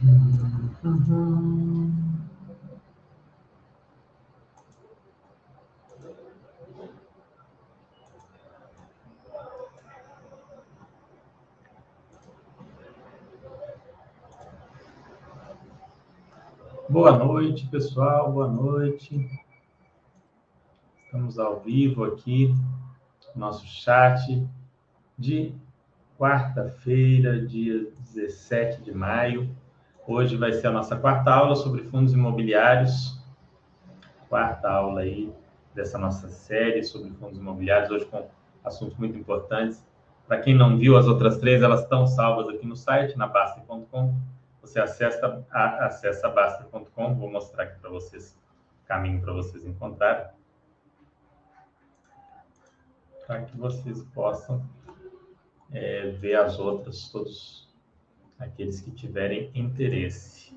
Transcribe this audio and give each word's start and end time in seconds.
Boa 0.00 0.14
noite, 17.18 17.66
pessoal. 17.66 18.30
Boa 18.30 18.46
noite. 18.46 19.28
Estamos 21.06 21.40
ao 21.40 21.58
vivo 21.58 22.04
aqui, 22.04 22.54
nosso 23.34 23.66
chat 23.66 24.46
de 25.18 25.52
quarta-feira, 26.16 27.44
dia 27.44 27.90
17 27.98 28.80
de 28.80 28.92
maio. 28.92 29.57
Hoje 30.10 30.38
vai 30.38 30.54
ser 30.54 30.68
a 30.68 30.70
nossa 30.70 30.96
quarta 30.96 31.30
aula 31.30 31.54
sobre 31.54 31.82
fundos 31.82 32.14
imobiliários. 32.14 33.22
Quarta 34.26 34.70
aula 34.70 35.02
aí 35.02 35.30
dessa 35.74 35.98
nossa 35.98 36.30
série 36.30 36.82
sobre 36.82 37.10
fundos 37.10 37.36
imobiliários, 37.36 37.90
hoje 37.90 38.06
com 38.06 38.26
assuntos 38.64 38.96
muito 38.96 39.18
importantes. 39.18 39.86
Para 40.26 40.40
quem 40.40 40.56
não 40.56 40.78
viu 40.78 40.96
as 40.96 41.06
outras 41.06 41.36
três, 41.36 41.62
elas 41.62 41.82
estão 41.82 42.06
salvas 42.06 42.48
aqui 42.48 42.66
no 42.66 42.74
site, 42.74 43.18
na 43.18 43.26
Basta.com. 43.26 44.14
Você 44.62 44.80
acessa, 44.80 45.44
acessa 45.52 46.30
Basta.com, 46.30 47.14
vou 47.14 47.30
mostrar 47.30 47.64
aqui 47.64 47.78
para 47.78 47.90
vocês, 47.90 48.34
caminho 48.86 49.20
para 49.20 49.34
vocês 49.34 49.62
encontrarem. 49.66 50.26
Para 53.26 53.42
que 53.42 53.54
vocês 53.58 54.02
possam 54.14 54.64
é, 55.70 56.12
ver 56.12 56.36
as 56.36 56.58
outras, 56.58 57.10
todos 57.10 57.67
aqueles 58.38 58.80
que 58.80 58.90
tiverem 58.90 59.50
interesse. 59.54 60.56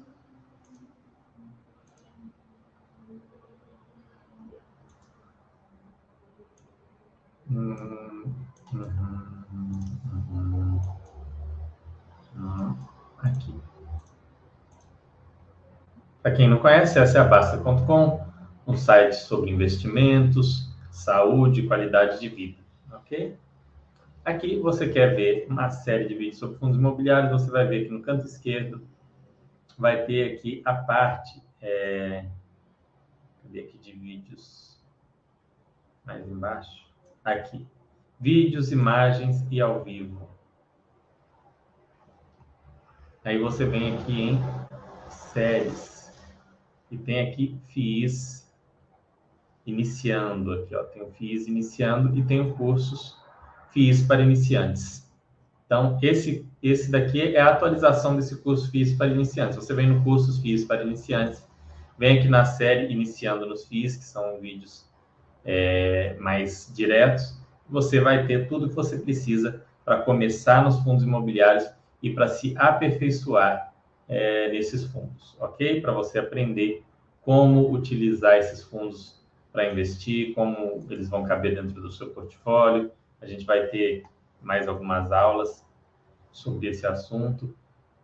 Aqui. 13.19 13.53
Para 16.21 16.31
quem 16.31 16.49
não 16.49 16.59
conhece, 16.59 16.97
essa 16.97 17.17
é 17.17 17.21
a 17.21 17.25
Basta.com, 17.25 18.25
um 18.65 18.77
site 18.77 19.15
sobre 19.15 19.51
investimentos, 19.51 20.69
saúde 20.89 21.61
e 21.61 21.67
qualidade 21.67 22.19
de 22.19 22.29
vida, 22.29 22.61
ok? 22.91 23.37
Aqui 24.23 24.59
você 24.59 24.87
quer 24.87 25.15
ver 25.15 25.47
uma 25.49 25.71
série 25.71 26.07
de 26.07 26.13
vídeos 26.13 26.37
sobre 26.37 26.59
fundos 26.59 26.77
imobiliários, 26.77 27.31
você 27.31 27.49
vai 27.49 27.65
ver 27.65 27.85
que 27.85 27.91
no 27.91 28.03
canto 28.03 28.23
esquerdo 28.23 28.87
vai 29.79 30.05
ter 30.05 30.35
aqui 30.35 30.61
a 30.63 30.75
parte, 30.75 31.41
é... 31.59 32.27
cadê 33.41 33.61
aqui 33.61 33.79
de 33.79 33.93
vídeos? 33.93 34.79
Mais 36.05 36.27
embaixo, 36.29 36.85
aqui, 37.25 37.67
vídeos, 38.19 38.71
imagens 38.71 39.43
e 39.49 39.59
ao 39.59 39.83
vivo. 39.83 40.29
Aí 43.25 43.39
você 43.39 43.65
vem 43.65 43.97
aqui 43.97 44.21
em 44.21 44.39
séries 45.09 46.13
e 46.91 46.97
tem 46.97 47.27
aqui 47.27 47.59
FIIs 47.69 48.55
iniciando 49.65 50.53
aqui, 50.53 50.75
ó, 50.75 50.83
tem 50.83 51.01
o 51.01 51.11
FIIs 51.11 51.47
iniciando 51.47 52.15
e 52.15 52.23
tem 52.23 52.39
o 52.39 52.53
cursos 52.55 53.20
FIIs 53.71 54.03
para 54.03 54.21
iniciantes. 54.21 55.09
Então, 55.65 55.97
esse, 56.01 56.45
esse 56.61 56.91
daqui 56.91 57.35
é 57.35 57.39
a 57.39 57.49
atualização 57.49 58.15
desse 58.15 58.35
curso 58.41 58.69
FIIs 58.69 58.93
para 58.93 59.07
iniciantes. 59.07 59.55
Você 59.55 59.73
vem 59.73 59.87
no 59.87 60.03
curso 60.03 60.41
FIIs 60.41 60.65
para 60.65 60.83
iniciantes, 60.83 61.47
vem 61.97 62.19
aqui 62.19 62.27
na 62.27 62.43
série 62.43 62.91
Iniciando 62.91 63.45
nos 63.45 63.65
FIIs, 63.65 63.97
que 63.97 64.03
são 64.03 64.39
vídeos 64.39 64.85
é, 65.45 66.15
mais 66.19 66.71
diretos. 66.75 67.39
Você 67.69 68.01
vai 68.01 68.27
ter 68.27 68.47
tudo 68.49 68.67
que 68.67 68.75
você 68.75 68.97
precisa 68.97 69.63
para 69.85 70.01
começar 70.01 70.63
nos 70.63 70.77
fundos 70.79 71.03
imobiliários 71.03 71.65
e 72.03 72.09
para 72.09 72.27
se 72.27 72.53
aperfeiçoar 72.57 73.73
é, 74.09 74.51
nesses 74.51 74.83
fundos, 74.85 75.37
ok? 75.39 75.79
Para 75.79 75.93
você 75.93 76.19
aprender 76.19 76.83
como 77.21 77.71
utilizar 77.71 78.37
esses 78.37 78.63
fundos 78.63 79.21
para 79.53 79.71
investir, 79.71 80.33
como 80.33 80.85
eles 80.89 81.07
vão 81.09 81.23
caber 81.23 81.55
dentro 81.55 81.81
do 81.81 81.91
seu 81.91 82.09
portfólio, 82.09 82.91
a 83.21 83.27
gente 83.27 83.45
vai 83.45 83.67
ter 83.67 84.03
mais 84.41 84.67
algumas 84.67 85.11
aulas 85.11 85.65
sobre 86.31 86.67
esse 86.67 86.85
assunto 86.87 87.55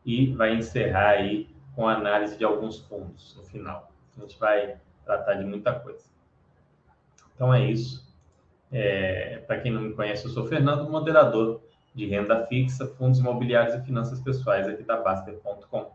e 0.05 0.33
vai 0.33 0.55
encerrar 0.55 1.09
aí 1.11 1.49
com 1.75 1.87
a 1.87 1.95
análise 1.95 2.37
de 2.37 2.45
alguns 2.45 2.79
fundos 2.79 3.35
no 3.35 3.43
final. 3.43 3.91
A 4.17 4.21
gente 4.21 4.37
vai 4.39 4.77
tratar 5.03 5.35
de 5.35 5.45
muita 5.45 5.73
coisa. 5.73 6.05
Então 7.33 7.53
é 7.53 7.69
isso. 7.69 8.07
É, 8.71 9.37
Para 9.47 9.59
quem 9.59 9.71
não 9.71 9.81
me 9.81 9.93
conhece, 9.93 10.25
eu 10.25 10.31
sou 10.31 10.45
Fernando, 10.45 10.89
moderador 10.89 11.61
de 11.93 12.05
renda 12.05 12.45
fixa, 12.45 12.85
fundos 12.85 13.19
imobiliários 13.19 13.75
e 13.75 13.81
finanças 13.81 14.19
pessoais 14.21 14.67
aqui 14.67 14.83
da 14.83 14.97
Baster.com. 14.97 15.91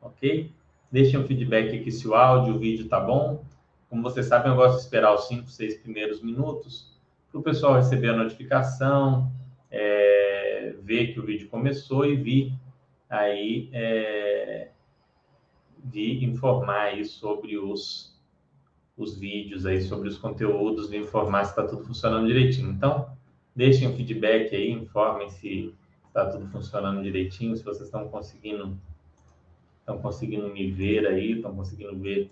Ok? 0.00 0.52
Deixem 0.90 1.18
um 1.18 1.26
feedback 1.26 1.78
aqui 1.78 1.90
se 1.90 2.06
o 2.06 2.14
áudio, 2.14 2.54
o 2.54 2.58
vídeo 2.58 2.88
tá 2.88 3.00
bom. 3.00 3.44
Como 3.88 4.02
vocês 4.02 4.26
sabem, 4.26 4.52
eu 4.52 4.56
gosto 4.56 4.76
de 4.76 4.82
esperar 4.82 5.14
os 5.14 5.26
5, 5.26 5.48
6 5.48 5.78
primeiros 5.78 6.22
minutos 6.22 6.99
para 7.30 7.40
o 7.40 7.42
pessoal 7.42 7.76
receber 7.76 8.10
a 8.10 8.16
notificação, 8.16 9.30
é, 9.70 10.74
ver 10.82 11.12
que 11.12 11.20
o 11.20 11.24
vídeo 11.24 11.48
começou 11.48 12.04
e 12.04 12.16
vir 12.16 12.52
aí 13.08 13.68
é, 13.72 14.70
de 15.84 16.24
informar 16.24 16.86
aí 16.86 17.04
sobre 17.04 17.56
os, 17.56 18.18
os 18.96 19.16
vídeos 19.16 19.64
aí, 19.64 19.80
sobre 19.80 20.08
os 20.08 20.18
conteúdos, 20.18 20.90
de 20.90 20.96
informar 20.96 21.44
se 21.44 21.50
está 21.50 21.66
tudo 21.66 21.84
funcionando 21.84 22.26
direitinho. 22.26 22.70
Então, 22.70 23.08
deixem 23.54 23.88
o 23.88 23.94
feedback 23.94 24.54
aí, 24.54 24.72
informem 24.72 25.30
se 25.30 25.74
está 26.08 26.26
tudo 26.26 26.48
funcionando 26.48 27.02
direitinho, 27.02 27.56
se 27.56 27.64
vocês 27.64 27.86
estão 27.86 28.08
conseguindo 28.08 28.76
estão 29.78 29.98
conseguindo 29.98 30.48
me 30.48 30.70
ver 30.70 31.06
aí, 31.06 31.32
estão 31.32 31.54
conseguindo 31.54 31.96
ver 31.98 32.30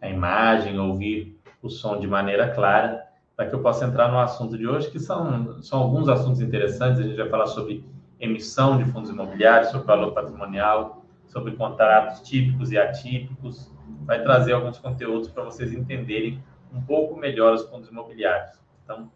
a 0.00 0.10
imagem, 0.10 0.78
ouvir 0.78 1.38
o 1.62 1.70
som 1.70 1.98
de 1.98 2.06
maneira 2.06 2.54
clara 2.54 3.05
para 3.36 3.48
que 3.48 3.54
eu 3.54 3.60
possa 3.60 3.84
entrar 3.84 4.10
no 4.10 4.18
assunto 4.18 4.56
de 4.56 4.66
hoje, 4.66 4.90
que 4.90 4.98
são, 4.98 5.62
são 5.62 5.82
alguns 5.82 6.08
assuntos 6.08 6.40
interessantes. 6.40 7.00
A 7.00 7.02
gente 7.02 7.16
vai 7.16 7.28
falar 7.28 7.46
sobre 7.46 7.84
emissão 8.18 8.78
de 8.78 8.90
fundos 8.90 9.10
imobiliários, 9.10 9.70
sobre 9.70 9.86
valor 9.86 10.12
patrimonial, 10.12 11.04
sobre 11.26 11.54
contratos 11.54 12.22
típicos 12.22 12.72
e 12.72 12.78
atípicos. 12.78 13.70
Vai 14.06 14.22
trazer 14.22 14.54
alguns 14.54 14.78
conteúdos 14.78 15.28
para 15.28 15.44
vocês 15.44 15.72
entenderem 15.74 16.42
um 16.72 16.80
pouco 16.80 17.14
melhor 17.14 17.52
os 17.52 17.68
fundos 17.68 17.90
imobiliários. 17.90 18.58
Então, 18.82 19.10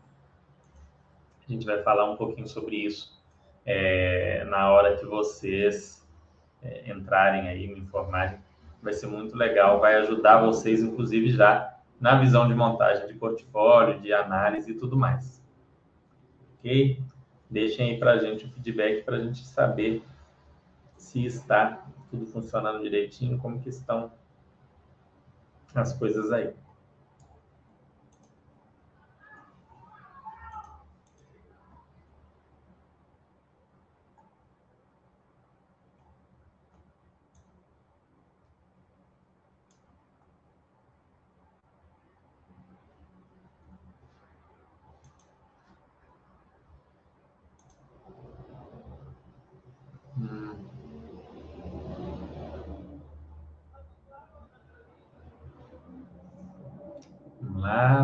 a 1.48 1.52
gente 1.52 1.64
vai 1.64 1.82
falar 1.82 2.10
um 2.10 2.16
pouquinho 2.16 2.47
sobre 2.47 2.76
isso 2.76 3.19
é, 3.64 4.44
na 4.44 4.70
hora 4.70 4.97
que 4.97 5.06
vocês 5.06 6.06
é, 6.62 6.91
entrarem 6.92 7.48
aí, 7.48 7.66
me 7.66 7.81
informarem. 7.81 8.38
Vai 8.82 8.92
ser 8.92 9.06
muito 9.06 9.34
legal, 9.34 9.81
vai 9.81 9.94
ajudar 9.97 10.42
vocês, 10.42 10.82
inclusive, 10.82 11.31
já 11.31 11.69
na 12.00 12.19
visão 12.19 12.49
de 12.49 12.55
montagem 12.55 13.06
de 13.06 13.15
portfólio, 13.15 14.00
de 14.00 14.12
análise 14.12 14.72
e 14.72 14.75
tudo 14.75 14.97
mais. 14.97 15.44
Ok? 16.59 16.99
Deixem 17.49 17.91
aí 17.91 17.99
para 17.99 18.12
a 18.12 18.19
gente 18.19 18.47
o 18.47 18.50
feedback 18.50 19.05
para 19.05 19.16
a 19.16 19.21
gente 19.21 19.47
saber 19.47 20.02
se 20.97 21.25
está 21.26 21.85
tudo 22.11 22.26
funcionando 22.26 22.82
direitinho, 22.82 23.38
como 23.38 23.61
que 23.61 23.69
estão 23.69 24.11
as 25.75 25.93
coisas 25.93 26.32
aí. 26.32 26.55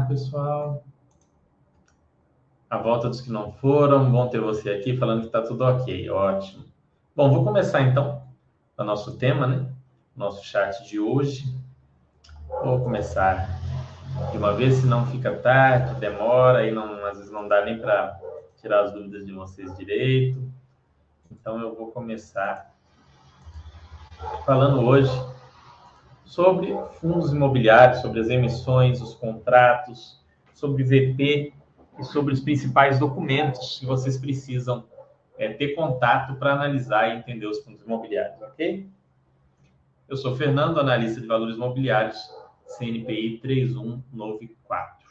Pessoal. 0.08 0.84
A 2.68 2.78
volta 2.78 3.08
dos 3.08 3.20
que 3.20 3.30
não 3.30 3.52
foram, 3.52 4.10
bom 4.10 4.28
ter 4.28 4.40
você 4.40 4.70
aqui 4.70 4.96
falando 4.96 5.20
que 5.20 5.26
está 5.26 5.40
tudo 5.40 5.64
ok, 5.64 6.10
ótimo. 6.10 6.64
Bom, 7.14 7.32
vou 7.32 7.44
começar 7.44 7.80
então 7.82 8.22
o 8.76 8.84
nosso 8.84 9.16
tema, 9.16 9.46
né? 9.46 9.66
Nosso 10.14 10.44
chat 10.44 10.86
de 10.86 10.98
hoje. 10.98 11.54
Vou 12.64 12.80
começar 12.80 13.48
de 14.30 14.38
uma 14.38 14.52
vez, 14.52 14.74
se 14.74 14.86
não 14.86 15.06
fica 15.06 15.34
tarde, 15.36 15.98
demora 16.00 16.66
e 16.66 16.72
não, 16.72 17.04
às 17.06 17.18
vezes 17.18 17.32
não 17.32 17.48
dá 17.48 17.64
nem 17.64 17.78
para 17.78 18.18
tirar 18.60 18.84
as 18.84 18.92
dúvidas 18.92 19.24
de 19.24 19.32
vocês 19.32 19.76
direito. 19.76 20.42
Então 21.30 21.60
eu 21.60 21.74
vou 21.74 21.92
começar 21.92 22.74
falando 24.44 24.80
hoje 24.80 25.10
sobre 26.26 26.76
fundos 27.00 27.32
imobiliários, 27.32 28.00
sobre 28.00 28.20
as 28.20 28.28
emissões, 28.28 29.00
os 29.00 29.14
contratos, 29.14 30.20
sobre 30.52 30.82
VP 30.82 31.54
e 31.98 32.04
sobre 32.04 32.34
os 32.34 32.40
principais 32.40 32.98
documentos 32.98 33.78
que 33.78 33.86
vocês 33.86 34.18
precisam 34.18 34.84
é, 35.38 35.52
ter 35.52 35.74
contato 35.74 36.34
para 36.34 36.52
analisar 36.52 37.08
e 37.08 37.18
entender 37.18 37.46
os 37.46 37.62
fundos 37.62 37.82
imobiliários, 37.82 38.42
ok? 38.42 38.88
Eu 40.08 40.16
sou 40.16 40.34
Fernando, 40.36 40.80
analista 40.80 41.20
de 41.20 41.26
valores 41.26 41.56
imobiliários, 41.56 42.18
CNPI 42.76 43.38
3194. 43.38 45.06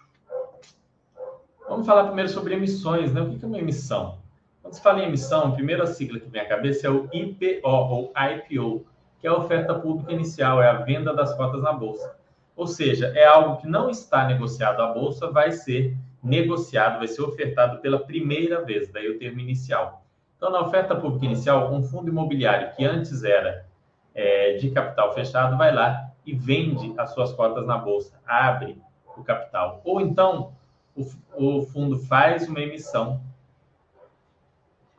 Vamos 1.68 1.88
falar 1.88 2.06
primeiro 2.06 2.30
sobre 2.30 2.54
emissões, 2.54 3.14
né? 3.14 3.22
O 3.22 3.38
que 3.38 3.44
é 3.44 3.48
uma 3.48 3.58
emissão? 3.58 4.20
Quando 4.62 4.74
se 4.74 4.82
fala 4.82 5.02
em 5.02 5.08
emissão, 5.08 5.48
a 5.48 5.52
primeira 5.52 5.86
sigla 5.88 6.20
que 6.20 6.30
vem 6.30 6.42
à 6.42 6.48
cabeça 6.48 6.88
é 6.88 6.90
o 6.90 7.08
IPO, 7.14 7.62
ou 7.64 8.14
IPO, 8.16 8.86
que 9.25 9.30
é 9.30 9.31
a 9.31 9.38
oferta 9.38 9.74
pública 9.74 10.13
inicial, 10.13 10.62
é 10.62 10.69
a 10.69 10.74
venda 10.74 11.12
das 11.12 11.33
cotas 11.33 11.63
na 11.63 11.74
bolsa. 11.74 12.16
Ou 12.56 12.68
seja, 12.68 13.07
é 13.16 13.25
algo 13.25 13.57
que 13.57 13.66
não 13.66 13.89
está 13.89 14.27
negociado 14.27 14.80
à 14.83 14.94
bolsa, 14.94 15.31
vai 15.31 15.51
ser 15.51 15.98
negociado, 16.22 17.00
vai 17.00 17.07
ser 17.07 17.24
ofertado 17.24 17.80
pela 17.80 17.98
primeira 17.98 18.63
vez, 18.63 18.88
daí 18.92 19.10
o 19.10 19.18
termo 19.18 19.39
inicial. 19.39 20.06
Então, 20.38 20.51
na 20.51 20.62
oferta 20.62 20.95
pública 20.95 21.25
inicial, 21.25 21.74
um 21.74 21.81
fundo 21.81 22.07
imobiliário 22.07 22.72
que 22.75 22.86
antes 22.86 23.24
era 23.24 23.66
é, 24.13 24.57
de 24.57 24.69
capital 24.69 25.12
fechado 25.16 25.57
vai 25.57 25.74
lá 25.74 26.12
e 26.24 26.31
vende 26.31 26.94
as 26.95 27.12
suas 27.12 27.33
cotas 27.33 27.66
na 27.66 27.80
bolsa, 27.80 28.22
abre 28.27 28.80
o 29.18 29.24
capital. 29.24 29.81
Ou 29.83 30.01
então, 30.01 30.54
o, 30.95 31.01
o 31.36 31.62
fundo 31.63 31.98
faz 31.98 32.48
uma 32.48 32.62
emissão 32.62 33.19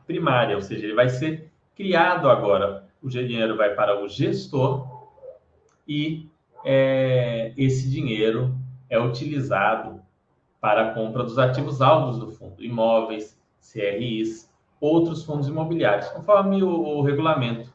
primária, 0.05 0.57
ou 0.57 0.63
seja, 0.63 0.85
ele 0.85 0.95
vai 0.97 1.11
ser 1.11 1.49
criado 1.77 2.29
agora. 2.29 2.86
O 3.07 3.09
dinheiro 3.09 3.57
vai 3.57 3.73
para 3.73 4.03
o 4.03 4.09
gestor 4.09 4.85
e 5.87 6.29
é, 6.65 7.53
esse 7.57 7.89
dinheiro 7.89 8.59
é 8.91 8.99
utilizado 8.99 10.03
para 10.61 10.91
a 10.91 10.93
compra 10.93 11.23
dos 11.23 11.39
ativos 11.39 11.81
alvos 11.81 12.19
do 12.19 12.33
fundo, 12.33 12.65
imóveis, 12.65 13.41
CRIs, 13.61 14.53
outros 14.81 15.25
fundos 15.25 15.47
imobiliários, 15.47 16.09
conforme 16.09 16.65
o, 16.65 16.69
o 16.69 17.03
regulamento. 17.03 17.73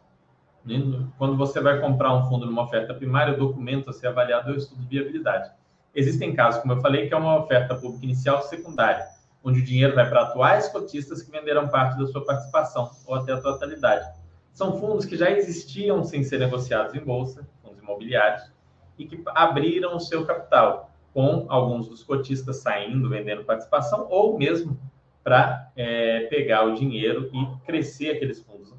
Quando 1.18 1.38
você 1.38 1.62
vai 1.62 1.80
comprar 1.80 2.14
um 2.14 2.28
fundo 2.28 2.46
numa 2.46 2.64
oferta 2.64 2.94
primária, 2.94 3.34
o 3.34 3.38
documento 3.38 3.90
a 3.90 3.94
ser 3.94 4.08
avaliado 4.08 4.50
é 4.50 4.54
o 4.56 4.58
estudo 4.58 4.82
de 4.82 4.88
viabilidade. 4.90 5.50
Existem 5.96 6.36
casos, 6.36 6.60
como 6.62 6.74
eu 6.74 6.82
falei, 6.82 7.08
que 7.08 7.14
é 7.14 7.18
uma 7.18 7.40
oferta 7.40 7.74
pública 7.74 8.04
inicial 8.04 8.42
secundária, 8.42 9.06
onde 9.42 9.62
o 9.62 9.64
dinheiro 9.64 9.96
vai 9.96 10.10
para 10.10 10.24
atuais 10.24 10.68
cotistas 10.68 11.22
que 11.22 11.32
venderam 11.32 11.70
parte 11.70 11.98
da 11.98 12.06
sua 12.08 12.26
participação 12.26 12.92
ou 13.08 13.16
até 13.16 13.32
a 13.32 13.40
totalidade. 13.40 14.21
São 14.52 14.80
fundos 14.80 15.06
que 15.06 15.16
já 15.16 15.32
existiam 15.32 16.04
sem 16.04 16.24
ser 16.24 16.40
negociados 16.40 16.94
em 16.94 17.00
bolsa, 17.00 17.48
fundos 17.64 17.82
imobiliários, 17.82 18.52
e 18.98 19.06
que 19.06 19.22
abriram 19.28 19.96
o 19.96 20.00
seu 20.00 20.26
capital, 20.26 20.92
com 21.14 21.46
alguns 21.50 21.88
dos 21.90 22.04
cotistas 22.04 22.58
saindo, 22.58 23.10
vendendo 23.10 23.44
participação, 23.44 24.08
ou 24.10 24.38
mesmo 24.38 24.80
para 25.24 25.72
é, 25.76 26.22
pegar 26.28 26.64
o 26.66 26.76
dinheiro 26.76 27.30
e 27.34 27.66
crescer 27.66 28.12
aqueles 28.12 28.42
fundos. 28.42 28.74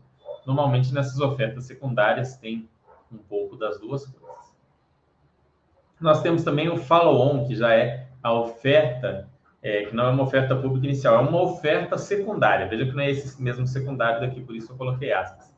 Normalmente 0.46 0.92
nessas 0.92 1.20
ofertas 1.20 1.64
secundárias 1.64 2.36
tem 2.36 2.69
um 3.10 3.19
pouco 3.19 3.56
das 3.56 3.78
duas 3.78 4.06
coisas. 4.06 4.22
Nós 6.00 6.20
temos 6.20 6.42
também 6.42 6.69
o 6.69 6.76
follow-on, 6.76 7.46
que 7.46 7.54
já 7.54 7.72
é 7.74 8.08
a 8.22 8.32
oferta, 8.32 9.28
é, 9.62 9.84
que 9.84 9.94
não 9.94 10.06
é 10.06 10.10
uma 10.10 10.24
oferta 10.24 10.56
pública 10.56 10.86
inicial, 10.86 11.14
é 11.14 11.28
uma 11.28 11.40
oferta 11.40 11.96
secundária. 11.96 12.66
Veja 12.66 12.86
que 12.86 12.92
não 12.92 13.02
é 13.02 13.10
esse 13.10 13.40
mesmo 13.40 13.66
secundário 13.66 14.20
daqui, 14.20 14.40
por 14.40 14.56
isso 14.56 14.72
eu 14.72 14.76
coloquei 14.76 15.12
aspas. 15.12 15.51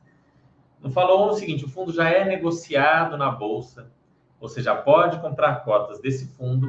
No 0.84 0.90
follow-on 0.90 1.30
o 1.30 1.34
seguinte, 1.34 1.64
o 1.64 1.68
fundo 1.68 1.90
já 1.94 2.10
é 2.10 2.26
negociado 2.26 3.16
na 3.16 3.30
bolsa, 3.30 3.90
você 4.38 4.60
já 4.60 4.76
pode 4.76 5.18
comprar 5.18 5.64
cotas 5.64 5.98
desse 5.98 6.36
fundo 6.36 6.68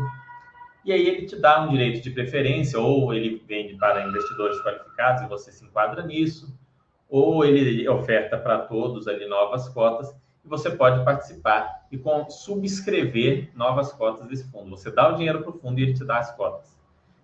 e 0.85 0.93
aí 0.93 1.05
ele 1.05 1.25
te 1.25 1.35
dá 1.35 1.61
um 1.61 1.67
direito 1.67 2.01
de 2.01 2.11
preferência, 2.11 2.79
ou 2.79 3.13
ele 3.13 3.43
vende 3.45 3.75
para 3.75 4.07
investidores 4.07 4.57
qualificados 4.61 5.21
e 5.23 5.27
você 5.27 5.51
se 5.51 5.65
enquadra 5.65 6.01
nisso, 6.01 6.57
ou 7.09 7.43
ele 7.43 7.85
oferta 7.89 8.37
para 8.37 8.59
todos 8.59 9.05
ali 9.05 9.27
novas 9.27 9.67
cotas 9.67 10.15
e 10.45 10.47
você 10.47 10.71
pode 10.71 11.03
participar 11.03 11.85
e 11.91 11.97
com, 11.97 12.29
subscrever 12.29 13.51
novas 13.53 13.91
cotas 13.91 14.25
desse 14.29 14.49
fundo. 14.49 14.77
Você 14.77 14.89
dá 14.91 15.11
o 15.11 15.17
dinheiro 15.17 15.41
para 15.41 15.49
o 15.49 15.59
fundo 15.59 15.77
e 15.77 15.83
ele 15.83 15.93
te 15.93 16.05
dá 16.05 16.19
as 16.19 16.33
cotas. 16.37 16.79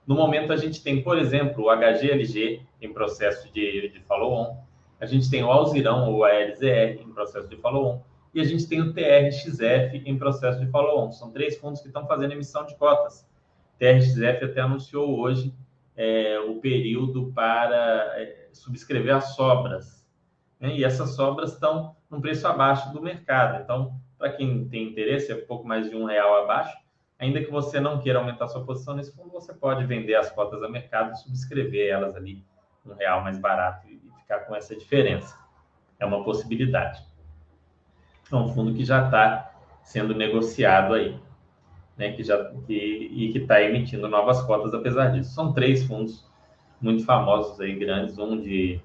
No 0.05 0.15
momento, 0.15 0.51
a 0.51 0.57
gente 0.57 0.83
tem, 0.83 1.01
por 1.01 1.17
exemplo, 1.17 1.67
o 1.67 1.69
HGLG 1.69 2.63
em 2.81 2.91
processo 2.91 3.49
de, 3.53 3.87
de 3.87 4.01
follow-on, 4.01 4.57
a 5.01 5.07
gente 5.07 5.29
tem 5.31 5.43
o 5.43 5.51
Alzirão 5.51 6.13
ou 6.13 6.23
a 6.23 6.29
LZR 6.29 7.01
em 7.01 7.11
processo 7.11 7.47
de 7.47 7.57
follow-on, 7.57 8.03
e 8.35 8.39
a 8.39 8.43
gente 8.43 8.67
tem 8.67 8.79
o 8.79 8.93
TRXF 8.93 10.03
em 10.05 10.17
processo 10.17 10.59
de 10.59 10.67
follow-on. 10.67 11.11
São 11.11 11.31
três 11.31 11.57
fundos 11.57 11.81
que 11.81 11.87
estão 11.87 12.05
fazendo 12.05 12.33
emissão 12.33 12.65
de 12.65 12.75
cotas. 12.75 13.27
TRXF 13.79 14.45
até 14.45 14.61
anunciou 14.61 15.19
hoje 15.19 15.53
é, 15.97 16.39
o 16.39 16.61
período 16.61 17.31
para 17.33 18.13
é, 18.15 18.47
subscrever 18.53 19.15
as 19.15 19.35
sobras. 19.35 20.05
Né? 20.59 20.77
E 20.77 20.83
essas 20.83 21.15
sobras 21.15 21.53
estão 21.53 21.95
num 22.09 22.21
preço 22.21 22.47
abaixo 22.47 22.93
do 22.93 23.01
mercado. 23.01 23.61
Então, 23.63 23.95
para 24.19 24.31
quem 24.31 24.65
tem 24.69 24.87
interesse, 24.87 25.31
é 25.31 25.35
um 25.35 25.45
pouco 25.45 25.67
mais 25.67 25.89
de 25.89 25.95
um 25.95 26.05
real 26.05 26.43
abaixo. 26.43 26.77
Ainda 27.17 27.43
que 27.43 27.51
você 27.51 27.79
não 27.79 27.99
queira 27.99 28.19
aumentar 28.19 28.47
sua 28.47 28.63
posição 28.63 28.95
nesse 28.95 29.15
fundo, 29.15 29.31
você 29.31 29.51
pode 29.51 29.83
vender 29.85 30.15
as 30.15 30.31
cotas 30.31 30.61
a 30.63 30.69
mercado 30.69 31.11
e 31.11 31.17
subscrever 31.17 31.89
elas 31.89 32.15
ali 32.15 32.45
um 32.85 32.93
real 32.93 33.21
mais 33.21 33.37
barato 33.37 33.87
ficar 34.31 34.39
com 34.39 34.55
essa 34.55 34.75
diferença. 34.75 35.35
É 35.99 36.05
uma 36.05 36.23
possibilidade. 36.23 37.03
É 38.31 38.35
um 38.35 38.47
fundo 38.47 38.73
que 38.73 38.85
já 38.85 39.05
está 39.05 39.53
sendo 39.83 40.15
negociado 40.15 40.93
aí, 40.93 41.19
né? 41.97 42.13
Que 42.13 42.23
já 42.23 42.43
que, 42.65 42.73
e 42.73 43.31
que 43.33 43.39
está 43.39 43.61
emitindo 43.61 44.07
novas 44.07 44.41
cotas 44.43 44.73
apesar 44.73 45.09
disso. 45.09 45.33
São 45.33 45.51
três 45.51 45.83
fundos 45.83 46.25
muito 46.79 47.03
famosos 47.03 47.59
aí, 47.59 47.75
grandes, 47.75 48.17
um 48.17 48.39
de 48.39 48.81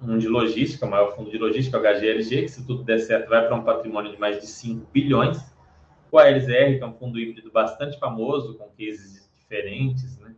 um 0.00 0.18
de 0.18 0.28
logística, 0.28 0.84
o 0.84 0.90
maior 0.90 1.16
fundo 1.16 1.30
de 1.30 1.38
logística, 1.38 1.78
o 1.78 1.80
HGLG, 1.80 2.42
que 2.42 2.48
se 2.48 2.66
tudo 2.66 2.84
der 2.84 2.98
certo 2.98 3.28
vai 3.30 3.46
para 3.46 3.56
um 3.56 3.64
patrimônio 3.64 4.12
de 4.12 4.18
mais 4.18 4.38
de 4.38 4.46
5 4.46 4.86
bilhões. 4.92 5.54
O 6.10 6.18
ALZR, 6.18 6.76
que 6.76 6.80
é 6.82 6.86
um 6.86 6.92
fundo 6.92 7.18
híbrido 7.18 7.50
bastante 7.50 7.98
famoso, 7.98 8.54
com 8.58 8.68
cases 8.68 9.30
diferentes, 9.38 10.18
né? 10.18 10.34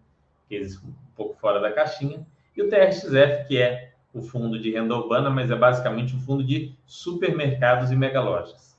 cases 0.48 0.80
um 0.82 0.92
pouco 1.16 1.34
fora 1.40 1.58
da 1.58 1.72
caixinha. 1.72 2.24
E 2.56 2.62
o 2.62 2.68
TRXF, 2.68 3.46
que 3.46 3.60
é 3.60 3.92
o 4.14 4.22
fundo 4.22 4.58
de 4.58 4.70
renda 4.72 4.94
urbana, 4.94 5.28
mas 5.28 5.50
é 5.50 5.56
basicamente 5.56 6.16
um 6.16 6.20
fundo 6.20 6.42
de 6.42 6.74
supermercados 6.86 7.90
e 7.90 7.96
megalojas. 7.96 8.76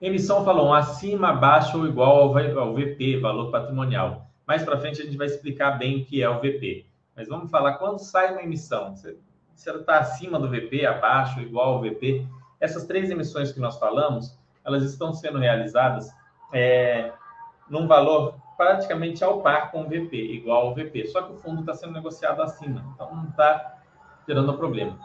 Emissão 0.00 0.44
falou 0.44 0.74
acima, 0.74 1.30
abaixo 1.30 1.78
ou 1.78 1.86
igual 1.86 2.34
ao 2.58 2.74
VP, 2.74 3.18
valor 3.20 3.50
patrimonial. 3.50 4.26
Mais 4.46 4.62
para 4.62 4.78
frente 4.78 5.00
a 5.00 5.04
gente 5.04 5.16
vai 5.16 5.26
explicar 5.26 5.78
bem 5.78 6.02
o 6.02 6.04
que 6.04 6.22
é 6.22 6.28
o 6.28 6.38
VP. 6.40 6.84
Mas 7.16 7.28
vamos 7.28 7.50
falar 7.50 7.74
quando 7.74 7.98
sai 8.00 8.32
uma 8.32 8.42
emissão. 8.42 8.94
Se 8.94 9.16
ela 9.66 9.80
está 9.80 10.00
acima 10.00 10.38
do 10.38 10.50
VP, 10.50 10.84
abaixo, 10.84 11.40
igual 11.40 11.76
ao 11.76 11.80
VP. 11.80 12.26
Essas 12.60 12.84
três 12.84 13.10
emissões 13.10 13.52
que 13.52 13.60
nós 13.60 13.78
falamos, 13.78 14.38
elas 14.62 14.82
estão 14.82 15.14
sendo 15.14 15.38
realizadas 15.38 16.10
é, 16.52 17.12
num 17.70 17.86
valor 17.86 18.34
praticamente 18.56 19.22
ao 19.22 19.40
par 19.40 19.70
com 19.70 19.82
o 19.82 19.84
VP, 19.84 20.16
igual 20.16 20.68
ao 20.68 20.74
VP. 20.74 21.06
Só 21.06 21.22
que 21.22 21.32
o 21.32 21.36
fundo 21.36 21.60
está 21.60 21.74
sendo 21.74 21.92
negociado 21.92 22.42
acima, 22.42 22.84
então 22.94 23.14
não 23.14 23.28
está 23.28 23.78
gerando 24.26 24.54
problema. 24.54 24.98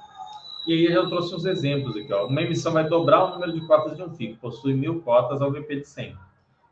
E 0.67 0.73
aí 0.73 0.93
eu 0.93 1.09
trouxe 1.09 1.33
uns 1.35 1.45
exemplos 1.45 1.95
aqui. 1.95 2.11
Ó. 2.13 2.27
Uma 2.27 2.41
emissão 2.41 2.71
vai 2.71 2.87
dobrar 2.87 3.23
o 3.23 3.29
número 3.31 3.53
de 3.53 3.65
cotas 3.65 3.95
de 3.95 4.03
um 4.03 4.13
FII, 4.13 4.33
que 4.33 4.39
possui 4.39 4.73
mil 4.73 5.01
cotas 5.01 5.41
ao 5.41 5.51
VP 5.51 5.77
de 5.77 5.87
100. 5.87 6.15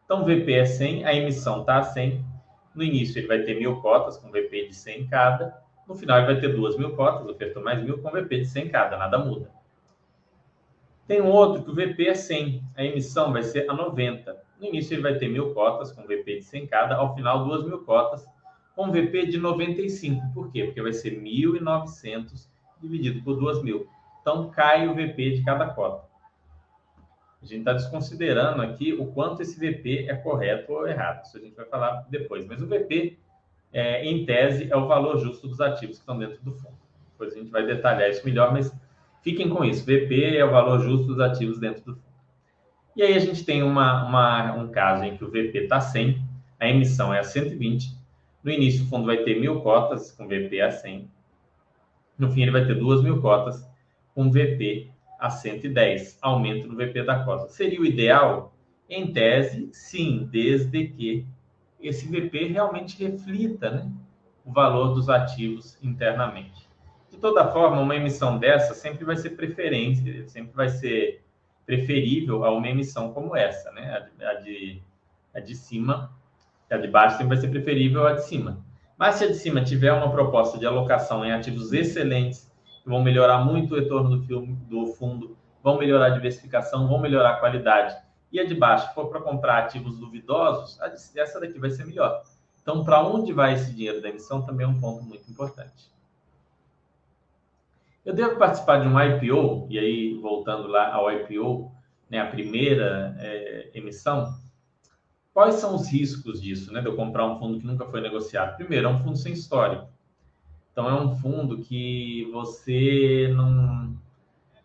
Então, 0.06 0.22
o 0.22 0.26
VP 0.26 0.54
é 0.54 0.66
100, 0.66 1.06
a 1.06 1.14
emissão 1.14 1.62
está 1.62 1.80
a 1.80 1.84
100. 1.84 2.24
No 2.76 2.84
início, 2.84 3.20
ele 3.20 3.28
vai 3.28 3.42
ter 3.42 3.56
mil 3.56 3.82
cotas 3.82 4.18
com 4.18 4.32
VP 4.32 4.68
de 4.68 4.76
100 4.76 5.08
cada. 5.08 5.62
No 5.88 5.96
final, 5.96 6.18
ele 6.18 6.28
vai 6.28 6.40
ter 6.40 6.56
duas 6.56 6.78
mil 6.78 6.96
cotas, 6.96 7.28
ofertou 7.28 7.64
mais 7.64 7.82
mil 7.84 7.98
com 8.02 8.12
VP 8.12 8.40
de 8.40 8.46
100 8.46 8.70
cada, 8.70 8.98
nada 8.98 9.18
muda. 9.18 9.50
Tem 11.08 11.22
um 11.22 11.32
outro 11.32 11.64
que 11.64 11.72
o 11.72 11.74
VP 11.74 12.08
é 12.08 12.14
100, 12.14 12.62
a 12.76 12.84
emissão 12.84 13.32
vai 13.32 13.42
ser 13.42 13.70
a 13.70 13.74
90. 13.74 14.47
No 14.60 14.68
início 14.68 14.96
ele 14.96 15.04
vai 15.04 15.16
ter 15.16 15.28
mil 15.28 15.54
cotas 15.54 15.92
com 15.92 16.04
VP 16.04 16.38
de 16.38 16.44
100 16.44 16.68
cada, 16.68 16.96
ao 16.96 17.14
final 17.16 17.46
duas 17.46 17.64
mil 17.64 17.84
cotas 17.84 18.28
com 18.76 18.92
VP 18.92 19.28
de 19.28 19.38
95. 19.38 20.34
Por 20.34 20.52
quê? 20.52 20.66
Porque 20.66 20.82
vai 20.82 20.94
ser 20.94 21.20
1.900 21.20 22.48
dividido 22.82 23.24
por 23.24 23.38
2.000. 23.38 23.86
Então 24.22 24.50
cai 24.50 24.88
o 24.88 24.94
VP 24.94 25.32
de 25.32 25.44
cada 25.44 25.68
cota. 25.68 26.08
A 27.42 27.46
gente 27.46 27.60
está 27.60 27.74
desconsiderando 27.74 28.62
aqui 28.62 28.94
o 28.94 29.08
quanto 29.08 29.42
esse 29.42 29.60
VP 29.60 30.08
é 30.10 30.16
correto 30.16 30.74
ou 30.74 30.88
errado. 30.88 31.26
Isso 31.26 31.38
a 31.38 31.40
gente 31.40 31.56
vai 31.56 31.66
falar 31.66 32.06
depois. 32.10 32.46
Mas 32.46 32.62
o 32.62 32.68
VP, 32.68 33.18
é, 33.72 34.06
em 34.06 34.26
tese, 34.26 34.72
é 34.72 34.76
o 34.76 34.88
valor 34.88 35.18
justo 35.20 35.48
dos 35.48 35.62
ativos 35.62 35.98
que 35.98 36.02
estão 36.02 36.18
dentro 36.18 36.44
do 36.44 36.52
fundo. 36.54 36.78
Depois 37.12 37.34
a 37.34 37.38
gente 37.38 37.52
vai 37.52 37.66
detalhar 37.66 38.10
isso 38.10 38.26
melhor, 38.26 38.52
mas 38.52 38.72
fiquem 39.22 39.50
com 39.50 39.64
isso. 39.64 39.86
VP 39.86 40.38
é 40.38 40.44
o 40.44 40.52
valor 40.52 40.82
justo 40.82 41.08
dos 41.08 41.20
ativos 41.20 41.60
dentro 41.60 41.84
do 41.84 41.96
fundo. 41.96 42.07
E 42.98 43.04
aí 43.04 43.14
a 43.14 43.20
gente 43.20 43.46
tem 43.46 43.62
uma, 43.62 44.06
uma, 44.06 44.56
um 44.56 44.70
caso 44.70 45.04
em 45.04 45.16
que 45.16 45.24
o 45.24 45.28
VP 45.28 45.52
está 45.54 45.80
100, 45.80 46.20
a 46.60 46.68
emissão 46.68 47.14
é 47.14 47.20
a 47.20 47.24
120. 47.24 47.96
No 48.44 48.50
início, 48.50 48.84
o 48.84 48.88
fundo 48.88 49.06
vai 49.06 49.18
ter 49.18 49.40
mil 49.40 49.62
cotas 49.62 50.12
com 50.12 50.28
VP 50.28 50.60
a 50.62 50.72
100. 50.72 51.08
No 52.18 52.32
fim, 52.32 52.42
ele 52.42 52.50
vai 52.50 52.66
ter 52.66 52.74
duas 52.74 53.04
mil 53.04 53.22
cotas 53.22 53.64
com 54.16 54.32
VP 54.32 54.90
a 55.20 55.30
110, 55.30 56.18
aumento 56.24 56.68
no 56.68 56.76
VP 56.76 57.04
da 57.04 57.24
cota. 57.24 57.48
Seria 57.50 57.80
o 57.80 57.86
ideal? 57.86 58.52
Em 58.90 59.14
tese, 59.14 59.70
sim, 59.72 60.28
desde 60.32 60.88
que 60.88 61.24
esse 61.80 62.08
VP 62.08 62.48
realmente 62.48 62.98
reflita 63.04 63.70
né, 63.70 63.92
o 64.44 64.52
valor 64.52 64.96
dos 64.96 65.08
ativos 65.08 65.78
internamente. 65.84 66.68
De 67.12 67.18
toda 67.18 67.52
forma, 67.52 67.80
uma 67.80 67.96
emissão 67.96 68.40
dessa 68.40 68.74
sempre 68.74 69.06
vai 69.06 69.18
ser 69.18 69.32
preferência, 69.32 70.28
sempre 70.28 70.56
vai 70.56 70.70
ser 70.70 71.27
preferível 71.68 72.46
a 72.46 72.52
uma 72.52 72.70
emissão 72.70 73.14
como 73.14 73.36
essa, 73.36 73.70
né? 73.74 74.08
A, 74.22 74.34
de, 74.36 74.82
a 75.36 75.40
de 75.42 75.54
cima, 75.54 76.10
a 76.72 76.78
de 76.78 76.88
baixo 76.88 77.18
sempre 77.18 77.36
vai 77.36 77.38
ser 77.38 77.50
preferível 77.50 78.08
a 78.08 78.14
de 78.14 78.24
cima. 78.24 78.66
Mas 78.98 79.16
se 79.16 79.26
a 79.26 79.28
de 79.28 79.36
cima 79.36 79.64
tiver 79.64 79.92
uma 79.92 80.10
proposta 80.10 80.58
de 80.58 80.66
alocação 80.66 81.26
em 81.26 81.32
ativos 81.32 81.74
excelentes, 81.74 82.50
que 82.82 82.90
vão 82.90 83.04
melhorar 83.04 83.44
muito 83.44 83.76
o 83.76 83.78
retorno 83.78 84.18
do, 84.18 84.24
filme, 84.26 84.56
do 84.70 84.88
fundo, 84.94 85.38
vão 85.62 85.78
melhorar 85.78 86.06
a 86.08 86.12
diversificação, 86.12 86.88
vão 86.88 87.00
melhorar 87.00 87.32
a 87.32 87.40
qualidade, 87.40 87.96
e 88.32 88.40
a 88.40 88.46
de 88.46 88.56
baixo 88.56 88.94
for 88.94 89.10
para 89.10 89.22
comprar 89.22 89.60
ativos 89.60 90.00
duvidosos, 90.00 90.80
essa 91.16 91.40
daqui 91.40 91.60
vai 91.60 91.70
ser 91.70 91.86
melhor. 91.86 92.24
Então, 92.62 92.84
para 92.84 93.06
onde 93.06 93.34
vai 93.34 93.54
esse 93.54 93.74
dinheiro 93.74 94.02
da 94.02 94.10
emissão 94.10 94.42
também 94.42 94.66
é 94.66 94.70
um 94.70 94.80
ponto 94.80 95.04
muito 95.04 95.30
importante. 95.30 95.92
Eu 98.08 98.14
devo 98.14 98.38
participar 98.38 98.80
de 98.80 98.88
um 98.88 98.98
IPO, 98.98 99.68
e 99.70 99.78
aí 99.78 100.14
voltando 100.14 100.70
lá 100.70 100.94
ao 100.94 101.12
IPO, 101.12 101.70
né, 102.10 102.22
a 102.22 102.28
primeira 102.28 103.14
é, 103.20 103.70
emissão, 103.74 104.34
quais 105.34 105.56
são 105.56 105.76
os 105.76 105.92
riscos 105.92 106.42
disso, 106.42 106.72
né, 106.72 106.80
de 106.80 106.88
eu 106.88 106.96
comprar 106.96 107.26
um 107.26 107.38
fundo 107.38 107.60
que 107.60 107.68
nunca 107.68 107.86
foi 107.86 108.00
negociado? 108.00 108.56
Primeiro, 108.56 108.88
é 108.88 108.90
um 108.90 109.00
fundo 109.00 109.18
sem 109.18 109.34
histórico. 109.34 109.90
Então, 110.72 110.88
é 110.88 110.94
um 110.94 111.18
fundo 111.18 111.58
que 111.58 112.30
você 112.32 113.30
não, 113.36 113.94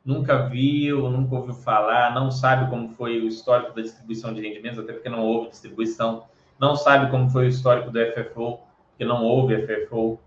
nunca 0.04 0.46
viu, 0.46 1.10
nunca 1.10 1.34
ouviu 1.34 1.54
falar, 1.54 2.14
não 2.14 2.30
sabe 2.30 2.70
como 2.70 2.90
foi 2.90 3.20
o 3.20 3.26
histórico 3.26 3.74
da 3.74 3.82
distribuição 3.82 4.32
de 4.32 4.40
rendimentos, 4.40 4.78
até 4.78 4.92
porque 4.92 5.08
não 5.08 5.24
houve 5.24 5.50
distribuição, 5.50 6.26
não 6.60 6.76
sabe 6.76 7.10
como 7.10 7.28
foi 7.28 7.46
o 7.46 7.48
histórico 7.48 7.90
do 7.90 7.98
FFO, 7.98 8.60
porque 8.90 9.04
não 9.04 9.24
houve 9.24 9.66
FFO. 9.66 10.20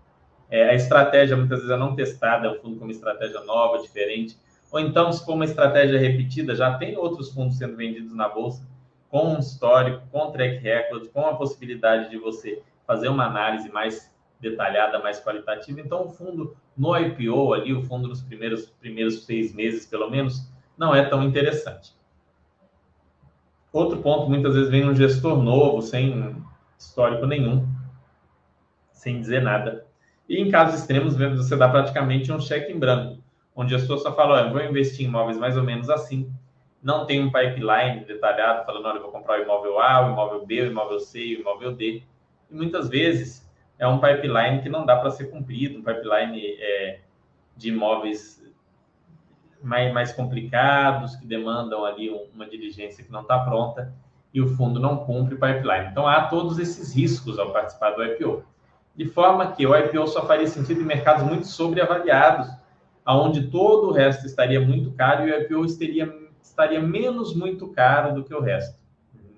É, 0.50 0.70
a 0.70 0.74
estratégia 0.74 1.36
muitas 1.36 1.58
vezes 1.58 1.74
é 1.74 1.76
não 1.76 1.94
testada, 1.94 2.46
é 2.46 2.50
um 2.50 2.54
fundo 2.56 2.78
com 2.78 2.84
uma 2.84 2.92
estratégia 2.92 3.40
nova, 3.40 3.82
diferente. 3.82 4.38
Ou 4.70 4.80
então, 4.80 5.12
se 5.12 5.24
for 5.24 5.34
uma 5.34 5.44
estratégia 5.44 5.98
repetida, 5.98 6.54
já 6.54 6.76
tem 6.76 6.96
outros 6.96 7.32
fundos 7.32 7.58
sendo 7.58 7.76
vendidos 7.76 8.14
na 8.14 8.28
bolsa 8.28 8.66
com 9.08 9.34
um 9.34 9.38
histórico, 9.38 10.02
com 10.10 10.30
track 10.30 10.58
record, 10.58 11.08
com 11.08 11.26
a 11.26 11.34
possibilidade 11.34 12.10
de 12.10 12.18
você 12.18 12.62
fazer 12.86 13.08
uma 13.08 13.26
análise 13.26 13.70
mais 13.70 14.12
detalhada, 14.40 14.98
mais 14.98 15.22
qualitativa. 15.22 15.80
Então, 15.80 16.06
o 16.06 16.08
fundo 16.10 16.56
no 16.76 16.96
IPO 16.96 17.54
ali, 17.54 17.72
o 17.72 17.82
fundo 17.82 18.08
nos 18.08 18.22
primeiros, 18.22 18.66
primeiros 18.66 19.24
seis 19.24 19.54
meses, 19.54 19.86
pelo 19.86 20.10
menos, 20.10 20.50
não 20.76 20.94
é 20.94 21.04
tão 21.04 21.22
interessante. 21.22 21.94
Outro 23.72 23.98
ponto, 24.02 24.28
muitas 24.28 24.54
vezes 24.54 24.70
vem 24.70 24.88
um 24.88 24.94
gestor 24.94 25.42
novo, 25.42 25.82
sem 25.82 26.36
histórico 26.78 27.26
nenhum, 27.26 27.66
sem 28.92 29.20
dizer 29.20 29.42
nada. 29.42 29.85
E 30.28 30.40
em 30.40 30.50
casos 30.50 30.80
extremos, 30.80 31.16
você 31.16 31.56
dá 31.56 31.68
praticamente 31.68 32.32
um 32.32 32.40
cheque 32.40 32.72
em 32.72 32.78
branco, 32.78 33.22
onde 33.54 33.74
a 33.74 33.78
pessoa 33.78 33.98
só 33.98 34.14
fala, 34.14 34.42
olha, 34.42 34.52
vou 34.52 34.62
investir 34.62 35.06
em 35.06 35.08
imóveis 35.08 35.38
mais 35.38 35.56
ou 35.56 35.62
menos 35.62 35.88
assim, 35.88 36.30
não 36.82 37.06
tem 37.06 37.22
um 37.22 37.30
pipeline 37.30 38.04
detalhado 38.04 38.64
falando, 38.64 38.86
olha, 38.86 39.00
vou 39.00 39.10
comprar 39.10 39.40
o 39.40 39.42
imóvel 39.42 39.80
A, 39.80 40.06
o 40.06 40.12
imóvel 40.12 40.46
B, 40.46 40.62
o 40.62 40.66
imóvel 40.66 41.00
C, 41.00 41.18
o 41.18 41.40
imóvel 41.40 41.72
D. 41.72 42.02
E 42.50 42.54
muitas 42.54 42.88
vezes 42.88 43.48
é 43.78 43.86
um 43.86 43.98
pipeline 43.98 44.62
que 44.62 44.68
não 44.68 44.84
dá 44.84 44.96
para 44.96 45.10
ser 45.10 45.30
cumprido, 45.30 45.78
um 45.78 45.82
pipeline 45.82 46.40
é, 46.58 47.00
de 47.56 47.70
imóveis 47.70 48.44
mais, 49.62 49.92
mais 49.92 50.12
complicados, 50.12 51.16
que 51.16 51.26
demandam 51.26 51.84
ali 51.84 52.10
uma 52.34 52.46
diligência 52.46 53.02
que 53.02 53.10
não 53.10 53.22
está 53.22 53.38
pronta, 53.40 53.92
e 54.32 54.40
o 54.40 54.48
fundo 54.48 54.78
não 54.78 54.98
cumpre 54.98 55.34
o 55.34 55.40
pipeline. 55.40 55.88
Então, 55.90 56.06
há 56.06 56.26
todos 56.26 56.58
esses 56.58 56.94
riscos 56.94 57.38
ao 57.38 57.52
participar 57.52 57.92
do 57.92 58.04
IPO 58.04 58.44
de 58.96 59.04
forma 59.04 59.52
que 59.52 59.66
o 59.66 59.76
IPO 59.76 60.06
só 60.06 60.26
faria 60.26 60.46
sentido 60.46 60.80
em 60.80 60.84
mercados 60.84 61.22
muito 61.22 61.46
sobreavaliados, 61.46 62.48
aonde 63.04 63.48
todo 63.48 63.88
o 63.88 63.92
resto 63.92 64.26
estaria 64.26 64.60
muito 64.60 64.90
caro 64.92 65.28
e 65.28 65.32
o 65.32 65.42
IPO 65.42 65.64
estaria, 65.66 66.12
estaria 66.42 66.80
menos 66.80 67.34
muito 67.36 67.68
caro 67.68 68.14
do 68.14 68.24
que 68.24 68.34
o 68.34 68.40
resto. 68.40 68.80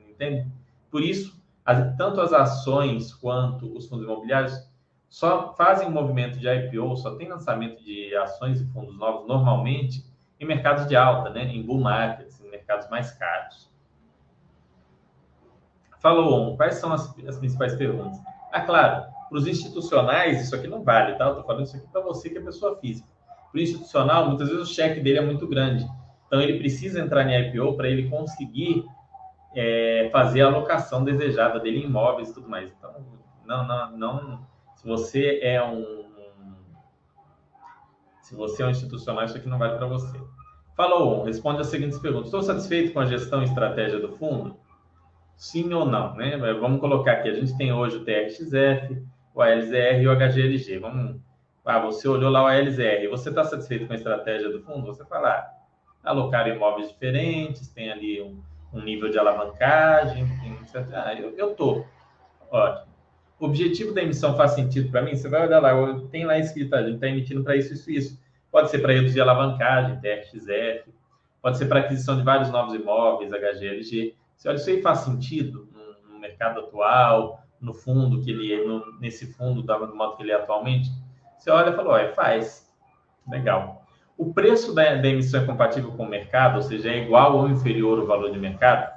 Entende? 0.08 0.46
Por 0.90 1.02
isso, 1.02 1.38
as, 1.64 1.96
tanto 1.96 2.20
as 2.20 2.32
ações 2.32 3.12
quanto 3.12 3.76
os 3.76 3.88
fundos 3.88 4.04
imobiliários 4.04 4.68
só 5.08 5.52
fazem 5.54 5.90
movimento 5.90 6.38
de 6.38 6.48
IPO, 6.48 6.96
só 6.96 7.16
tem 7.16 7.28
lançamento 7.28 7.82
de 7.82 8.14
ações 8.16 8.60
e 8.60 8.66
fundos 8.66 8.96
novos 8.96 9.26
normalmente 9.26 10.04
em 10.38 10.46
mercados 10.46 10.86
de 10.86 10.94
alta, 10.94 11.30
né? 11.30 11.44
em 11.44 11.62
bull 11.62 11.80
markets, 11.80 12.40
em 12.40 12.48
mercados 12.48 12.88
mais 12.88 13.10
caros. 13.12 13.68
Falou, 15.98 16.56
quais 16.56 16.76
são 16.76 16.92
as, 16.92 17.18
as 17.26 17.38
principais 17.38 17.74
perguntas? 17.74 18.20
Ah, 18.52 18.60
claro, 18.60 19.12
para 19.28 19.38
os 19.38 19.46
institucionais, 19.46 20.42
isso 20.42 20.54
aqui 20.54 20.66
não 20.66 20.82
vale, 20.82 21.16
tá? 21.16 21.24
Eu 21.24 21.30
estou 21.30 21.44
falando 21.44 21.66
isso 21.66 21.76
aqui 21.76 21.86
para 21.88 22.00
você 22.00 22.30
que 22.30 22.38
é 22.38 22.40
pessoa 22.40 22.76
física. 22.78 23.08
Para 23.50 23.58
o 23.58 23.62
institucional, 23.62 24.26
muitas 24.26 24.48
vezes 24.48 24.70
o 24.70 24.74
cheque 24.74 25.00
dele 25.00 25.18
é 25.18 25.24
muito 25.24 25.46
grande. 25.46 25.86
Então, 26.26 26.40
ele 26.40 26.58
precisa 26.58 27.00
entrar 27.00 27.26
em 27.26 27.48
IPO 27.48 27.76
para 27.76 27.88
ele 27.88 28.08
conseguir 28.08 28.84
é, 29.54 30.08
fazer 30.12 30.42
a 30.42 30.46
alocação 30.46 31.02
desejada 31.02 31.58
dele 31.58 31.80
em 31.80 31.84
imóveis 31.84 32.30
e 32.30 32.34
tudo 32.34 32.48
mais. 32.48 32.70
Então, 32.70 32.92
não, 33.46 33.66
não, 33.66 33.96
não. 33.96 34.46
Se 34.76 34.86
você 34.86 35.40
é 35.42 35.62
um. 35.64 36.06
Se 38.20 38.34
você 38.34 38.62
é 38.62 38.66
um 38.66 38.70
institucional, 38.70 39.24
isso 39.24 39.38
aqui 39.38 39.48
não 39.48 39.58
vale 39.58 39.78
para 39.78 39.86
você. 39.86 40.20
Falou, 40.76 41.24
responde 41.24 41.62
as 41.62 41.68
seguintes 41.68 41.98
perguntas. 41.98 42.26
Estou 42.26 42.42
satisfeito 42.42 42.92
com 42.92 43.00
a 43.00 43.06
gestão 43.06 43.40
e 43.40 43.46
estratégia 43.46 43.98
do 43.98 44.12
fundo? 44.12 44.56
Sim 45.34 45.72
ou 45.72 45.86
não, 45.86 46.14
né? 46.14 46.36
Vamos 46.60 46.78
colocar 46.78 47.12
aqui, 47.12 47.28
a 47.28 47.34
gente 47.34 47.56
tem 47.56 47.72
hoje 47.72 47.96
o 47.96 48.04
TRXF, 48.04 49.02
o 49.38 49.42
ALZR 49.42 50.02
e 50.02 50.08
o 50.08 50.16
HGLG. 50.16 50.78
Vamos, 50.78 51.16
ah, 51.64 51.78
você 51.78 52.08
olhou 52.08 52.30
lá 52.30 52.42
o 52.42 52.46
ALZR, 52.46 53.08
você 53.08 53.28
está 53.28 53.44
satisfeito 53.44 53.86
com 53.86 53.92
a 53.92 53.96
estratégia 53.96 54.50
do 54.50 54.60
fundo? 54.62 54.86
Você 54.86 55.04
fala, 55.04 55.48
ah, 56.04 56.48
imóveis 56.48 56.88
diferentes, 56.88 57.68
tem 57.68 57.92
ali 57.92 58.20
um, 58.20 58.42
um 58.72 58.80
nível 58.82 59.08
de 59.08 59.18
alavancagem, 59.18 60.26
tem, 60.40 60.58
ah, 60.92 61.14
eu 61.14 61.50
estou. 61.52 61.86
Ótimo. 62.50 62.88
O 63.38 63.46
objetivo 63.46 63.94
da 63.94 64.02
emissão 64.02 64.36
faz 64.36 64.52
sentido 64.52 64.90
para 64.90 65.02
mim? 65.02 65.14
Você 65.14 65.28
vai 65.28 65.46
olhar 65.46 65.60
lá, 65.60 65.72
tem 66.10 66.24
lá 66.24 66.36
escrito, 66.36 66.74
a 66.74 66.82
gente 66.82 66.94
está 66.94 67.06
emitindo 67.06 67.44
para 67.44 67.54
isso, 67.54 67.72
isso, 67.72 67.90
isso. 67.90 68.20
Pode 68.50 68.70
ser 68.70 68.80
para 68.80 68.92
reduzir 68.92 69.20
alavancagem, 69.20 70.00
TRXF, 70.00 70.92
pode 71.40 71.58
ser 71.58 71.66
para 71.66 71.80
aquisição 71.80 72.16
de 72.16 72.24
vários 72.24 72.50
novos 72.50 72.74
imóveis, 72.74 73.30
HGLG. 73.30 74.16
Você 74.34 74.48
olha, 74.48 74.56
isso 74.56 74.70
aí 74.70 74.82
faz 74.82 75.00
sentido 75.00 75.68
no, 75.72 76.14
no 76.14 76.18
mercado 76.18 76.60
atual, 76.60 77.44
no 77.60 77.74
fundo 77.74 78.22
que 78.22 78.30
ele 78.30 78.52
é, 78.52 78.64
no, 78.64 78.98
nesse 78.98 79.32
fundo 79.34 79.62
da, 79.62 79.76
do 79.78 79.94
modo 79.94 80.16
que 80.16 80.22
ele 80.22 80.32
é 80.32 80.36
atualmente, 80.36 80.90
você 81.36 81.50
olha 81.50 81.70
e 81.70 81.76
fala, 81.76 81.90
olha, 81.90 82.12
faz. 82.14 82.68
Legal. 83.30 83.84
O 84.16 84.32
preço 84.32 84.74
da, 84.74 84.96
da, 84.96 85.08
emissão 85.08 85.42
é 85.42 85.46
compatível 85.46 85.92
com 85.92 86.04
o 86.04 86.08
mercado, 86.08 86.56
ou 86.56 86.62
seja, 86.62 86.90
é 86.90 87.04
igual 87.04 87.36
ou 87.36 87.48
inferior 87.48 88.00
ao 88.00 88.06
valor 88.06 88.32
de 88.32 88.38
mercado, 88.38 88.92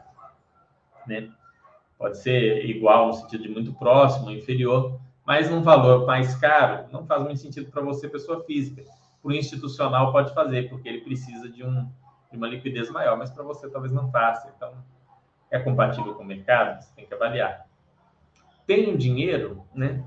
né? 1.06 1.30
Pode 1.98 2.18
ser 2.18 2.66
igual 2.66 3.08
no 3.08 3.14
sentido 3.14 3.44
de 3.44 3.50
muito 3.50 3.74
próximo, 3.74 4.32
inferior, 4.32 5.00
mas 5.24 5.50
num 5.50 5.62
valor 5.62 6.08
mais 6.08 6.34
caro, 6.36 6.88
não 6.92 7.06
faz 7.06 7.22
muito 7.24 7.40
sentido 7.40 7.70
para 7.70 7.82
você, 7.84 8.10
pessoa 8.10 8.44
física. 8.44 8.84
Para 9.22 9.30
o 9.30 9.34
institucional 9.34 10.12
pode 10.12 10.34
fazer, 10.34 10.68
porque 10.70 10.90
ele 10.90 11.02
precisa 11.02 11.48
de, 11.48 11.64
um, 11.64 11.88
de 12.32 12.38
uma 12.38 12.48
liquidez 12.48 12.90
maior, 12.90 13.16
mas 13.18 13.30
para 13.30 13.44
você 13.44 13.70
talvez 13.70 13.94
não 13.94 14.10
faça. 14.10 14.52
Então, 14.56 14.74
é 15.52 15.60
compatível 15.60 16.16
com 16.16 16.24
o 16.24 16.26
mercado? 16.26 16.82
Você 16.82 16.92
tem 16.96 17.06
que 17.06 17.14
avaliar 17.14 17.68
tenho 18.66 18.98
dinheiro, 18.98 19.64
né? 19.74 20.04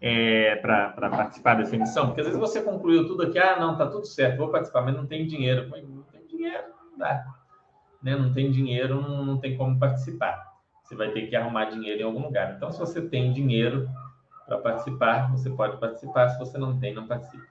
É, 0.00 0.56
para 0.56 1.10
participar 1.10 1.54
dessa 1.54 1.76
emissão, 1.76 2.06
porque 2.06 2.22
às 2.22 2.26
vezes 2.26 2.40
você 2.40 2.62
concluiu 2.62 3.06
tudo 3.06 3.24
aqui, 3.24 3.38
ah, 3.38 3.60
não, 3.60 3.76
tá 3.76 3.86
tudo 3.86 4.06
certo, 4.06 4.38
vou 4.38 4.48
participar, 4.48 4.80
mas 4.80 4.96
não 4.96 5.06
tem 5.06 5.26
dinheiro. 5.26 5.68
Mas 5.70 5.86
não 5.86 6.02
tem 6.04 6.26
dinheiro, 6.26 6.64
não 6.90 6.98
dá. 6.98 7.26
Né? 8.02 8.16
Não 8.16 8.32
tem 8.32 8.50
dinheiro, 8.50 9.00
não, 9.00 9.24
não 9.24 9.38
tem 9.38 9.58
como 9.58 9.78
participar. 9.78 10.50
Você 10.82 10.96
vai 10.96 11.10
ter 11.10 11.26
que 11.26 11.36
arrumar 11.36 11.66
dinheiro 11.66 12.00
em 12.00 12.04
algum 12.04 12.22
lugar. 12.22 12.54
Então, 12.56 12.72
se 12.72 12.78
você 12.80 13.02
tem 13.02 13.32
dinheiro 13.32 13.88
para 14.46 14.58
participar, 14.58 15.30
você 15.30 15.50
pode 15.50 15.76
participar. 15.78 16.30
Se 16.30 16.38
você 16.38 16.58
não 16.58 16.78
tem, 16.80 16.94
não 16.94 17.06
participe. 17.06 17.46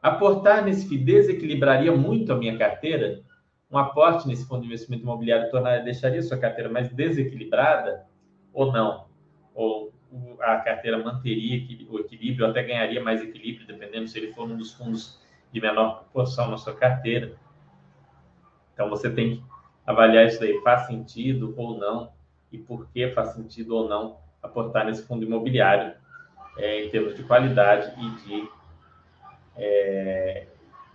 Aportar 0.00 0.64
nesse 0.64 0.88
FII 0.88 0.98
desequilibraria 0.98 1.90
muito 1.90 2.32
a 2.32 2.36
minha 2.36 2.56
carteira? 2.56 3.22
Um 3.68 3.76
aporte 3.76 4.28
nesse 4.28 4.46
fundo 4.46 4.60
de 4.60 4.66
investimento 4.66 5.02
imobiliário 5.02 5.50
tornaria, 5.50 5.82
deixaria 5.82 6.22
sua 6.22 6.38
carteira 6.38 6.70
mais 6.70 6.88
desequilibrada 6.90 8.06
ou 8.52 8.70
não? 8.70 9.05
Ou 9.56 9.92
a 10.40 10.56
carteira 10.58 11.02
manteria 11.02 11.66
o 11.90 11.98
equilíbrio, 11.98 12.46
até 12.46 12.62
ganharia 12.62 13.02
mais 13.02 13.20
equilíbrio, 13.20 13.66
dependendo 13.66 14.06
se 14.06 14.18
ele 14.18 14.32
for 14.32 14.44
um 14.44 14.56
dos 14.56 14.72
fundos 14.74 15.18
de 15.52 15.60
menor 15.60 16.00
proporção 16.00 16.50
na 16.50 16.58
sua 16.58 16.76
carteira. 16.76 17.34
Então 18.72 18.88
você 18.88 19.10
tem 19.10 19.36
que 19.36 19.42
avaliar 19.86 20.26
isso 20.26 20.44
aí, 20.44 20.60
faz 20.62 20.86
sentido 20.86 21.54
ou 21.56 21.78
não, 21.78 22.12
e 22.52 22.58
por 22.58 22.88
que 22.90 23.08
faz 23.08 23.30
sentido 23.30 23.74
ou 23.74 23.88
não 23.88 24.18
aportar 24.42 24.84
nesse 24.84 25.06
fundo 25.06 25.24
imobiliário 25.24 25.94
é, 26.58 26.84
em 26.84 26.90
termos 26.90 27.16
de 27.16 27.22
qualidade 27.22 27.92
e 27.98 28.10
de, 28.20 28.48
é, 29.56 30.46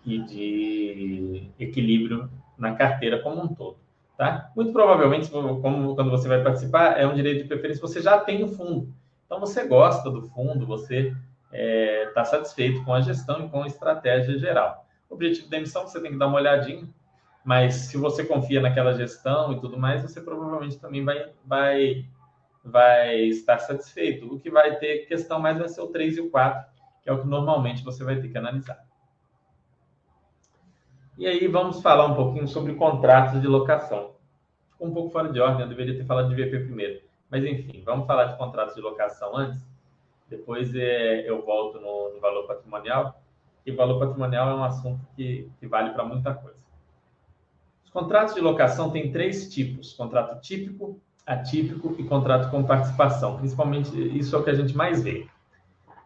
e 0.05 0.19
de 0.19 1.49
equilíbrio 1.59 2.29
na 2.57 2.75
carteira 2.75 3.19
como 3.21 3.43
um 3.43 3.53
todo. 3.53 3.80
Tá? 4.17 4.51
Muito 4.55 4.71
provavelmente, 4.71 5.29
como 5.29 5.95
quando 5.95 6.11
você 6.11 6.27
vai 6.27 6.43
participar, 6.43 6.99
é 6.99 7.07
um 7.07 7.13
direito 7.15 7.43
de 7.43 7.47
preferência, 7.47 7.81
você 7.81 8.01
já 8.01 8.19
tem 8.19 8.43
o 8.43 8.47
fundo. 8.47 8.93
Então, 9.25 9.39
você 9.39 9.65
gosta 9.65 10.11
do 10.11 10.23
fundo, 10.23 10.65
você 10.65 11.07
está 11.07 11.17
é, 11.53 12.05
tá 12.13 12.23
satisfeito 12.23 12.83
com 12.83 12.93
a 12.93 13.01
gestão 13.01 13.45
e 13.45 13.49
com 13.49 13.63
a 13.63 13.67
estratégia 13.67 14.37
geral. 14.37 14.85
O 15.09 15.15
objetivo 15.15 15.49
da 15.49 15.57
emissão, 15.57 15.87
você 15.87 15.99
tem 15.99 16.11
que 16.11 16.17
dar 16.17 16.27
uma 16.27 16.37
olhadinha, 16.37 16.87
mas 17.43 17.73
se 17.73 17.97
você 17.97 18.23
confia 18.23 18.61
naquela 18.61 18.93
gestão 18.93 19.53
e 19.53 19.59
tudo 19.59 19.77
mais, 19.77 20.01
você 20.01 20.21
provavelmente 20.21 20.77
também 20.77 21.03
vai, 21.03 21.29
vai, 21.45 22.05
vai 22.63 23.15
estar 23.21 23.57
satisfeito. 23.59 24.33
O 24.33 24.39
que 24.39 24.49
vai 24.49 24.77
ter 24.77 25.05
questão 25.07 25.39
mais 25.39 25.57
vai 25.57 25.67
ser 25.67 25.81
o 25.81 25.87
3 25.87 26.17
e 26.17 26.21
o 26.21 26.29
4, 26.29 26.71
que 27.03 27.09
é 27.09 27.13
o 27.13 27.19
que 27.19 27.27
normalmente 27.27 27.83
você 27.83 28.03
vai 28.03 28.19
ter 28.21 28.29
que 28.29 28.37
analisar. 28.37 28.85
E 31.21 31.27
aí 31.27 31.47
vamos 31.47 31.83
falar 31.83 32.07
um 32.07 32.15
pouquinho 32.15 32.47
sobre 32.47 32.73
contratos 32.73 33.39
de 33.39 33.45
locação. 33.45 34.15
Ficou 34.71 34.87
um 34.87 34.91
pouco 34.91 35.11
fora 35.11 35.31
de 35.31 35.39
ordem, 35.39 35.61
eu 35.61 35.69
deveria 35.69 35.95
ter 35.95 36.03
falado 36.03 36.27
de 36.27 36.33
VP 36.33 36.61
primeiro. 36.61 36.99
Mas 37.29 37.45
enfim, 37.45 37.83
vamos 37.85 38.07
falar 38.07 38.25
de 38.25 38.37
contratos 38.39 38.73
de 38.73 38.81
locação 38.81 39.37
antes. 39.37 39.61
Depois 40.27 40.73
é, 40.73 41.29
eu 41.29 41.45
volto 41.45 41.79
no, 41.79 42.15
no 42.15 42.19
valor 42.19 42.47
patrimonial. 42.47 43.21
E 43.63 43.71
valor 43.71 43.99
patrimonial 43.99 44.49
é 44.49 44.55
um 44.55 44.63
assunto 44.63 44.99
que, 45.15 45.47
que 45.59 45.67
vale 45.67 45.91
para 45.91 46.03
muita 46.03 46.33
coisa. 46.33 46.57
Os 47.85 47.91
contratos 47.91 48.33
de 48.33 48.41
locação 48.41 48.89
têm 48.89 49.11
três 49.11 49.47
tipos: 49.53 49.93
contrato 49.93 50.41
típico, 50.41 50.99
atípico 51.23 51.95
e 51.99 52.03
contrato 52.03 52.49
com 52.49 52.63
participação. 52.63 53.37
Principalmente 53.37 53.95
isso 54.17 54.35
é 54.35 54.39
o 54.39 54.43
que 54.43 54.49
a 54.49 54.55
gente 54.55 54.75
mais 54.75 55.03
vê. 55.03 55.27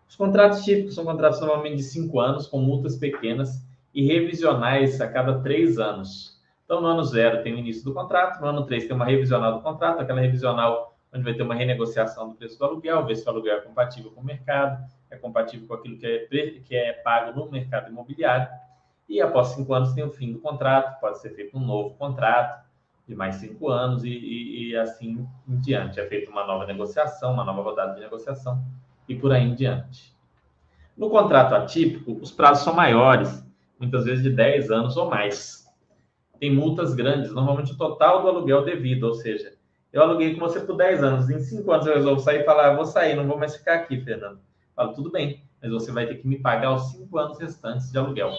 Os 0.10 0.18
contratos 0.18 0.66
típicos 0.66 0.94
são 0.94 1.06
contratos 1.06 1.40
normalmente 1.40 1.78
de 1.78 1.84
cinco 1.84 2.20
anos, 2.20 2.48
com 2.48 2.60
multas 2.60 2.98
pequenas 2.98 3.64
e 3.96 4.06
revisionais 4.06 5.00
a 5.00 5.08
cada 5.08 5.40
três 5.40 5.80
anos. 5.80 6.36
Então, 6.66 6.82
no 6.82 6.88
ano 6.88 7.04
zero 7.04 7.42
tem 7.42 7.54
o 7.54 7.58
início 7.58 7.86
do 7.86 7.94
contrato, 7.94 8.42
no 8.42 8.48
ano 8.48 8.66
três 8.66 8.86
tem 8.86 8.96
uma 8.96 9.06
revisional 9.06 9.54
do 9.54 9.62
contrato, 9.62 10.02
aquela 10.02 10.20
revisional 10.20 10.98
onde 11.14 11.24
vai 11.24 11.34
ter 11.34 11.44
uma 11.44 11.56
renegociação 11.56 12.28
do 12.28 12.36
preço 12.36 12.60
do 12.60 12.66
aluguel, 12.66 13.06
ver 13.06 13.16
se 13.16 13.26
o 13.26 13.30
aluguel 13.30 13.58
é 13.58 13.62
compatível 13.62 14.12
com 14.12 14.20
o 14.20 14.24
mercado, 14.24 14.84
é 15.10 15.16
compatível 15.16 15.66
com 15.66 15.76
aquilo 15.76 15.98
que 15.98 16.06
é, 16.06 16.28
que 16.60 16.76
é 16.76 16.92
pago 16.92 17.40
no 17.40 17.50
mercado 17.50 17.90
imobiliário. 17.90 18.50
E 19.08 19.22
após 19.22 19.50
cinco 19.50 19.74
anos 19.74 19.94
tem 19.94 20.04
o 20.04 20.12
fim 20.12 20.34
do 20.34 20.40
contrato, 20.40 21.00
pode 21.00 21.22
ser 21.22 21.30
feito 21.30 21.58
um 21.58 21.62
novo 21.62 21.96
contrato 21.96 22.66
de 23.08 23.16
mais 23.16 23.36
cinco 23.36 23.70
anos 23.70 24.04
e, 24.04 24.10
e, 24.10 24.72
e 24.72 24.76
assim 24.76 25.26
em 25.48 25.58
diante. 25.58 26.02
É 26.02 26.06
feita 26.06 26.30
uma 26.30 26.46
nova 26.46 26.66
negociação, 26.66 27.32
uma 27.32 27.46
nova 27.46 27.62
rodada 27.62 27.94
de 27.94 28.02
negociação 28.02 28.62
e 29.08 29.16
por 29.16 29.32
aí 29.32 29.44
em 29.44 29.56
diante. 29.56 30.14
No 30.98 31.10
contrato 31.10 31.54
atípico, 31.54 32.14
os 32.14 32.32
prazos 32.32 32.64
são 32.64 32.74
maiores, 32.74 33.46
muitas 33.80 34.06
vezes 34.06 34.24
de 34.24 34.30
10 34.30 34.72
anos 34.72 34.98
ou 34.98 35.10
mais. 35.10 35.66
Tem 36.40 36.54
multas 36.54 36.94
grandes, 36.94 37.32
normalmente 37.32 37.74
o 37.74 37.78
total 37.78 38.22
do 38.22 38.28
aluguel 38.28 38.66
devido, 38.66 39.04
ou 39.04 39.14
seja, 39.14 39.54
eu 39.92 40.02
aluguei 40.02 40.34
com 40.34 40.42
você 40.42 40.60
por 40.60 40.76
10 40.76 41.04
anos, 41.04 41.30
em 41.30 41.40
5 41.40 41.72
anos 41.72 41.88
eu 41.88 41.96
resolvo 41.96 42.20
sair 42.20 42.42
e 42.42 42.44
falar, 42.44 42.72
ah, 42.72 42.76
vou 42.76 42.86
sair, 42.86 43.16
não 43.16 43.26
vou 43.26 43.38
mais 43.38 43.56
ficar 43.56 43.76
aqui, 43.76 44.02
Fernando. 44.02 44.40
falo, 44.76 44.94
tudo 44.94 45.12
bem, 45.12 45.42
mas 45.62 45.72
você 45.72 45.92
vai 45.92 46.06
ter 46.06 46.16
que 46.16 46.28
me 46.28 46.38
pagar 46.38 46.74
os 46.74 46.92
5 46.92 47.18
anos 47.18 47.40
restantes 47.40 47.92
de 47.92 47.98
aluguel 47.98 48.32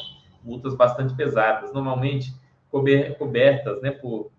multas 0.47 0.75
bastante 0.75 1.14
pesadas, 1.14 1.73
normalmente 1.73 2.33
cobertas 2.71 3.82
né, 3.82 3.91
por, 3.91 4.30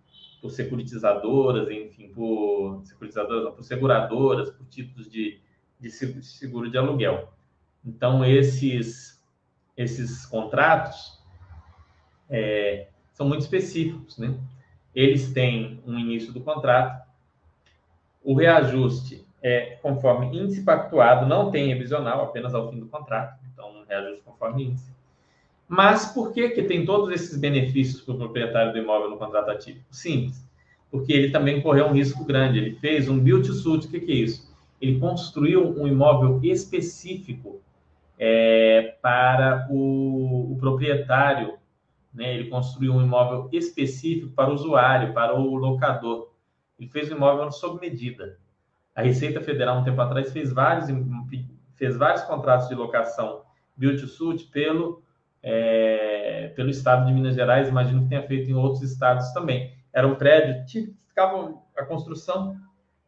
por 0.42 0.50
securitizadoras, 0.50 1.70
enfim, 1.70 2.10
por 2.10 2.82
securitizadoras, 2.86 3.44
não, 3.44 3.52
por 3.52 3.64
seguradoras, 3.64 4.50
por 4.50 4.66
títulos 4.68 5.12
de, 5.12 5.40
de 5.80 5.90
seguro 5.90 6.70
de 6.72 6.78
aluguel. 6.78 7.30
Então, 7.86 8.24
esses, 8.24 9.17
esses 9.78 10.26
contratos 10.26 11.22
é, 12.30 12.88
são 13.14 13.28
muito 13.28 13.42
específicos, 13.42 14.18
né? 14.18 14.36
Eles 14.94 15.32
têm 15.32 15.80
um 15.86 15.98
início 15.98 16.34
do 16.34 16.42
contrato, 16.42 17.06
o 18.24 18.34
reajuste 18.34 19.26
é 19.42 19.78
conforme 19.82 20.36
índice 20.36 20.64
pactuado, 20.64 21.28
não 21.28 21.52
tem 21.52 21.68
revisional, 21.68 22.24
apenas 22.24 22.54
ao 22.56 22.70
fim 22.70 22.80
do 22.80 22.88
contrato, 22.88 23.40
então, 23.54 23.86
reajuste 23.88 24.24
conforme 24.24 24.66
índice. 24.66 24.92
Mas 25.68 26.06
por 26.14 26.34
que, 26.34 26.50
que 26.50 26.64
tem 26.64 26.86
todos 26.86 27.14
esses 27.14 27.38
benefícios 27.38 28.02
para 28.02 28.16
o 28.16 28.18
proprietário 28.18 28.72
do 28.72 28.80
imóvel 28.80 29.10
no 29.10 29.18
contrato 29.18 29.52
ativo? 29.52 29.80
Simples. 29.92 30.48
Porque 30.90 31.12
ele 31.12 31.30
também 31.30 31.62
correu 31.62 31.88
um 31.88 31.94
risco 31.94 32.24
grande. 32.24 32.58
Ele 32.58 32.76
fez 32.76 33.10
um 33.10 33.20
build 33.20 33.46
to 33.46 33.54
suit. 33.54 33.86
O 33.86 33.90
que, 33.90 34.00
que 34.00 34.12
é 34.12 34.16
isso? 34.16 34.50
Ele 34.80 34.98
construiu 34.98 35.78
um 35.78 35.86
imóvel 35.86 36.40
específico 36.42 37.62
é, 38.18 38.98
para 39.02 39.68
o, 39.70 40.54
o 40.54 40.58
proprietário. 40.58 41.58
Né? 42.14 42.34
Ele 42.34 42.50
construiu 42.50 42.94
um 42.94 43.02
imóvel 43.02 43.50
específico 43.52 44.32
para 44.32 44.50
o 44.50 44.54
usuário, 44.54 45.14
para 45.14 45.38
o 45.38 45.56
locador. 45.56 46.32
Ele 46.80 46.90
fez 46.90 47.12
um 47.12 47.16
imóvel 47.16 47.52
sob 47.52 47.80
medida. 47.80 48.38
A 48.96 49.02
Receita 49.02 49.42
Federal, 49.42 49.80
um 49.80 49.84
tempo 49.84 50.02
atrás, 50.02 50.32
fez 50.32 50.52
vários, 50.52 50.88
fez 51.76 51.98
vários 51.98 52.24
contratos 52.24 52.68
de 52.68 52.76
locação 52.76 53.44
build 53.76 54.02
to 54.02 54.08
suit 54.08 54.46
pelo 54.46 55.04
é, 55.44 56.52
pelo 56.56 56.70
estado 56.70 57.06
de 57.06 57.14
Minas 57.14 57.36
Gerais, 57.36 57.70
imagino 57.70 58.04
que 58.04 58.10
tenha 58.10 58.24
feito 58.24 58.50
em 58.50 58.56
outros 58.56 58.82
estados 58.82 59.32
também. 59.34 59.72
Era 59.94 60.08
um 60.08 60.16
prédio, 60.16 60.66
ficava 61.08 61.54
a 61.78 61.86
construção 61.86 62.58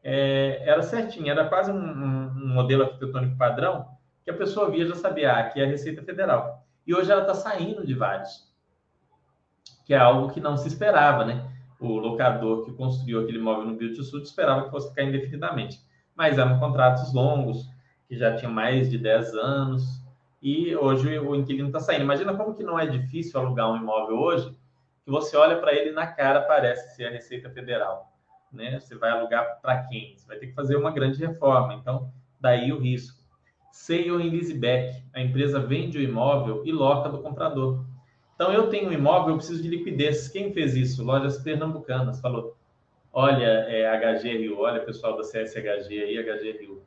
é, 0.03 0.63
era 0.65 0.81
certinho, 0.81 1.29
era 1.29 1.47
quase 1.49 1.71
um, 1.71 1.75
um, 1.75 2.47
modelo 2.53 2.83
arquitetônico 2.83 3.37
padrão 3.37 3.85
que 4.23 4.31
a 4.31 4.33
pessoa 4.33 4.69
via 4.69 4.85
já 4.85 4.95
sabia, 4.95 5.33
ah, 5.33 5.39
aqui 5.39 5.59
é 5.59 5.65
a 5.65 5.67
Receita 5.67 6.01
Federal. 6.03 6.63
E 6.85 6.93
hoje 6.93 7.11
ela 7.11 7.21
está 7.21 7.33
saindo 7.33 7.85
de 7.85 7.93
vários, 7.93 8.47
que 9.85 9.93
é 9.93 9.97
algo 9.97 10.31
que 10.31 10.39
não 10.39 10.57
se 10.57 10.67
esperava, 10.67 11.25
né? 11.25 11.49
O 11.79 11.97
locador 11.97 12.65
que 12.65 12.73
construiu 12.73 13.21
aquele 13.21 13.37
imóvel 13.37 13.65
no 13.65 13.75
Build 13.75 13.99
esperava 13.99 14.65
que 14.65 14.71
fosse 14.71 14.89
ficar 14.89 15.03
indefinidamente. 15.03 15.79
Mas 16.15 16.37
eram 16.37 16.59
contratos 16.59 17.13
longos, 17.13 17.69
que 18.07 18.17
já 18.17 18.35
tinham 18.35 18.51
mais 18.51 18.89
de 18.89 18.97
10 18.97 19.33
anos, 19.35 19.99
e 20.41 20.75
hoje 20.75 21.19
o 21.19 21.35
inquilino 21.35 21.67
está 21.67 21.79
saindo. 21.79 22.03
Imagina 22.03 22.35
como 22.35 22.55
que 22.55 22.63
não 22.63 22.79
é 22.79 22.85
difícil 22.85 23.39
alugar 23.39 23.71
um 23.71 23.77
imóvel 23.77 24.17
hoje, 24.17 24.55
que 25.03 25.11
você 25.11 25.35
olha 25.35 25.59
para 25.59 25.73
ele 25.73 25.91
na 25.91 26.07
cara, 26.07 26.41
parece 26.41 26.95
ser 26.95 27.05
a 27.05 27.11
Receita 27.11 27.49
Federal. 27.49 28.11
Né? 28.51 28.79
Você 28.79 28.95
vai 28.95 29.11
alugar 29.11 29.59
para 29.61 29.83
quem? 29.83 30.17
Você 30.17 30.25
vai 30.27 30.37
ter 30.37 30.47
que 30.47 30.53
fazer 30.53 30.75
uma 30.75 30.91
grande 30.91 31.19
reforma. 31.19 31.73
Então, 31.73 32.11
daí 32.39 32.71
o 32.71 32.79
risco. 32.79 33.18
Sale 33.81 34.09
em 34.09 34.29
leaseback. 34.29 35.03
A 35.13 35.21
empresa 35.21 35.59
vende 35.59 35.97
o 35.97 36.01
imóvel 36.01 36.63
e 36.65 36.71
loca 36.71 37.09
do 37.09 37.19
comprador. 37.19 37.85
Então, 38.35 38.51
eu 38.51 38.69
tenho 38.69 38.89
um 38.89 38.93
imóvel, 38.93 39.29
eu 39.29 39.37
preciso 39.37 39.61
de 39.61 39.69
liquidez. 39.69 40.27
Quem 40.27 40.53
fez 40.53 40.75
isso? 40.75 41.03
Lojas 41.03 41.39
pernambucanas. 41.39 42.21
Falou, 42.21 42.55
olha, 43.11 43.45
é, 43.45 43.85
HGRU, 43.97 44.59
olha 44.59 44.81
pessoal 44.81 45.17
da 45.17 45.23
CSHG 45.23 46.01
aí, 46.01 46.17
HGRU 46.23 46.81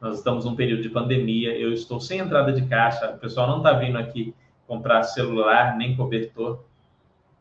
nós 0.00 0.16
estamos 0.16 0.46
num 0.46 0.56
período 0.56 0.82
de 0.82 0.88
pandemia, 0.88 1.56
eu 1.56 1.72
estou 1.72 2.00
sem 2.00 2.18
entrada 2.18 2.52
de 2.52 2.66
caixa, 2.66 3.10
o 3.10 3.18
pessoal 3.18 3.46
não 3.46 3.58
está 3.58 3.74
vindo 3.74 3.98
aqui 3.98 4.34
comprar 4.66 5.02
celular 5.02 5.76
nem 5.76 5.94
cobertor, 5.94 6.64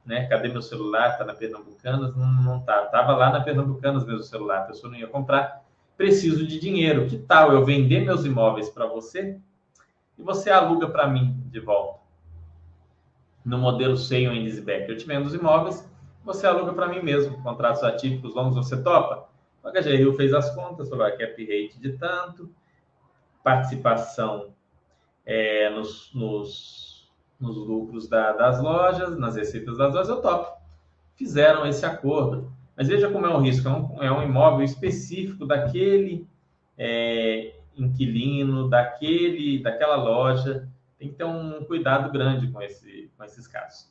né? 0.05 0.25
Cadê 0.27 0.49
meu 0.49 0.61
celular? 0.61 1.11
Está 1.11 1.23
na 1.23 1.33
Pernambucanas? 1.33 2.15
Não, 2.15 2.43
não 2.43 2.59
tá. 2.59 2.85
Tava 2.87 3.15
lá 3.15 3.31
na 3.31 3.41
Pernambucanas 3.41 4.03
mesmo 4.03 4.19
o 4.19 4.23
celular, 4.23 4.59
a 4.59 4.63
pessoa 4.63 4.91
não 4.91 4.99
ia 4.99 5.07
comprar. 5.07 5.63
Preciso 5.99 6.47
de 6.47 6.57
dinheiro. 6.57 7.07
Que 7.07 7.17
tal 7.17 7.51
eu 7.51 7.65
vender 7.65 8.05
meus 8.05 8.23
imóveis 8.23 8.69
para 8.69 8.85
você 8.85 9.37
e 10.17 10.23
você 10.23 10.49
aluga 10.49 10.87
para 10.87 11.05
mim 11.09 11.43
de 11.51 11.59
volta? 11.59 11.99
No 13.43 13.57
modelo 13.57 13.97
Sale 13.97 14.27
em 14.27 14.43
Leaseback, 14.43 14.89
eu 14.89 14.95
te 14.95 15.05
vendo 15.05 15.25
os 15.25 15.33
imóveis, 15.33 15.85
você 16.23 16.47
aluga 16.47 16.71
para 16.71 16.87
mim 16.87 17.01
mesmo. 17.01 17.43
Contratos 17.43 17.83
atípicos 17.83 18.33
longos, 18.33 18.55
você 18.55 18.81
topa? 18.81 19.27
A 19.61 19.71
HGRU 19.71 20.13
fez 20.13 20.33
as 20.33 20.55
contas, 20.55 20.87
falou, 20.87 21.05
ah, 21.05 21.11
cap 21.11 21.33
rate 21.43 21.77
de 21.77 21.91
tanto, 21.97 22.49
participação 23.43 24.53
é, 25.25 25.69
nos, 25.69 26.13
nos, 26.13 27.11
nos, 27.37 27.57
lucros 27.57 28.07
da, 28.07 28.31
das 28.31 28.63
lojas, 28.63 29.17
nas 29.17 29.35
receitas 29.35 29.77
das 29.77 29.93
lojas, 29.93 30.07
eu 30.07 30.21
topo. 30.21 30.61
Fizeram 31.17 31.67
esse 31.67 31.85
acordo. 31.85 32.57
Mas 32.79 32.87
veja 32.87 33.11
como 33.11 33.27
é 33.27 33.29
um 33.29 33.41
risco, 33.41 33.67
é 33.67 33.71
um, 33.71 34.03
é 34.03 34.11
um 34.11 34.23
imóvel 34.23 34.65
específico 34.65 35.45
daquele 35.45 36.25
é, 36.77 37.53
inquilino, 37.77 38.67
daquele, 38.67 39.61
daquela 39.61 39.97
loja. 39.97 40.67
Tem 40.97 41.09
que 41.09 41.15
ter 41.15 41.25
um 41.25 41.63
cuidado 41.65 42.11
grande 42.11 42.47
com, 42.47 42.59
esse, 42.61 43.11
com 43.15 43.23
esses 43.23 43.45
casos. 43.45 43.87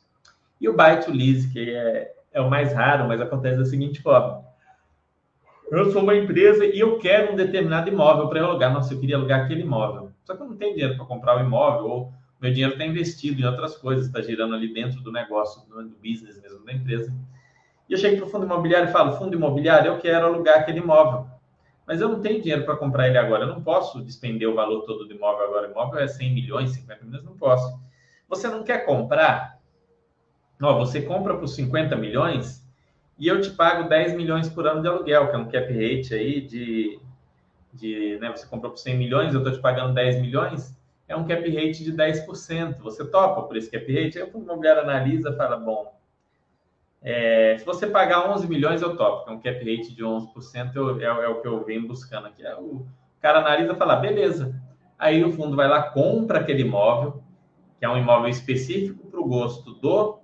E 0.59 0.67
o 0.67 0.75
buy 0.75 0.99
to 0.99 1.11
lease, 1.11 1.53
que 1.53 1.69
é, 1.69 2.11
é 2.33 2.41
o 2.41 2.49
mais 2.49 2.73
raro, 2.73 3.07
mas 3.07 3.21
acontece 3.21 3.57
da 3.57 3.65
seguinte 3.65 4.01
forma 4.01 4.49
eu 5.71 5.91
sou 5.91 6.01
uma 6.01 6.15
empresa 6.15 6.65
e 6.65 6.79
eu 6.79 6.97
quero 6.97 7.33
um 7.33 7.35
determinado 7.35 7.89
imóvel 7.89 8.27
para 8.27 8.43
alugar. 8.43 8.73
Nossa, 8.73 8.93
eu 8.93 8.99
queria 8.99 9.15
alugar 9.15 9.41
aquele 9.41 9.61
imóvel. 9.61 10.11
Só 10.23 10.35
que 10.35 10.41
eu 10.41 10.47
não 10.47 10.57
tenho 10.57 10.73
dinheiro 10.73 10.95
para 10.95 11.05
comprar 11.05 11.37
o 11.37 11.45
imóvel, 11.45 11.85
ou 11.87 12.13
meu 12.41 12.51
dinheiro 12.51 12.73
está 12.73 12.85
investido 12.85 13.41
em 13.41 13.45
outras 13.45 13.75
coisas, 13.77 14.07
está 14.07 14.21
girando 14.21 14.55
ali 14.55 14.73
dentro 14.73 15.01
do 15.01 15.11
negócio, 15.11 15.61
do 15.67 15.95
business 15.97 16.41
mesmo 16.41 16.65
da 16.65 16.73
empresa. 16.73 17.13
E 17.89 17.93
eu 17.93 17.97
chego 17.97 18.17
para 18.17 18.27
o 18.27 18.29
fundo 18.29 18.45
imobiliário 18.45 18.89
e 18.89 18.91
falo: 18.91 19.17
fundo 19.17 19.35
imobiliário, 19.35 19.91
eu 19.91 19.97
quero 19.97 20.27
alugar 20.27 20.59
aquele 20.59 20.79
imóvel. 20.79 21.25
Mas 21.87 21.99
eu 21.99 22.07
não 22.07 22.21
tenho 22.21 22.39
dinheiro 22.39 22.63
para 22.63 22.77
comprar 22.77 23.07
ele 23.07 23.17
agora. 23.17 23.45
Eu 23.45 23.47
não 23.47 23.63
posso 23.63 23.99
despender 24.03 24.47
o 24.47 24.53
valor 24.53 24.85
todo 24.85 25.05
do 25.05 25.13
imóvel 25.13 25.47
agora. 25.47 25.67
O 25.67 25.71
imóvel 25.71 25.99
é 25.99 26.07
100 26.07 26.33
milhões, 26.33 26.69
50 26.71 27.03
milhões, 27.03 27.25
não 27.25 27.35
posso. 27.35 27.79
Você 28.27 28.47
não 28.47 28.63
quer 28.63 28.85
comprar? 28.85 29.57
Ó, 30.61 30.77
você 30.77 31.01
compra 31.01 31.35
por 31.35 31.47
50 31.47 31.95
milhões 31.95 32.63
e 33.17 33.27
eu 33.27 33.41
te 33.41 33.49
pago 33.49 33.89
10 33.89 34.13
milhões 34.13 34.47
por 34.47 34.67
ano 34.67 34.81
de 34.81 34.87
aluguel, 34.87 35.29
que 35.29 35.35
é 35.35 35.39
um 35.39 35.49
cap 35.49 35.73
rate 35.73 36.13
aí 36.13 36.41
de, 36.41 36.99
de 37.73 38.17
né, 38.19 38.29
você 38.29 38.45
comprou 38.45 38.71
por 38.71 38.77
100 38.77 38.97
milhões, 38.97 39.33
eu 39.33 39.39
estou 39.39 39.53
te 39.53 39.59
pagando 39.59 39.93
10 39.93 40.21
milhões, 40.21 40.77
é 41.07 41.15
um 41.15 41.25
cap 41.25 41.41
rate 41.41 41.83
de 41.83 41.91
10%. 41.91 42.77
Você 42.81 43.03
topa 43.09 43.41
por 43.43 43.57
esse 43.57 43.71
cap 43.71 43.85
rate? 43.91 44.19
Aí 44.19 44.23
o 44.23 44.31
fundo 44.31 44.45
imobiliário 44.45 44.83
analisa 44.83 45.35
fala, 45.35 45.57
bom, 45.57 45.98
é, 47.01 47.57
se 47.57 47.65
você 47.65 47.87
pagar 47.87 48.29
11 48.29 48.47
milhões, 48.47 48.81
eu 48.81 48.95
topo, 48.95 49.23
que 49.23 49.29
é 49.29 49.33
um 49.33 49.39
cap 49.39 49.57
rate 49.59 49.95
de 49.95 50.03
11%, 50.03 50.75
eu, 50.75 50.99
é, 50.99 51.05
é, 51.05 51.27
o 51.29 51.41
que 51.41 51.47
eu 51.47 51.63
venho 51.63 51.87
buscando 51.87 52.27
aqui. 52.27 52.45
É, 52.45 52.55
o 52.55 52.85
cara 53.21 53.39
analisa 53.39 53.73
e 53.73 53.75
fala, 53.75 53.95
beleza. 53.95 54.61
Aí 54.97 55.23
o 55.23 55.31
fundo 55.31 55.55
vai 55.55 55.67
lá, 55.67 55.83
compra 55.83 56.39
aquele 56.39 56.63
imóvel, 56.63 57.23
que 57.77 57.85
é 57.85 57.89
um 57.89 57.97
imóvel 57.97 58.29
específico 58.29 59.07
para 59.07 59.19
o 59.19 59.27
gosto 59.27 59.73
do, 59.75 60.19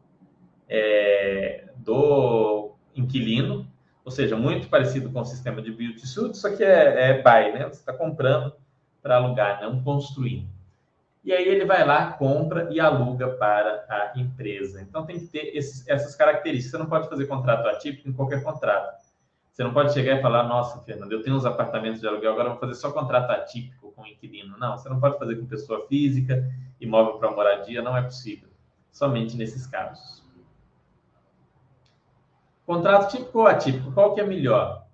é, 0.68 1.70
do 1.78 2.74
inquilino, 2.94 3.72
ou 4.04 4.12
seja, 4.12 4.36
muito 4.36 4.68
parecido 4.68 5.10
com 5.10 5.22
o 5.22 5.26
sistema 5.26 5.62
de 5.62 5.72
build 5.72 6.00
to 6.00 6.06
suit, 6.06 6.38
só 6.38 6.54
que 6.56 6.64
é, 6.64 7.10
é 7.10 7.22
buy, 7.24 7.54
né? 7.54 7.64
Você 7.68 7.80
está 7.80 7.94
comprando 7.94 8.54
para 9.02 9.16
alugar, 9.16 9.62
não 9.62 9.82
construindo. 9.82 10.48
E 11.26 11.34
aí 11.34 11.48
ele 11.48 11.66
vai 11.66 11.84
lá, 11.84 12.14
compra 12.14 12.72
e 12.72 12.80
aluga 12.80 13.30
para 13.30 13.84
a 13.90 14.14
empresa. 14.16 14.80
Então 14.80 15.08
tem 15.08 15.20
que 15.20 15.26
ter 15.26 15.58
esses, 15.58 15.86
essas 15.88 16.16
características. 16.16 16.70
Você 16.70 16.78
não 16.78 16.86
pode 16.86 17.10
fazer 17.10 17.26
contrato 17.26 17.68
atípico 17.68 18.08
em 18.08 18.14
qualquer 18.14 18.44
contrato. 18.44 19.04
Você 19.52 19.64
não 19.64 19.74
pode 19.74 19.92
chegar 19.92 20.20
e 20.20 20.22
falar, 20.22 20.44
nossa, 20.44 20.80
Fernando, 20.84 21.12
eu 21.12 21.24
tenho 21.24 21.36
uns 21.36 21.46
apartamentos 21.46 22.00
de 22.00 22.08
aluguel, 22.08 22.34
agora 22.34 22.50
vou 22.50 22.60
fazer 22.60 22.76
só 22.76 22.92
contrato 22.92 23.32
atípico 23.32 23.92
com 23.94 24.06
inquilino. 24.06 24.56
Não, 24.60 24.78
você 24.78 24.88
não 24.88 25.00
pode 25.00 25.18
fazer 25.18 25.38
com 25.38 25.48
pessoa 25.48 25.88
física, 25.88 26.48
imóvel 26.80 27.18
para 27.18 27.32
moradia, 27.32 27.82
não 27.82 27.98
é 27.98 28.04
possível. 28.04 28.50
Somente 28.92 29.36
nesses 29.36 29.66
casos. 29.66 30.24
Contrato 32.68 33.12
típico 33.12 33.40
ou 33.40 33.48
atípico, 33.48 33.92
qual 33.94 34.14
que 34.14 34.22
é 34.22 34.26
melhor? 34.26 34.86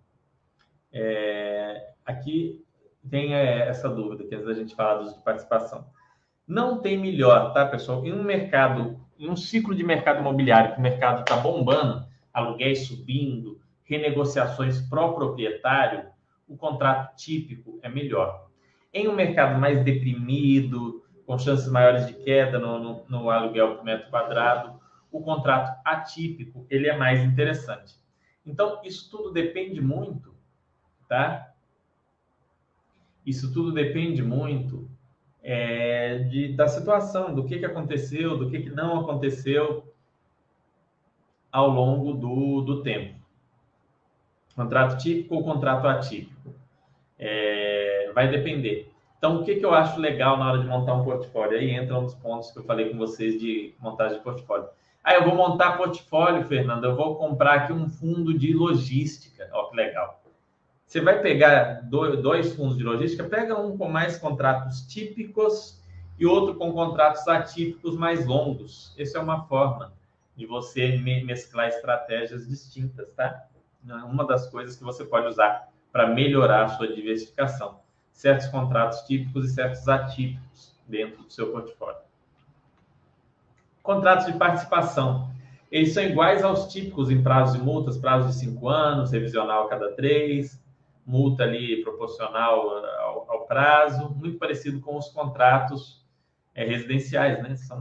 É, 0.94 1.92
aqui 2.06 2.64
tem 3.10 3.34
é, 3.34 3.68
essa 3.68 3.90
dúvida, 3.90 4.24
que 4.24 4.36
às 4.36 4.42
vezes 4.42 4.58
a 4.58 4.62
gente 4.62 4.76
fala 4.76 5.04
dos 5.04 5.14
de 5.16 5.24
participação. 5.24 5.86
Não 6.48 6.82
tem 6.82 6.98
melhor, 6.98 7.54
tá, 7.54 7.66
pessoal? 7.66 8.06
Em 8.06 8.12
um 8.12 8.24
mercado, 8.24 9.00
em 9.18 9.30
um 9.30 9.36
ciclo 9.36 9.76
de 9.76 9.84
mercado 9.84 10.20
imobiliário, 10.20 10.74
que 10.74 10.80
o 10.80 10.84
mercado 10.84 11.22
está 11.22 11.38
bombando, 11.38 12.06
aluguéis 12.34 12.88
subindo, 12.88 13.60
renegociações 13.84 14.82
pró-proprietário, 14.82 16.06
o 16.48 16.58
contrato 16.58 17.16
típico 17.16 17.80
é 17.82 17.90
melhor. 17.90 18.50
Em 18.94 19.08
um 19.08 19.16
mercado 19.16 19.60
mais 19.60 19.84
deprimido, 19.84 21.04
com 21.26 21.38
chances 21.38 21.70
maiores 21.70 22.08
de 22.08 22.14
queda 22.14 22.60
no, 22.60 22.80
no, 22.80 23.06
no 23.08 23.30
aluguel 23.30 23.76
por 23.76 23.86
metro 23.86 24.10
quadrado, 24.10 24.80
o 25.12 25.22
contrato 25.22 25.80
atípico 25.86 26.66
ele 26.70 26.88
é 26.88 26.98
mais 26.98 27.22
interessante. 27.22 27.96
Então, 28.46 28.82
isso 28.84 29.10
tudo 29.10 29.32
depende 29.32 29.80
muito, 29.82 30.34
tá? 31.08 31.54
Isso 33.26 33.54
tudo 33.54 33.72
depende 33.72 34.24
muito 34.24 34.90
é, 35.44 36.20
de, 36.20 36.54
da 36.54 36.68
situação, 36.68 37.34
do 37.34 37.46
que, 37.46 37.60
que 37.60 37.66
aconteceu, 37.66 38.38
do 38.38 38.50
que, 38.50 38.62
que 38.62 38.70
não 38.70 39.00
aconteceu 39.00 39.92
ao 41.52 41.70
longo 41.70 42.14
do, 42.14 42.62
do 42.62 42.84
tempo. 42.84 43.20
Contrato 44.56 45.02
típico 45.02 45.36
ou 45.36 45.44
contrato 45.44 45.88
atípico? 45.88 46.54
É, 47.18 48.12
vai 48.14 48.30
depender. 48.30 48.92
Então, 49.18 49.42
o 49.42 49.44
que, 49.44 49.56
que 49.56 49.66
eu 49.66 49.74
acho 49.74 50.00
legal 50.00 50.38
na 50.38 50.52
hora 50.52 50.60
de 50.60 50.68
montar 50.68 50.94
um 50.96 51.04
portfólio? 51.04 51.58
Aí 51.58 51.70
entra 51.70 51.98
um 51.98 52.06
dos 52.06 52.16
pontos 52.16 52.52
que 52.52 52.60
eu 52.60 52.64
falei 52.64 52.90
com 52.90 52.98
vocês 52.98 53.40
de 53.40 53.74
montagem 53.80 54.18
de 54.18 54.24
portfólio. 54.24 54.68
Ah, 55.04 55.16
eu 55.16 55.24
vou 55.24 55.36
montar 55.36 55.78
portfólio, 55.78 56.44
Fernando, 56.46 56.86
eu 56.86 56.96
vou 56.96 57.16
comprar 57.16 57.54
aqui 57.54 57.74
um 57.74 57.88
fundo 57.88 58.38
de 58.38 58.54
logística. 58.54 59.50
Ó, 59.52 59.66
que 59.66 59.76
legal. 59.76 60.21
Você 60.92 61.00
vai 61.00 61.22
pegar 61.22 61.84
dois 61.86 62.54
fundos 62.54 62.78
de 62.78 62.84
logística, 62.84 63.24
pega 63.24 63.58
um 63.58 63.78
com 63.78 63.88
mais 63.88 64.18
contratos 64.18 64.82
típicos 64.82 65.82
e 66.20 66.26
outro 66.26 66.56
com 66.56 66.74
contratos 66.74 67.26
atípicos 67.30 67.96
mais 67.96 68.26
longos. 68.26 68.94
Essa 68.98 69.18
é 69.18 69.22
uma 69.22 69.46
forma 69.46 69.94
de 70.36 70.46
você 70.46 70.98
mesclar 70.98 71.70
estratégias 71.70 72.46
distintas, 72.46 73.10
tá? 73.14 73.46
É 73.88 73.94
uma 74.04 74.28
das 74.28 74.50
coisas 74.50 74.76
que 74.76 74.84
você 74.84 75.06
pode 75.06 75.28
usar 75.28 75.70
para 75.94 76.08
melhorar 76.08 76.66
a 76.66 76.68
sua 76.68 76.94
diversificação. 76.94 77.80
Certos 78.12 78.48
contratos 78.48 79.00
típicos 79.04 79.50
e 79.50 79.54
certos 79.54 79.88
atípicos 79.88 80.76
dentro 80.90 81.24
do 81.24 81.32
seu 81.32 81.54
portfólio. 81.54 82.02
Contratos 83.82 84.26
de 84.26 84.34
participação. 84.34 85.32
Eles 85.72 85.94
são 85.94 86.04
iguais 86.04 86.44
aos 86.44 86.68
típicos 86.68 87.10
em 87.10 87.24
prazos 87.24 87.58
de 87.58 87.64
multas, 87.64 87.98
prazo 87.98 88.28
de 88.28 88.36
cinco 88.36 88.68
anos, 88.68 89.14
revisional 89.14 89.68
a 89.68 89.70
cada 89.70 89.94
três, 89.94 90.61
multa 91.06 91.44
ali 91.44 91.82
proporcional 91.84 92.70
ao, 93.00 93.32
ao 93.32 93.46
prazo, 93.46 94.10
muito 94.10 94.38
parecido 94.38 94.80
com 94.80 94.98
os 94.98 95.10
contratos 95.10 96.06
é, 96.54 96.64
residenciais, 96.66 97.42
né? 97.42 97.56
São, 97.56 97.80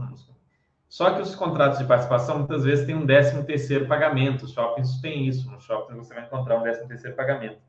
só 0.91 1.11
que 1.11 1.21
os 1.21 1.33
contratos 1.33 1.79
de 1.79 1.85
participação 1.85 2.39
muitas 2.39 2.65
vezes 2.65 2.85
têm 2.85 2.95
um 2.95 3.05
décimo 3.05 3.45
terceiro 3.45 3.87
pagamento. 3.87 4.43
Os 4.43 4.51
shoppings 4.51 4.99
têm 4.99 5.25
isso. 5.25 5.49
No 5.49 5.57
shopping 5.57 5.95
você 5.95 6.13
vai 6.13 6.25
encontrar 6.25 6.57
um 6.57 6.63
décimo 6.63 6.89
terceiro 6.89 7.15
pagamento. 7.15 7.61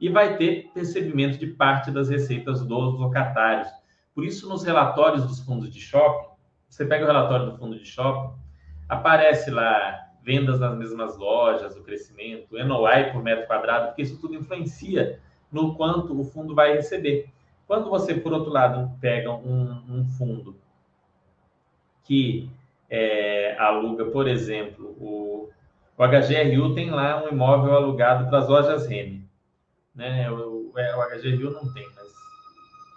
E 0.00 0.08
vai 0.08 0.38
ter 0.38 0.70
recebimento 0.74 1.36
de 1.36 1.48
parte 1.48 1.90
das 1.90 2.08
receitas 2.08 2.64
dos 2.64 2.98
locatários. 2.98 3.68
Por 4.14 4.24
isso, 4.24 4.48
nos 4.48 4.64
relatórios 4.64 5.26
dos 5.26 5.40
fundos 5.40 5.70
de 5.70 5.78
shopping, 5.78 6.34
você 6.66 6.86
pega 6.86 7.04
o 7.04 7.06
relatório 7.06 7.50
do 7.50 7.58
fundo 7.58 7.78
de 7.78 7.84
shopping, 7.84 8.34
aparece 8.88 9.50
lá 9.50 10.03
vendas 10.24 10.58
nas 10.58 10.76
mesmas 10.76 11.16
lojas, 11.18 11.76
o 11.76 11.82
crescimento, 11.82 12.56
NOI 12.56 13.12
por 13.12 13.22
metro 13.22 13.46
quadrado, 13.46 13.88
porque 13.88 14.02
isso 14.02 14.18
tudo 14.18 14.34
influencia 14.34 15.20
no 15.52 15.76
quanto 15.76 16.18
o 16.18 16.24
fundo 16.24 16.54
vai 16.54 16.72
receber. 16.72 17.28
Quando 17.66 17.90
você, 17.90 18.14
por 18.14 18.32
outro 18.32 18.50
lado, 18.50 18.90
pega 19.00 19.30
um, 19.30 19.82
um 19.88 20.04
fundo 20.04 20.56
que 22.02 22.50
é, 22.88 23.56
aluga, 23.58 24.06
por 24.06 24.26
exemplo, 24.26 24.96
o, 24.98 25.50
o 25.96 26.02
HGRU 26.02 26.74
tem 26.74 26.90
lá 26.90 27.22
um 27.22 27.28
imóvel 27.28 27.74
alugado 27.74 28.28
para 28.28 28.38
as 28.38 28.48
lojas 28.48 28.86
Renner. 28.86 29.20
Né? 29.94 30.30
O, 30.30 30.72
o, 30.72 30.78
é, 30.78 30.96
o 30.96 31.18
HGRU 31.18 31.50
não 31.50 31.72
tem, 31.72 31.86
mas 31.94 32.12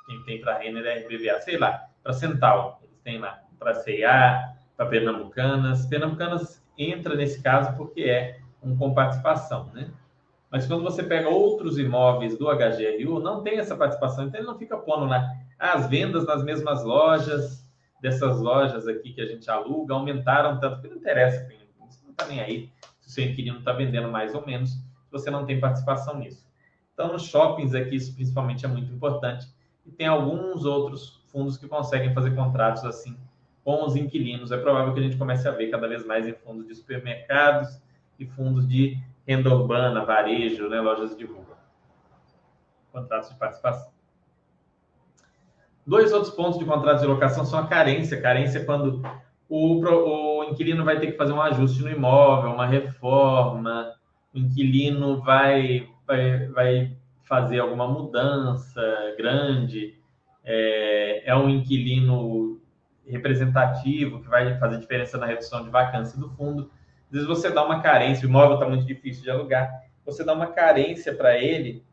quem 0.05 0.23
tem 0.23 0.41
para 0.41 0.57
Renner 0.57 0.85
é 0.85 0.99
RBVA, 0.99 1.41
sei 1.41 1.57
lá, 1.57 1.87
para 2.01 2.13
Central, 2.13 2.79
eles 2.83 2.99
têm 3.01 3.19
lá, 3.19 3.41
para 3.59 3.73
CA, 3.73 4.55
para 4.75 4.85
Pernambucanas. 4.85 5.85
Pernambucanas 5.85 6.61
entra 6.77 7.15
nesse 7.15 7.41
caso 7.41 7.75
porque 7.75 8.01
é 8.03 8.39
um 8.61 8.75
com 8.77 8.93
participação, 8.93 9.69
né? 9.73 9.91
Mas 10.49 10.65
quando 10.65 10.83
você 10.83 11.03
pega 11.03 11.29
outros 11.29 11.77
imóveis 11.77 12.37
do 12.37 12.47
HGRU, 12.47 13.19
não 13.19 13.43
tem 13.43 13.59
essa 13.59 13.75
participação, 13.75 14.25
então 14.25 14.39
ele 14.39 14.47
não 14.47 14.57
fica 14.57 14.77
pondo 14.77 15.05
lá 15.05 15.29
as 15.59 15.87
vendas 15.89 16.25
nas 16.25 16.43
mesmas 16.43 16.83
lojas, 16.83 17.67
dessas 18.01 18.39
lojas 18.39 18.87
aqui 18.87 19.11
que 19.11 19.21
a 19.21 19.25
gente 19.25 19.49
aluga, 19.49 19.93
aumentaram 19.93 20.59
tanto, 20.59 20.81
que 20.81 20.87
não 20.87 20.97
interessa, 20.97 21.47
você 21.79 22.03
não 22.03 22.11
está 22.11 22.27
nem 22.27 22.39
aí 22.39 22.71
se 23.01 23.09
o 23.09 23.11
seu 23.11 23.25
inquilino 23.25 23.59
está 23.59 23.71
vendendo 23.71 24.09
mais 24.09 24.35
ou 24.35 24.45
menos, 24.45 24.77
você 25.11 25.29
não 25.31 25.45
tem 25.45 25.59
participação 25.59 26.19
nisso. 26.19 26.45
Então, 26.93 27.11
nos 27.11 27.23
shoppings 27.23 27.73
aqui, 27.73 27.95
isso 27.95 28.13
principalmente 28.13 28.65
é 28.65 28.67
muito 28.67 28.91
importante. 28.91 29.47
E 29.85 29.91
tem 29.91 30.07
alguns 30.07 30.65
outros 30.65 31.21
fundos 31.31 31.57
que 31.57 31.67
conseguem 31.67 32.13
fazer 32.13 32.35
contratos 32.35 32.83
assim 32.83 33.17
com 33.67 33.83
os 33.83 33.97
inquilinos. 33.97 34.49
É 34.53 34.57
provável 34.57 34.93
que 34.93 35.01
a 35.01 35.03
gente 35.03 35.17
comece 35.17 35.45
a 35.45 35.51
ver 35.51 35.69
cada 35.69 35.89
vez 35.89 36.05
mais 36.05 36.25
em 36.25 36.31
fundos 36.31 36.65
de 36.65 36.73
supermercados 36.73 37.81
e 38.17 38.25
fundos 38.25 38.65
de 38.65 38.97
renda 39.27 39.53
urbana, 39.53 40.05
varejo, 40.05 40.69
né, 40.69 40.79
lojas 40.79 41.17
de 41.17 41.25
rua. 41.25 41.57
Contratos 42.93 43.29
de 43.29 43.35
participação. 43.35 43.91
Dois 45.85 46.13
outros 46.13 46.33
pontos 46.33 46.57
de 46.57 46.63
contratos 46.63 47.01
de 47.01 47.07
locação 47.09 47.43
são 47.43 47.59
a 47.59 47.67
carência. 47.67 48.21
Carência 48.21 48.59
é 48.59 48.63
quando 48.63 49.01
o, 49.49 49.83
o 49.83 50.45
inquilino 50.45 50.85
vai 50.85 50.97
ter 50.97 51.07
que 51.07 51.17
fazer 51.17 51.33
um 51.33 51.41
ajuste 51.41 51.83
no 51.83 51.91
imóvel, 51.91 52.53
uma 52.53 52.67
reforma, 52.67 53.93
o 54.33 54.37
inquilino 54.37 55.19
vai, 55.19 55.89
vai, 56.07 56.47
vai 56.47 56.97
fazer 57.25 57.59
alguma 57.59 57.85
mudança 57.85 58.81
grande, 59.17 59.99
é, 60.45 61.29
é 61.29 61.35
um 61.35 61.49
inquilino 61.49 62.61
representativo, 63.07 64.21
que 64.21 64.27
vai 64.27 64.57
fazer 64.59 64.79
diferença 64.79 65.17
na 65.17 65.25
redução 65.25 65.63
de 65.63 65.69
vacância 65.69 66.19
do 66.19 66.29
fundo. 66.29 66.71
Às 67.07 67.11
vezes 67.11 67.27
você 67.27 67.49
dá 67.49 67.63
uma 67.63 67.81
carência, 67.81 68.25
o 68.25 68.29
imóvel 68.29 68.55
está 68.55 68.67
muito 68.67 68.85
difícil 68.85 69.23
de 69.23 69.31
alugar, 69.31 69.71
você 70.05 70.23
dá 70.23 70.33
uma 70.33 70.47
carência 70.47 71.13
para 71.13 71.37
ele, 71.37 71.83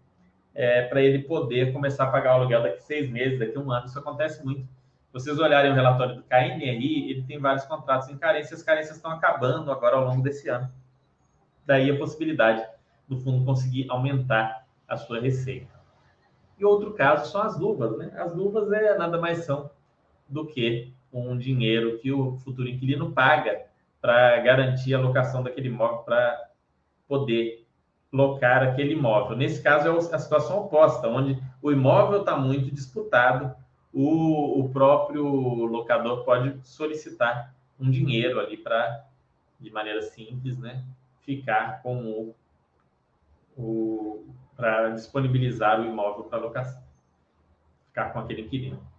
é, 0.55 0.83
para 0.83 1.03
ele 1.03 1.21
poder 1.21 1.73
começar 1.73 2.05
a 2.05 2.11
pagar 2.11 2.33
o 2.33 2.41
aluguel 2.41 2.63
daqui 2.63 2.83
seis 2.83 3.11
meses, 3.11 3.39
daqui 3.39 3.59
um 3.59 3.71
ano. 3.71 3.87
Isso 3.87 3.99
acontece 3.99 4.45
muito. 4.45 4.69
Vocês 5.13 5.39
olharem 5.39 5.71
o 5.71 5.75
relatório 5.75 6.17
do 6.17 6.23
KNRI, 6.25 7.11
ele 7.11 7.23
tem 7.23 7.39
vários 7.39 7.65
contratos 7.65 8.09
em 8.09 8.17
carência, 8.17 8.55
as 8.55 8.63
carências 8.63 8.97
estão 8.97 9.13
acabando 9.13 9.71
agora 9.71 9.97
ao 9.97 10.05
longo 10.05 10.23
desse 10.23 10.49
ano. 10.49 10.71
Daí 11.67 11.91
a 11.91 11.97
possibilidade 11.97 12.65
do 13.09 13.19
fundo 13.19 13.45
conseguir 13.45 13.87
aumentar 13.91 14.67
a 14.89 14.97
sua 14.97 15.21
receita. 15.21 15.73
E 16.59 16.65
outro 16.65 16.95
caso 16.95 17.31
são 17.31 17.43
as 17.43 17.59
luvas, 17.59 17.97
né? 17.99 18.13
As 18.17 18.35
luvas 18.35 18.71
é 18.73 18.97
nada 18.97 19.19
mais 19.21 19.45
são 19.45 19.71
do 20.29 20.47
que 20.47 20.94
um 21.21 21.39
dinheiro 21.39 21.99
que 21.99 22.13
o 22.13 22.37
futuro 22.39 22.69
inquilino 22.69 23.13
paga 23.13 23.67
para 24.01 24.39
garantir 24.41 24.95
a 24.95 25.01
locação 25.01 25.43
daquele 25.43 25.69
imóvel 25.69 25.99
para 25.99 26.51
poder 27.09 27.65
locar 28.13 28.63
aquele 28.63 28.93
imóvel. 28.93 29.37
Nesse 29.37 29.63
caso 29.63 29.89
é 29.89 30.15
a 30.15 30.19
situação 30.19 30.59
oposta, 30.61 31.09
onde 31.09 31.41
o 31.63 31.73
imóvel 31.73 32.21
está 32.21 32.37
muito 32.37 32.71
disputado, 32.71 33.55
o, 33.93 34.61
o 34.61 34.69
próprio 34.71 35.25
locador 35.67 36.25
pode 36.25 36.59
solicitar 36.67 37.55
um 37.79 37.91
dinheiro 37.91 38.39
ali 38.41 38.57
para, 38.57 39.05
de 39.59 39.71
maneira 39.71 40.03
simples, 40.03 40.59
né, 40.59 40.85
ficar 41.23 41.83
com 41.83 42.05
o, 42.05 42.35
o 43.57 44.27
para 44.57 44.91
disponibilizar 44.91 45.81
o 45.81 45.85
imóvel 45.85 46.25
para 46.25 46.39
locação, 46.39 46.83
ficar 47.87 48.13
com 48.13 48.21
aquele 48.21 48.43
inquilino. 48.43 48.94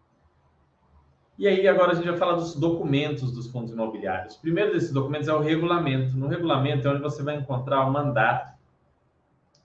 E 1.38 1.48
aí 1.48 1.68
agora 1.68 1.92
a 1.92 1.96
gente 1.96 2.08
vai 2.08 2.18
falar 2.18 2.36
dos 2.36 2.56
documentos 2.56 3.32
dos 3.32 3.48
fundos 3.48 3.72
imobiliários. 3.72 4.36
O 4.36 4.42
primeiro 4.42 4.72
desses 4.72 4.94
documentos 4.94 5.28
é 5.28 5.34
o 5.34 5.42
regulamento. 5.42 6.16
No 6.16 6.28
regulamento 6.28 6.88
é 6.88 6.92
onde 6.92 7.02
você 7.02 7.22
vai 7.24 7.36
encontrar 7.36 7.86
o 7.86 7.92
mandato 7.92 8.56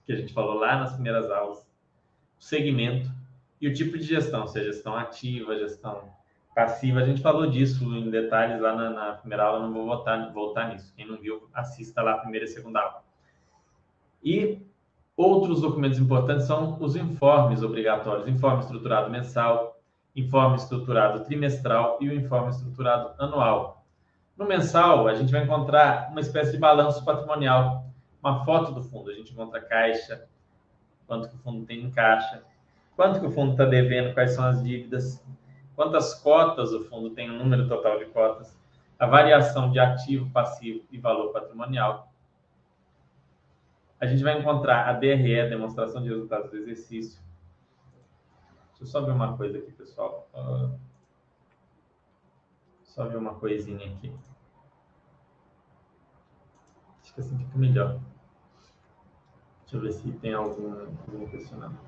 que 0.05 0.11
a 0.11 0.15
gente 0.15 0.33
falou 0.33 0.55
lá 0.55 0.77
nas 0.77 0.93
primeiras 0.93 1.29
aulas, 1.31 1.59
o 2.39 2.43
segmento 2.43 3.09
e 3.61 3.67
o 3.67 3.73
tipo 3.73 3.97
de 3.97 4.03
gestão, 4.03 4.47
se 4.47 4.59
é 4.59 4.63
gestão 4.63 4.95
ativa, 4.95 5.55
gestão 5.55 6.09
passiva. 6.53 6.99
A 6.99 7.05
gente 7.05 7.21
falou 7.21 7.49
disso 7.49 7.83
em 7.95 8.09
detalhes 8.09 8.59
lá 8.59 8.75
na, 8.75 8.89
na 8.89 9.13
primeira 9.13 9.45
aula, 9.45 9.65
não 9.65 9.73
vou 9.73 9.85
voltar, 9.85 10.31
voltar 10.33 10.73
nisso. 10.73 10.93
Quem 10.95 11.07
não 11.07 11.17
viu, 11.17 11.47
assista 11.53 12.01
lá 12.01 12.13
a 12.13 12.17
primeira 12.17 12.45
e 12.45 12.49
segunda 12.49 12.81
aula. 12.81 13.03
E 14.23 14.59
outros 15.15 15.61
documentos 15.61 15.99
importantes 15.99 16.45
são 16.45 16.77
os 16.81 16.95
informes 16.95 17.63
obrigatórios, 17.63 18.27
informe 18.27 18.61
estruturado 18.61 19.09
mensal, 19.09 19.70
informe 20.15 20.57
estruturado 20.57 21.23
trimestral 21.23 21.97
e 22.01 22.09
o 22.09 22.13
informe 22.13 22.51
estruturado 22.51 23.11
anual. 23.17 23.83
No 24.37 24.45
mensal, 24.45 25.07
a 25.07 25.13
gente 25.13 25.31
vai 25.31 25.43
encontrar 25.43 26.09
uma 26.11 26.19
espécie 26.19 26.51
de 26.51 26.57
balanço 26.57 27.03
patrimonial, 27.05 27.85
uma 28.21 28.43
foto 28.43 28.71
do 28.71 28.83
fundo. 28.83 29.09
A 29.09 29.13
gente 29.13 29.31
encontra 29.31 29.61
caixa, 29.61 30.27
quanto 31.07 31.29
que 31.29 31.35
o 31.35 31.39
fundo 31.39 31.65
tem 31.65 31.81
em 31.81 31.91
caixa, 31.91 32.43
quanto 32.95 33.19
que 33.19 33.25
o 33.25 33.31
fundo 33.31 33.51
está 33.51 33.65
devendo, 33.65 34.13
quais 34.13 34.31
são 34.31 34.45
as 34.45 34.63
dívidas, 34.63 35.23
quantas 35.75 36.13
cotas 36.15 36.73
o 36.73 36.83
fundo 36.85 37.09
tem, 37.11 37.29
o 37.29 37.37
número 37.37 37.67
total 37.67 37.99
de 37.99 38.05
cotas, 38.05 38.57
a 38.97 39.05
variação 39.05 39.71
de 39.71 39.79
ativo, 39.79 40.29
passivo 40.31 40.83
e 40.91 40.97
valor 40.97 41.31
patrimonial. 41.31 42.11
A 43.99 44.05
gente 44.05 44.23
vai 44.23 44.39
encontrar 44.39 44.87
a 44.87 44.93
DRE, 44.93 45.49
demonstração 45.49 46.01
de 46.01 46.09
resultados 46.09 46.49
do 46.49 46.57
exercício. 46.57 47.21
Deixa 48.81 48.97
eu 48.97 49.01
só 49.01 49.05
ver 49.05 49.11
uma 49.11 49.37
coisa 49.37 49.59
aqui, 49.59 49.71
pessoal. 49.73 50.27
Uh, 50.33 50.75
só 52.83 53.07
ver 53.07 53.15
uma 53.15 53.35
coisinha 53.35 53.77
aqui. 53.77 54.11
Acho 56.99 57.13
que 57.13 57.21
assim 57.21 57.37
fica 57.37 57.59
melhor. 57.59 57.99
Deixa 59.61 59.77
eu 59.77 59.81
ver 59.81 59.93
se 59.93 60.11
tem 60.13 60.33
algum, 60.33 60.73
algum 60.73 61.27
questionamento. 61.27 61.79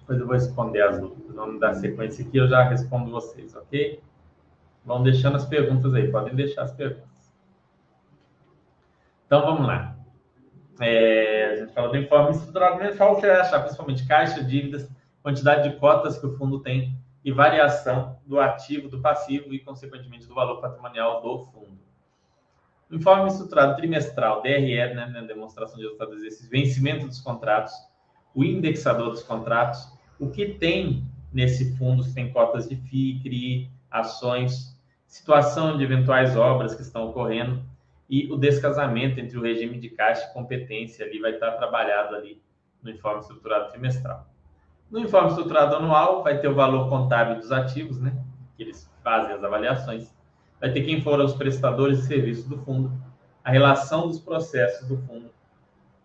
Depois 0.00 0.18
eu 0.18 0.26
vou 0.26 0.34
responder 0.34 0.82
as 0.82 0.98
dúvidas. 0.98 1.36
Vamos 1.36 1.60
dar 1.60 1.74
sequência 1.74 2.26
aqui, 2.26 2.36
eu 2.36 2.48
já 2.48 2.64
respondo 2.64 3.12
vocês, 3.12 3.54
ok? 3.54 4.02
Vão 4.84 5.02
deixando 5.02 5.36
as 5.36 5.46
perguntas 5.46 5.94
aí, 5.94 6.10
podem 6.10 6.34
deixar 6.34 6.62
as 6.62 6.72
perguntas. 6.72 7.32
Então 9.26 9.40
vamos 9.42 9.66
lá. 9.66 9.96
É, 10.80 11.52
a 11.52 11.56
gente 11.56 11.72
falou 11.72 11.90
do 11.90 11.96
informe 11.96 12.32
estruturado 12.32 12.78
mensal, 12.78 13.16
que 13.16 13.26
é 13.26 13.40
achar 13.40 13.60
principalmente 13.60 14.06
caixa, 14.06 14.42
dívidas, 14.42 14.90
quantidade 15.22 15.70
de 15.70 15.76
cotas 15.76 16.18
que 16.18 16.26
o 16.26 16.36
fundo 16.36 16.60
tem 16.60 16.96
e 17.24 17.32
variação 17.32 18.18
do 18.26 18.38
ativo, 18.38 18.88
do 18.88 19.00
passivo 19.00 19.54
e, 19.54 19.58
consequentemente, 19.58 20.26
do 20.26 20.34
valor 20.34 20.60
patrimonial 20.60 21.22
do 21.22 21.38
fundo. 21.46 21.78
O 22.90 22.96
informe 22.96 23.28
estruturado 23.28 23.76
trimestral, 23.76 24.42
DRE, 24.42 24.76
né, 24.94 25.06
né, 25.06 25.22
demonstração 25.22 25.76
de 25.76 25.82
resultados 25.84 26.18
exercícios, 26.18 26.50
vencimento 26.50 27.06
dos 27.06 27.20
contratos, 27.20 27.72
o 28.34 28.44
indexador 28.44 29.10
dos 29.10 29.22
contratos, 29.22 29.88
o 30.18 30.30
que 30.30 30.46
tem 30.54 31.04
nesse 31.32 31.76
fundo, 31.78 32.02
se 32.02 32.14
tem 32.14 32.30
cotas 32.30 32.68
de 32.68 32.76
FII, 32.76 33.20
CRI, 33.22 33.70
ações, 33.90 34.73
situação 35.14 35.78
de 35.78 35.84
eventuais 35.84 36.36
obras 36.36 36.74
que 36.74 36.82
estão 36.82 37.08
ocorrendo 37.08 37.64
e 38.10 38.32
o 38.32 38.36
descasamento 38.36 39.20
entre 39.20 39.38
o 39.38 39.42
regime 39.42 39.78
de 39.78 39.88
caixa 39.88 40.26
e 40.28 40.32
competência 40.32 41.06
ali 41.06 41.20
vai 41.20 41.34
estar 41.34 41.52
trabalhado 41.52 42.16
ali 42.16 42.42
no 42.82 42.90
informe 42.90 43.20
estruturado 43.20 43.70
trimestral. 43.70 44.26
No 44.90 44.98
informe 44.98 45.28
estruturado 45.28 45.76
anual 45.76 46.24
vai 46.24 46.40
ter 46.40 46.48
o 46.48 46.54
valor 46.54 46.88
contábil 46.88 47.36
dos 47.36 47.52
ativos, 47.52 48.00
né? 48.00 48.12
Que 48.56 48.64
eles 48.64 48.90
fazem 49.04 49.32
as 49.32 49.44
avaliações. 49.44 50.12
Vai 50.60 50.72
ter 50.72 50.82
quem 50.82 51.00
foram 51.00 51.24
os 51.24 51.34
prestadores 51.34 51.98
de 51.98 52.06
serviços 52.06 52.46
do 52.46 52.58
fundo, 52.58 52.92
a 53.44 53.52
relação 53.52 54.08
dos 54.08 54.18
processos 54.18 54.88
do 54.88 54.98
fundo 55.02 55.30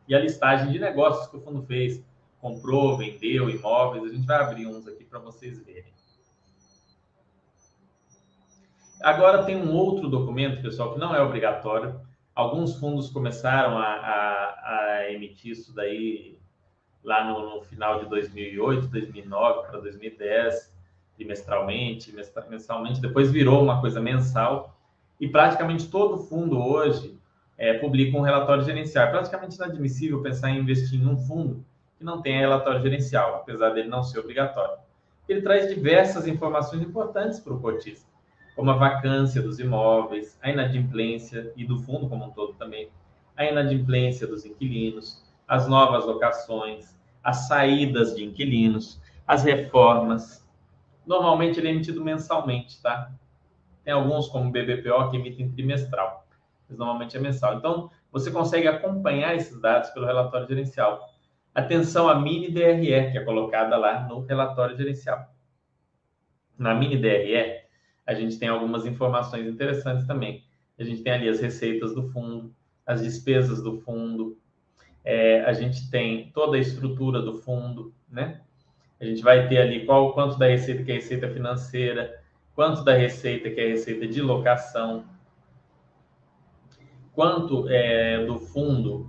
e 0.08 0.13
a 0.13 0.19
listagem 0.19 0.72
de 0.72 0.78
negócios 0.78 1.26
que 1.26 1.36
o 1.36 1.41
fundo 1.41 1.63
fez, 1.63 2.06
comprou, 2.39 2.95
vendeu 2.95 3.50
imóveis. 3.50 4.04
A 4.04 4.15
gente 4.15 4.28
vai 4.28 4.39
abrir 4.39 4.67
uns 4.67 4.88
aqui 4.88 5.04
para 5.04 5.17
vocês 5.17 5.60
verem. 5.65 5.98
Agora 9.01 9.43
tem 9.43 9.55
um 9.55 9.73
outro 9.73 10.09
documento, 10.09 10.62
pessoal, 10.62 10.93
que 10.93 10.99
não 10.99 11.15
é 11.15 11.21
obrigatório. 11.21 11.99
Alguns 12.35 12.75
fundos 12.75 13.09
começaram 13.09 13.77
a, 13.77 13.85
a, 13.85 14.73
a 14.73 15.12
emitir 15.12 15.51
isso 15.51 15.73
daí 15.73 16.38
lá 17.03 17.25
no, 17.25 17.55
no, 17.55 17.62
final 17.62 17.99
de 17.99 18.09
2008, 18.09 18.88
2009 18.88 19.67
para 19.67 19.79
2010, 19.79 20.73
trimestralmente, 21.15 22.13
mensalmente. 22.49 23.01
Depois 23.01 23.31
virou 23.31 23.63
uma 23.63 23.79
coisa 23.79 24.01
mensal. 24.01 24.75
E 25.19 25.27
praticamente 25.27 25.88
todo 25.89 26.17
fundo 26.17 26.62
hoje 26.62 27.17
é, 27.57 27.73
publica 27.73 28.17
um 28.17 28.21
relatório 28.21 28.63
gerencial. 28.63 29.07
É 29.07 29.12
praticamente 29.12 29.55
inadmissível 29.55 30.21
pensar 30.21 30.49
em 30.49 30.59
investir 30.59 31.01
em 31.01 31.07
um 31.07 31.17
fundo 31.17 31.65
que 31.97 32.05
não 32.05 32.21
tenha 32.21 32.39
relatório 32.39 32.81
gerencial, 32.81 33.35
apesar 33.35 33.71
dele 33.71 33.89
não 33.89 34.01
ser 34.01 34.19
obrigatório. 34.19 34.77
Ele 35.27 35.41
traz 35.41 35.67
diversas 35.67 36.25
informações 36.27 36.81
importantes 36.81 37.39
para 37.39 37.53
o 37.53 37.59
cotista, 37.59 38.09
como 38.60 38.72
a 38.72 38.76
vacância 38.76 39.41
dos 39.41 39.58
imóveis, 39.58 40.38
a 40.41 40.50
inadimplência 40.50 41.54
e 41.56 41.63
do 41.63 41.80
fundo 41.80 42.10
como 42.10 42.26
um 42.26 42.30
todo 42.32 42.56
também, 42.56 42.89
a 43.38 43.45
inadimplência 43.45 44.28
dos 44.28 44.45
inquilinos, 44.45 45.24
as 45.48 45.65
novas 45.65 46.06
locações, 46.06 46.93
as 47.24 47.48
saídas 47.48 48.13
de 48.13 48.26
inquilinos, 48.26 49.02
as 49.26 49.45
reformas. 49.45 50.45
Normalmente 51.08 51.58
ele 51.58 51.69
é 51.69 51.72
emitido 51.72 52.04
mensalmente, 52.04 52.82
tá? 52.82 53.13
Tem 53.86 53.93
alguns, 53.93 54.28
como 54.28 54.50
o 54.50 54.52
BBPO, 54.52 55.10
que 55.10 55.15
emitem 55.15 55.50
trimestral, 55.54 56.28
mas 56.67 56.78
normalmente 56.78 57.15
é 57.15 57.19
mensal. 57.22 57.54
Então, 57.54 57.89
você 58.12 58.30
consegue 58.30 58.67
acompanhar 58.67 59.38
esses 59.38 59.58
dados 59.62 59.89
pelo 59.91 60.06
relatório 60.06 60.50
gerencial. 60.50 61.00
Atenção 61.56 62.10
à 62.10 62.19
mini 62.19 62.52
DRE, 62.52 63.10
que 63.10 63.17
é 63.17 63.24
colocada 63.24 63.78
lá 63.78 64.02
no 64.02 64.19
relatório 64.26 64.76
gerencial. 64.76 65.34
Na 66.58 66.76
mini 66.76 66.98
DRE, 66.98 67.68
a 68.10 68.13
gente 68.15 68.39
tem 68.39 68.50
algumas 68.50 68.88
informações 68.88 69.45
interessantes 69.45 70.08
também. 70.08 70.43
A 70.80 70.84
gente 70.84 71.04
tem 71.04 71.13
ali 71.13 71.30
as 71.30 71.39
receitas 71.39 71.93
do 71.93 72.10
fundo, 72.10 72.52
as 72.84 73.04
despesas 73.04 73.62
do 73.62 73.78
fundo, 73.82 74.36
é, 75.06 75.41
a 75.41 75.54
gente 75.54 75.91
tem 75.91 76.32
toda 76.34 76.58
a 76.58 76.60
estrutura 76.60 77.22
do 77.22 77.36
fundo, 77.36 77.93
né? 78.10 78.41
A 79.00 79.06
gente 79.06 79.22
vai 79.22 79.48
ter 79.48 79.60
ali 79.60 79.86
qual 79.86 80.12
quanto 80.13 80.39
da 80.39 80.48
receita 80.48 80.84
que 80.84 80.91
é 80.91 80.95
receita 80.95 81.30
financeira, 81.30 82.19
quanto 82.56 82.84
da 82.84 82.95
receita 82.95 83.48
que 83.52 83.62
é 83.62 83.67
receita 83.67 84.08
de 84.08 84.24
locação, 84.24 85.06
quanto 87.13 87.69
é, 87.69 88.26
do 88.26 88.39
fundo 88.39 89.08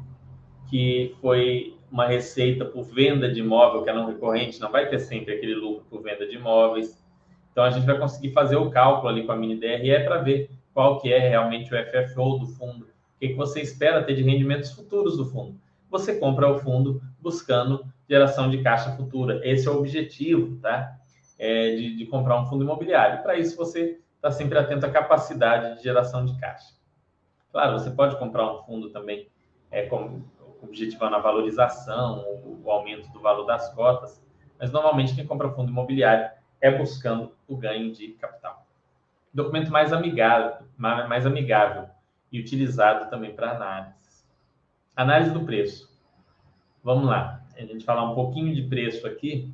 que 0.69 1.17
foi 1.23 1.75
uma 1.91 2.07
receita 2.07 2.67
por 2.67 2.85
venda 2.85 3.33
de 3.33 3.41
imóvel 3.41 3.83
que 3.83 3.89
é 3.89 3.95
não 3.95 4.07
recorrente, 4.07 4.61
não 4.61 4.71
vai 4.71 4.91
ter 4.91 4.99
sempre 4.99 5.33
aquele 5.33 5.55
lucro 5.55 5.87
por 5.89 6.03
venda 6.03 6.27
de 6.27 6.37
imóveis. 6.37 7.00
Então 7.53 7.65
a 7.65 7.71
gente 7.71 7.87
vai 7.87 7.99
conseguir 7.99 8.33
fazer 8.33 8.57
o 8.57 8.71
cálculo 8.71 9.09
ali 9.09 9.25
com 9.25 9.33
a 9.33 9.37
mini 9.37 9.57
DRE 9.57 10.05
para 10.05 10.19
ver 10.19 10.51
qual 10.73 11.01
que 11.01 11.13
é 11.13 11.19
realmente 11.19 11.75
o 11.75 11.77
FFO 11.77 12.39
do 12.39 12.47
fundo, 12.47 12.85
o 12.85 13.19
que, 13.19 13.35
você 13.35 13.61
espera 13.61 14.03
ter 14.03 14.15
de 14.15 14.23
rendimentos 14.23 14.71
futuros 14.73 15.17
do 15.17 15.27
fundo. 15.27 15.59
Você 15.91 16.19
compra 16.19 16.51
o 16.51 16.59
fundo 16.59 17.03
buscando 17.21 17.85
geração 18.09 18.49
de 18.49 18.63
caixa 18.63 18.93
futura. 18.97 19.41
Esse 19.43 19.67
é 19.67 19.71
o 19.71 19.79
objetivo, 19.79 20.57
tá? 20.61 20.97
É 21.39 21.75
de, 21.75 21.97
de 21.97 22.07
comprar 22.07 22.41
um 22.41 22.47
fundo 22.47 22.65
imobiliário. 22.65 23.23
Para 23.23 23.37
isso 23.37 23.57
você 23.57 23.99
está 24.17 24.31
sempre 24.31 24.59
atento 24.59 24.87
à 24.87 24.91
capacidade 24.91 25.77
de 25.77 25.83
geração 25.83 26.25
de 26.25 26.39
caixa. 26.39 26.75
Claro, 27.51 27.79
você 27.79 27.91
pode 27.91 28.17
comprar 28.17 28.53
um 28.53 28.63
fundo 28.63 28.91
também 28.91 29.27
é, 29.71 29.83
com, 29.83 30.23
objetivando 30.63 31.17
a 31.17 31.19
valorização, 31.19 32.21
o, 32.45 32.63
o 32.65 32.71
aumento 32.71 33.11
do 33.13 33.21
valor 33.21 33.45
das 33.45 33.75
cotas, 33.75 34.23
mas 34.59 34.71
normalmente 34.71 35.15
quem 35.15 35.27
compra 35.27 35.51
fundo 35.51 35.71
imobiliário 35.71 36.31
é 36.61 36.71
buscando 36.77 37.33
o 37.49 37.57
ganho 37.57 37.93
de 37.93 38.09
capital. 38.13 38.67
Documento 39.33 39.71
mais 39.71 39.93
amigável, 39.93 40.67
mais 40.77 41.25
amigável 41.27 41.89
e 42.33 42.41
utilizado 42.41 43.09
também 43.09 43.35
para 43.35 43.53
análise. 43.53 44.25
Análise 44.95 45.31
do 45.31 45.45
preço. 45.45 45.91
Vamos 46.83 47.07
lá, 47.07 47.43
a 47.57 47.61
gente 47.61 47.85
falar 47.85 48.11
um 48.11 48.15
pouquinho 48.15 48.55
de 48.55 48.63
preço 48.63 49.07
aqui. 49.07 49.53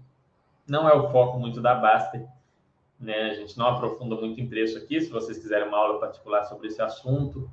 Não 0.67 0.89
é 0.89 0.95
o 0.95 1.11
foco 1.11 1.39
muito 1.39 1.61
da 1.61 1.75
Baster, 1.75 2.27
né? 2.99 3.31
A 3.31 3.35
gente 3.35 3.57
não 3.59 3.67
aprofunda 3.67 4.17
muito 4.17 4.41
em 4.41 4.49
preço 4.49 4.79
aqui. 4.79 5.01
Se 5.01 5.11
vocês 5.11 5.39
quiserem 5.39 5.69
uma 5.69 5.79
aula 5.79 6.01
particular 6.01 6.45
sobre 6.45 6.69
esse 6.69 6.81
assunto, 6.81 7.51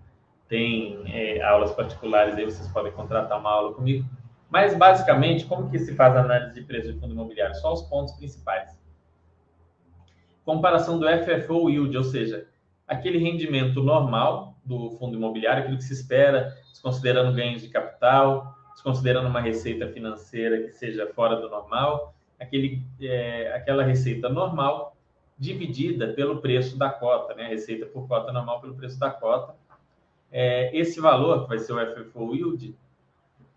tem 0.48 1.04
é, 1.08 1.42
aulas 1.42 1.72
particulares 1.72 2.36
aí, 2.36 2.46
vocês 2.46 2.68
podem 2.70 2.92
contratar 2.92 3.40
uma 3.40 3.52
aula 3.52 3.74
comigo. 3.74 4.08
Mas, 4.50 4.76
basicamente, 4.76 5.46
como 5.46 5.70
que 5.70 5.80
se 5.80 5.96
faz 5.96 6.16
a 6.16 6.22
análise 6.22 6.54
de 6.54 6.62
preço 6.62 6.94
de 6.94 7.00
fundo 7.00 7.14
imobiliário? 7.14 7.56
Só 7.56 7.74
os 7.74 7.82
pontos 7.84 8.14
principais. 8.14 8.78
Comparação 10.46 11.00
do 11.00 11.08
FFO 11.08 11.70
yield, 11.70 11.98
ou 11.98 12.04
seja, 12.04 12.48
aquele 12.88 13.18
rendimento 13.18 13.82
normal 13.82 14.58
do 14.64 14.92
fundo 14.92 15.16
imobiliário, 15.16 15.64
aquilo 15.64 15.78
que 15.78 15.84
se 15.84 15.94
espera, 15.94 16.56
desconsiderando 16.70 17.34
ganhos 17.34 17.62
de 17.62 17.70
capital, 17.70 18.56
desconsiderando 18.74 19.30
uma 19.30 19.42
receita 19.42 19.88
financeira 19.88 20.64
que 20.64 20.74
seja 20.74 21.08
fora 21.14 21.36
do 21.36 21.50
normal, 21.50 22.14
aquele, 22.40 22.84
é, 23.02 23.54
aquela 23.54 23.84
receita 23.84 24.30
normal 24.30 24.96
dividida 25.38 26.14
pelo 26.14 26.42
preço 26.42 26.78
da 26.78 26.90
cota, 26.90 27.34
né? 27.34 27.48
Receita 27.48 27.86
por 27.86 28.08
cota 28.08 28.32
normal 28.32 28.62
pelo 28.62 28.76
preço 28.76 29.00
da 29.00 29.10
cota. 29.10 29.56
É, 30.32 30.76
esse 30.76 31.00
valor, 31.00 31.44
que 31.44 31.50
vai 31.50 31.60
ser 31.60 31.74
o 31.74 31.96
FFO 31.96 32.34
yield, 32.34 32.76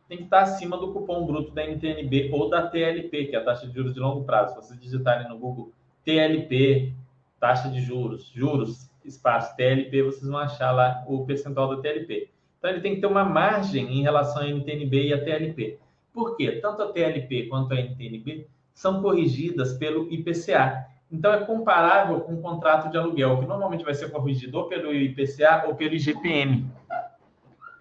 tem 0.08 0.18
que 0.18 0.24
estar 0.24 0.42
acima 0.42 0.76
do 0.76 0.92
cupom 0.92 1.26
bruto 1.26 1.52
da 1.52 1.64
NTNB 1.64 2.30
ou 2.32 2.48
da 2.48 2.66
TLP, 2.66 3.26
que 3.26 3.36
é 3.36 3.38
a 3.38 3.44
taxa 3.44 3.66
de 3.66 3.74
juros 3.74 3.94
de 3.94 4.00
longo 4.00 4.24
prazo. 4.24 4.54
Se 4.54 4.68
vocês 4.68 4.80
digitarem 4.80 5.28
no 5.28 5.38
Google 5.38 5.72
TLP, 6.06 6.94
taxa 7.40 7.68
de 7.68 7.82
juros, 7.82 8.28
juros, 8.28 8.88
espaço 9.04 9.56
TLP, 9.56 10.02
vocês 10.02 10.30
vão 10.30 10.38
achar 10.38 10.70
lá 10.70 11.04
o 11.08 11.26
percentual 11.26 11.74
da 11.74 11.82
TLP. 11.82 12.30
Então, 12.58 12.70
ele 12.70 12.80
tem 12.80 12.94
que 12.94 13.00
ter 13.00 13.06
uma 13.08 13.24
margem 13.24 13.98
em 13.98 14.02
relação 14.02 14.42
à 14.42 14.46
NTNB 14.46 15.08
e 15.08 15.12
à 15.12 15.22
TLP. 15.22 15.78
Por 16.12 16.36
quê? 16.36 16.52
Tanto 16.62 16.82
a 16.82 16.92
TLP 16.92 17.48
quanto 17.48 17.74
a 17.74 17.76
NTNB 17.76 18.46
são 18.72 19.02
corrigidas 19.02 19.74
pelo 19.74 20.10
IPCA. 20.12 20.86
Então, 21.10 21.32
é 21.32 21.44
comparável 21.44 22.20
com 22.20 22.34
um 22.34 22.42
contrato 22.42 22.88
de 22.88 22.96
aluguel, 22.96 23.40
que 23.40 23.46
normalmente 23.46 23.84
vai 23.84 23.94
ser 23.94 24.10
corrigido 24.10 24.58
ou 24.58 24.68
pelo 24.68 24.94
IPCA 24.94 25.64
ou 25.66 25.74
pelo 25.74 25.94
IGPM. 25.94 26.70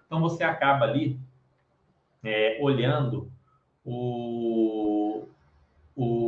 Então, 0.08 0.20
você 0.20 0.44
acaba 0.44 0.86
ali 0.86 1.20
é, 2.24 2.58
olhando 2.60 3.32
o, 3.84 5.24
o, 5.96 6.25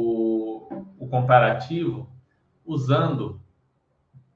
comparativo 1.08 2.10
usando 2.66 3.42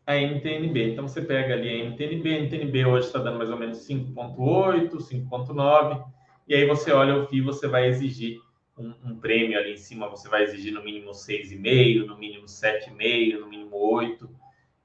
a 0.05 0.15
NTNB. 0.15 0.91
Então, 0.91 1.07
você 1.07 1.21
pega 1.21 1.53
ali 1.53 1.69
a 1.69 1.85
NTNB, 1.85 2.35
a 2.35 2.39
NTNB 2.41 2.85
hoje 2.85 3.07
está 3.07 3.19
dando 3.19 3.37
mais 3.37 3.49
ou 3.49 3.57
menos 3.57 3.87
5,8, 3.87 4.89
5,9, 4.97 6.03
e 6.47 6.55
aí 6.55 6.65
você 6.65 6.91
olha 6.91 7.17
o 7.17 7.27
FII, 7.27 7.41
você 7.41 7.67
vai 7.67 7.87
exigir 7.87 8.39
um, 8.77 8.93
um, 9.05 9.15
prêmio 9.15 9.57
ali 9.57 9.73
em 9.73 9.77
cima, 9.77 10.09
você 10.09 10.27
vai 10.27 10.43
exigir 10.43 10.73
no 10.73 10.83
mínimo 10.83 11.11
6,5, 11.11 12.05
no 12.05 12.17
mínimo 12.17 12.45
7,5, 12.45 13.39
no 13.39 13.47
mínimo 13.47 13.75
8, 13.75 14.29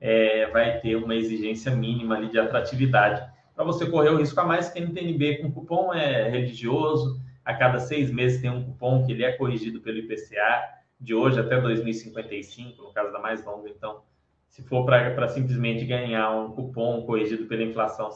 é, 0.00 0.46
vai 0.50 0.78
ter 0.80 0.96
uma 0.96 1.14
exigência 1.14 1.74
mínima 1.74 2.16
ali 2.16 2.28
de 2.28 2.38
atratividade 2.38 3.26
para 3.56 3.64
você 3.64 3.86
correr 3.86 4.10
o 4.10 4.18
risco 4.18 4.38
a 4.38 4.44
mais 4.44 4.68
que 4.68 4.78
a 4.78 4.82
NTNB 4.82 5.38
com 5.38 5.50
cupom 5.50 5.94
é 5.94 6.28
religioso. 6.28 7.18
A 7.42 7.54
cada 7.54 7.78
seis 7.78 8.10
meses 8.10 8.42
tem 8.42 8.50
um 8.50 8.62
cupom 8.62 9.06
que 9.06 9.12
ele 9.12 9.24
é 9.24 9.32
corrigido 9.32 9.80
pelo 9.80 9.96
IPCA, 9.96 10.62
de 10.98 11.14
hoje 11.14 11.38
até 11.38 11.60
2055, 11.60 12.82
no 12.82 12.92
caso 12.92 13.12
da 13.12 13.18
mais 13.18 13.44
longa. 13.44 13.68
Então, 13.68 14.02
se 14.48 14.62
for 14.62 14.84
para 14.84 15.28
simplesmente 15.28 15.84
ganhar 15.84 16.30
um 16.30 16.50
cupom 16.52 17.02
corrigido 17.02 17.46
pela 17.46 17.62
inflação 17.62 18.10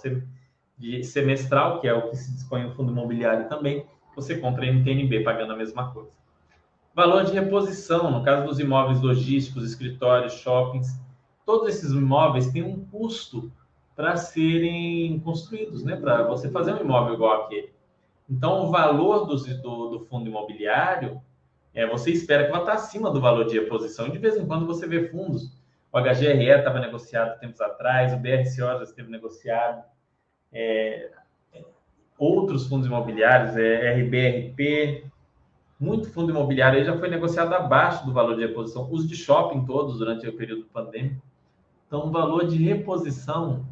semestral, 1.03 1.81
que 1.81 1.89
é 1.89 1.93
o 1.93 2.09
que 2.09 2.17
se 2.17 2.33
dispõe 2.33 2.65
no 2.65 2.75
fundo 2.75 2.93
imobiliário 2.93 3.49
também, 3.49 3.85
você 4.15 4.39
compra 4.39 4.67
NTNB 4.67 5.23
pagando 5.23 5.53
a 5.53 5.57
mesma 5.57 5.93
coisa. 5.93 6.11
Valor 6.95 7.25
de 7.25 7.33
reposição, 7.33 8.11
no 8.11 8.25
caso 8.25 8.47
dos 8.47 8.59
imóveis 8.59 9.01
logísticos, 9.01 9.65
escritórios, 9.65 10.35
shoppings, 10.35 11.01
todos 11.45 11.69
esses 11.69 11.93
imóveis 11.93 12.51
têm 12.51 12.63
um 12.63 12.85
custo 12.87 13.53
para 13.95 14.17
serem 14.17 15.21
construídos, 15.21 15.85
né? 15.85 15.95
Para 15.95 16.23
você 16.23 16.51
fazer 16.51 16.73
um 16.73 16.81
imóvel 16.81 17.15
igual 17.15 17.45
aquele. 17.45 17.73
Então, 18.29 18.65
o 18.65 18.71
valor 18.71 19.27
do, 19.27 19.37
do, 19.37 19.89
do 19.91 20.01
fundo 20.07 20.29
imobiliário, 20.29 21.21
é, 21.75 21.87
você 21.87 22.11
espera 22.11 22.45
que 22.45 22.51
vai 22.51 22.61
estar 22.61 22.75
acima 22.75 23.11
do 23.11 23.21
valor 23.21 23.47
de 23.47 23.59
reposição. 23.59 24.07
E 24.07 24.13
de 24.13 24.19
vez 24.19 24.37
em 24.37 24.47
quando 24.47 24.67
você 24.67 24.87
vê 24.87 25.09
fundos. 25.09 25.59
O 25.93 25.99
HGRE 26.01 26.49
estava 26.49 26.79
negociado 26.79 27.39
tempos 27.41 27.61
atrás, 27.61 28.13
o 28.13 28.17
BRCO 28.17 28.79
já 28.79 28.83
esteve 28.83 29.11
negociado. 29.11 29.83
É, 30.53 31.11
outros 32.19 32.67
fundos 32.67 32.87
imobiliários, 32.87 33.57
é, 33.57 33.95
RBRP, 33.95 35.11
muito 35.81 36.13
fundo 36.13 36.31
imobiliário 36.31 36.79
aí 36.79 36.85
já 36.85 36.99
foi 36.99 37.09
negociado 37.09 37.55
abaixo 37.55 38.05
do 38.05 38.13
valor 38.13 38.37
de 38.37 38.43
reposição. 38.43 38.87
Os 38.93 39.09
de 39.09 39.17
shopping 39.17 39.65
todos 39.65 39.99
durante 39.99 40.29
o 40.29 40.37
período 40.37 40.67
pandêmico. 40.67 41.23
Então, 41.87 42.07
o 42.07 42.11
valor 42.11 42.47
de 42.47 42.63
reposição 42.63 43.67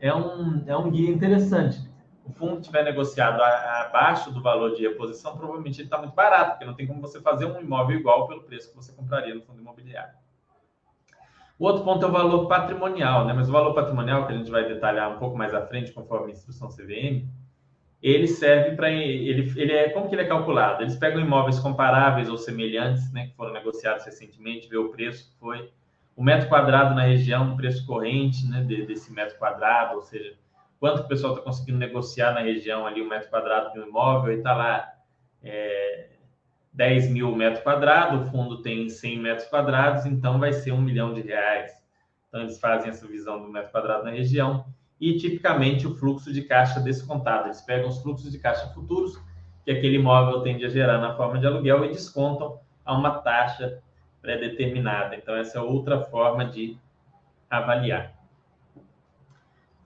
é 0.00 0.12
um, 0.12 0.64
é 0.66 0.76
um 0.76 0.90
guia 0.90 1.08
interessante. 1.08 1.85
O 2.26 2.32
fundo 2.32 2.60
tiver 2.60 2.82
negociado 2.82 3.40
abaixo 3.40 4.32
do 4.32 4.42
valor 4.42 4.74
de 4.74 4.82
reposição, 4.82 5.36
provavelmente 5.36 5.78
ele 5.78 5.86
está 5.86 5.96
muito 5.96 6.14
barato, 6.14 6.50
porque 6.52 6.64
não 6.64 6.74
tem 6.74 6.86
como 6.86 7.00
você 7.00 7.20
fazer 7.20 7.46
um 7.46 7.60
imóvel 7.60 7.98
igual 7.98 8.26
pelo 8.26 8.42
preço 8.42 8.70
que 8.70 8.76
você 8.76 8.92
compraria 8.92 9.34
no 9.34 9.42
fundo 9.42 9.60
imobiliário. 9.60 10.14
O 11.58 11.64
outro 11.64 11.84
ponto 11.84 12.04
é 12.04 12.08
o 12.08 12.12
valor 12.12 12.48
patrimonial, 12.48 13.24
né? 13.24 13.32
Mas 13.32 13.48
o 13.48 13.52
valor 13.52 13.72
patrimonial, 13.72 14.26
que 14.26 14.32
a 14.32 14.36
gente 14.36 14.50
vai 14.50 14.66
detalhar 14.66 15.10
um 15.10 15.18
pouco 15.18 15.38
mais 15.38 15.54
à 15.54 15.64
frente, 15.64 15.92
conforme 15.92 16.26
a 16.26 16.34
instrução 16.34 16.68
CVM, 16.68 17.26
ele 18.02 18.26
serve 18.26 18.76
para 18.76 18.90
ele, 18.90 19.52
ele 19.56 19.72
é 19.72 19.88
como 19.88 20.08
que 20.08 20.14
ele 20.14 20.22
é 20.22 20.28
calculado? 20.28 20.82
Eles 20.82 20.96
pegam 20.96 21.20
imóveis 21.20 21.58
comparáveis 21.58 22.28
ou 22.28 22.36
semelhantes, 22.36 23.10
né, 23.12 23.28
que 23.28 23.34
foram 23.34 23.52
negociados 23.52 24.04
recentemente, 24.04 24.68
vê 24.68 24.76
o 24.76 24.90
preço 24.90 25.30
que 25.30 25.38
foi 25.38 25.72
o 26.14 26.22
metro 26.22 26.48
quadrado 26.48 26.94
na 26.94 27.02
região, 27.02 27.52
o 27.52 27.56
preço 27.56 27.86
corrente 27.86 28.46
né, 28.48 28.62
desse 28.62 29.12
metro 29.12 29.38
quadrado, 29.38 29.96
ou 29.96 30.02
seja, 30.02 30.34
quanto 30.78 31.00
o 31.00 31.08
pessoal 31.08 31.34
está 31.34 31.44
conseguindo 31.44 31.78
negociar 31.78 32.32
na 32.32 32.40
região 32.40 32.86
ali 32.86 33.00
o 33.00 33.04
um 33.04 33.08
metro 33.08 33.30
quadrado 33.30 33.72
de 33.72 33.80
um 33.80 33.88
imóvel, 33.88 34.32
e 34.32 34.36
está 34.36 34.54
lá 34.54 34.92
é, 35.42 36.10
10 36.72 37.10
mil 37.10 37.34
metros 37.34 37.62
quadrados, 37.62 38.26
o 38.26 38.30
fundo 38.30 38.60
tem 38.60 38.88
100 38.88 39.18
metros 39.18 39.48
quadrados, 39.48 40.04
então 40.04 40.38
vai 40.38 40.52
ser 40.52 40.72
um 40.72 40.80
milhão 40.80 41.14
de 41.14 41.22
reais. 41.22 41.72
Então, 42.28 42.42
eles 42.42 42.60
fazem 42.60 42.90
essa 42.90 43.06
visão 43.06 43.40
do 43.40 43.48
metro 43.48 43.72
quadrado 43.72 44.04
na 44.04 44.10
região 44.10 44.66
e, 45.00 45.16
tipicamente, 45.16 45.86
o 45.86 45.94
fluxo 45.94 46.32
de 46.32 46.42
caixa 46.42 46.80
descontado. 46.80 47.46
Eles 47.46 47.62
pegam 47.62 47.88
os 47.88 48.02
fluxos 48.02 48.30
de 48.30 48.38
caixa 48.38 48.66
futuros 48.74 49.18
que 49.64 49.70
aquele 49.70 49.96
imóvel 49.96 50.42
tende 50.42 50.64
a 50.64 50.68
gerar 50.68 50.98
na 50.98 51.16
forma 51.16 51.38
de 51.38 51.46
aluguel 51.46 51.84
e 51.84 51.88
descontam 51.88 52.60
a 52.84 52.96
uma 52.96 53.18
taxa 53.18 53.82
pré-determinada. 54.20 55.16
Então, 55.16 55.34
essa 55.34 55.58
é 55.58 55.60
outra 55.62 56.02
forma 56.02 56.44
de 56.44 56.78
avaliar. 57.48 58.15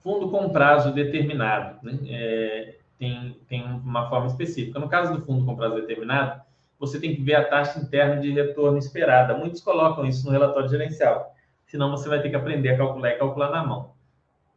Fundo 0.03 0.29
com 0.29 0.49
prazo 0.49 0.93
determinado. 0.93 1.79
Né? 1.83 1.99
É, 2.09 2.75
tem, 2.97 3.39
tem 3.47 3.63
uma 3.63 4.09
forma 4.09 4.27
específica. 4.27 4.79
No 4.79 4.89
caso 4.89 5.13
do 5.13 5.25
fundo 5.25 5.45
com 5.45 5.55
prazo 5.55 5.75
determinado, 5.75 6.41
você 6.79 6.99
tem 6.99 7.15
que 7.15 7.21
ver 7.21 7.35
a 7.35 7.45
taxa 7.45 7.79
interna 7.79 8.19
de 8.19 8.31
retorno 8.31 8.77
esperada. 8.77 9.37
Muitos 9.37 9.61
colocam 9.61 10.05
isso 10.05 10.25
no 10.25 10.31
relatório 10.31 10.69
gerencial. 10.69 11.35
Senão, 11.67 11.91
você 11.91 12.09
vai 12.09 12.21
ter 12.21 12.29
que 12.29 12.35
aprender 12.35 12.69
a 12.69 12.77
calcular 12.77 13.11
e 13.11 13.17
calcular 13.17 13.49
na 13.49 13.63
mão. 13.63 13.93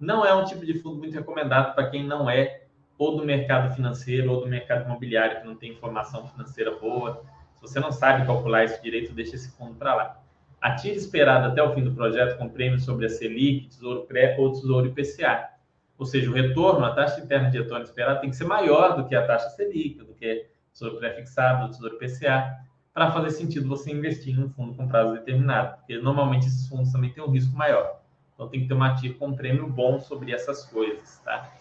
Não 0.00 0.24
é 0.24 0.34
um 0.34 0.44
tipo 0.44 0.66
de 0.66 0.74
fundo 0.80 0.96
muito 0.96 1.14
recomendado 1.14 1.74
para 1.74 1.88
quem 1.88 2.04
não 2.04 2.28
é 2.28 2.64
ou 2.98 3.16
do 3.16 3.24
mercado 3.24 3.74
financeiro 3.74 4.32
ou 4.32 4.40
do 4.40 4.46
mercado 4.46 4.84
imobiliário, 4.84 5.40
que 5.40 5.46
não 5.46 5.56
tem 5.56 5.72
informação 5.72 6.26
financeira 6.28 6.76
boa, 6.76 7.22
você 7.60 7.80
não 7.80 7.90
sabe 7.90 8.26
calcular 8.26 8.64
isso 8.64 8.82
direito, 8.82 9.12
deixa 9.12 9.36
esse 9.36 9.50
fundo 9.56 9.74
para 9.74 9.94
lá. 9.94 10.23
A 10.64 10.74
TIR 10.76 10.94
esperada 10.94 11.48
até 11.48 11.62
o 11.62 11.74
fim 11.74 11.84
do 11.84 11.92
projeto 11.92 12.38
com 12.38 12.48
prêmios 12.48 12.86
sobre 12.86 13.04
a 13.04 13.10
Selic, 13.10 13.68
Tesouro 13.68 14.06
Pré 14.06 14.34
ou 14.38 14.50
Tesouro 14.50 14.86
IPCA. 14.86 15.50
Ou 15.98 16.06
seja, 16.06 16.30
o 16.30 16.32
retorno, 16.32 16.86
a 16.86 16.94
taxa 16.94 17.20
interna 17.20 17.50
de 17.50 17.58
retorno 17.58 17.84
esperada 17.84 18.18
tem 18.18 18.30
que 18.30 18.36
ser 18.36 18.46
maior 18.46 18.96
do 18.96 19.06
que 19.06 19.14
a 19.14 19.26
taxa 19.26 19.50
Selic, 19.50 19.98
do 19.98 20.14
que 20.14 20.46
Tesouro 20.72 20.96
Pré-fixado, 20.96 21.68
Tesouro 21.68 21.96
IPCA, 21.96 22.60
para 22.94 23.12
fazer 23.12 23.32
sentido 23.32 23.68
você 23.68 23.92
investir 23.92 24.34
em 24.34 24.42
um 24.42 24.48
fundo 24.48 24.74
com 24.74 24.88
prazo 24.88 25.12
determinado. 25.12 25.76
Porque 25.76 25.98
normalmente 25.98 26.46
esses 26.46 26.66
fundos 26.66 26.90
também 26.90 27.12
têm 27.12 27.22
um 27.22 27.30
risco 27.30 27.54
maior. 27.54 28.00
Então 28.34 28.48
tem 28.48 28.60
que 28.62 28.66
ter 28.66 28.72
uma 28.72 28.94
TIR 28.94 29.18
com 29.18 29.36
prêmio 29.36 29.68
bom 29.68 30.00
sobre 30.00 30.32
essas 30.32 30.64
coisas, 30.64 31.20
tá? 31.22 31.52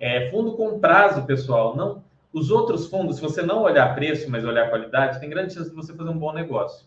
É, 0.00 0.32
fundo 0.32 0.56
com 0.56 0.80
prazo, 0.80 1.24
pessoal, 1.26 1.76
não 1.76 2.02
os 2.32 2.50
outros 2.50 2.88
fundos, 2.88 3.16
se 3.16 3.22
você 3.22 3.40
não 3.40 3.62
olhar 3.62 3.94
preço, 3.94 4.28
mas 4.28 4.44
olhar 4.44 4.68
qualidade, 4.68 5.20
tem 5.20 5.30
grande 5.30 5.54
chance 5.54 5.70
de 5.70 5.76
você 5.76 5.94
fazer 5.94 6.10
um 6.10 6.18
bom 6.18 6.32
negócio. 6.32 6.86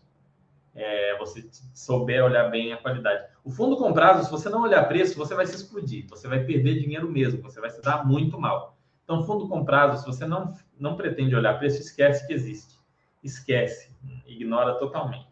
É, 0.82 1.18
você 1.18 1.46
souber 1.74 2.24
olhar 2.24 2.50
bem 2.50 2.72
a 2.72 2.78
qualidade. 2.78 3.26
O 3.44 3.52
fundo 3.52 3.76
com 3.76 3.92
prazo, 3.92 4.24
se 4.24 4.32
você 4.32 4.48
não 4.48 4.62
olhar 4.62 4.88
preço, 4.88 5.18
você 5.18 5.36
vai 5.36 5.46
se 5.46 5.56
explodir, 5.56 6.08
você 6.08 6.26
vai 6.26 6.42
perder 6.46 6.80
dinheiro 6.80 7.12
mesmo, 7.12 7.42
você 7.42 7.60
vai 7.60 7.70
se 7.70 7.82
dar 7.82 8.08
muito 8.08 8.40
mal. 8.40 8.78
Então, 9.04 9.26
fundo 9.26 9.50
com 9.50 9.66
prazo, 9.66 10.02
se 10.02 10.08
você 10.08 10.26
não, 10.26 10.54
não 10.80 10.96
pretende 10.96 11.36
olhar 11.36 11.60
preço, 11.60 11.82
esquece 11.82 12.26
que 12.26 12.34
existe. 12.34 12.80
Esquece, 13.22 13.94
ignora 14.26 14.76
totalmente. 14.76 15.28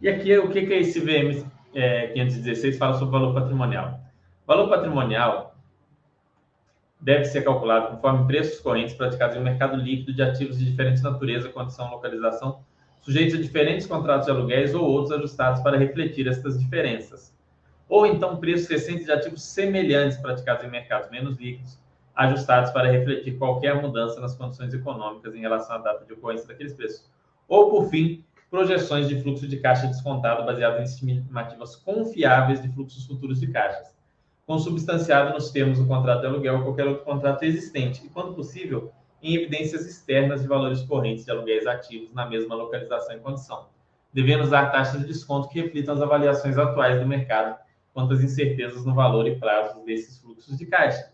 E 0.00 0.08
aqui, 0.08 0.36
o 0.36 0.50
que, 0.50 0.58
é 0.58 0.80
esse 0.80 0.98
VM 0.98 1.46
é, 1.72 2.08
516 2.08 2.76
fala 2.76 2.94
sobre 2.94 3.12
valor 3.12 3.34
patrimonial? 3.34 4.00
valor 4.46 4.68
patrimonial 4.68 5.56
deve 7.00 7.24
ser 7.26 7.42
calculado 7.42 7.94
conforme 7.94 8.26
preços 8.26 8.60
correntes 8.60 8.94
praticados 8.94 9.36
em 9.36 9.40
mercado 9.40 9.76
líquido 9.76 10.12
de 10.12 10.22
ativos 10.22 10.58
de 10.58 10.64
diferentes 10.64 11.02
natureza, 11.02 11.50
condição, 11.50 11.90
localização, 11.90 12.64
sujeitos 13.04 13.38
a 13.38 13.42
diferentes 13.42 13.86
contratos 13.86 14.24
de 14.26 14.32
aluguéis 14.32 14.74
ou 14.74 14.82
outros 14.82 15.12
ajustados 15.12 15.60
para 15.60 15.76
refletir 15.76 16.26
estas 16.26 16.58
diferenças. 16.58 17.32
Ou 17.86 18.06
então 18.06 18.38
preços 18.38 18.66
recentes 18.66 19.04
de 19.04 19.12
ativos 19.12 19.42
semelhantes 19.42 20.16
praticados 20.16 20.64
em 20.64 20.70
mercados 20.70 21.10
menos 21.10 21.36
líquidos, 21.36 21.78
ajustados 22.16 22.70
para 22.70 22.90
refletir 22.90 23.36
qualquer 23.36 23.80
mudança 23.80 24.20
nas 24.20 24.34
condições 24.34 24.72
econômicas 24.72 25.34
em 25.34 25.40
relação 25.40 25.76
à 25.76 25.78
data 25.78 26.04
de 26.06 26.14
ocorrência 26.14 26.48
daqueles 26.48 26.72
preços. 26.72 27.10
Ou, 27.46 27.68
por 27.68 27.90
fim, 27.90 28.24
projeções 28.50 29.06
de 29.06 29.20
fluxo 29.20 29.46
de 29.46 29.58
caixa 29.58 29.86
descontado 29.86 30.46
baseadas 30.46 30.80
em 30.80 30.84
estimativas 30.84 31.76
confiáveis 31.76 32.62
de 32.62 32.68
fluxos 32.68 33.04
futuros 33.04 33.38
de 33.38 33.48
caixas, 33.48 33.94
consubstanciado 34.46 35.34
nos 35.34 35.50
termos 35.50 35.78
do 35.78 35.86
contrato 35.86 36.20
de 36.20 36.26
aluguel 36.26 36.58
ou 36.58 36.62
qualquer 36.62 36.86
outro 36.86 37.04
contrato 37.04 37.42
existente, 37.42 38.06
e, 38.06 38.08
quando 38.08 38.32
possível, 38.32 38.92
em 39.24 39.36
evidências 39.36 39.86
externas 39.86 40.42
de 40.42 40.48
valores 40.48 40.82
correntes 40.82 41.24
de 41.24 41.30
aluguéis 41.30 41.66
ativos 41.66 42.12
na 42.12 42.26
mesma 42.26 42.54
localização 42.54 43.16
e 43.16 43.20
condição, 43.20 43.68
devendo 44.12 44.44
usar 44.44 44.70
taxas 44.70 45.00
de 45.00 45.06
desconto 45.06 45.48
que 45.48 45.60
reflitam 45.60 45.94
as 45.94 46.02
avaliações 46.02 46.58
atuais 46.58 47.00
do 47.00 47.06
mercado 47.06 47.58
quanto 47.94 48.12
às 48.12 48.20
incertezas 48.20 48.84
no 48.84 48.94
valor 48.94 49.26
e 49.26 49.36
prazo 49.36 49.82
desses 49.86 50.18
fluxos 50.20 50.58
de 50.58 50.66
caixa. 50.66 51.10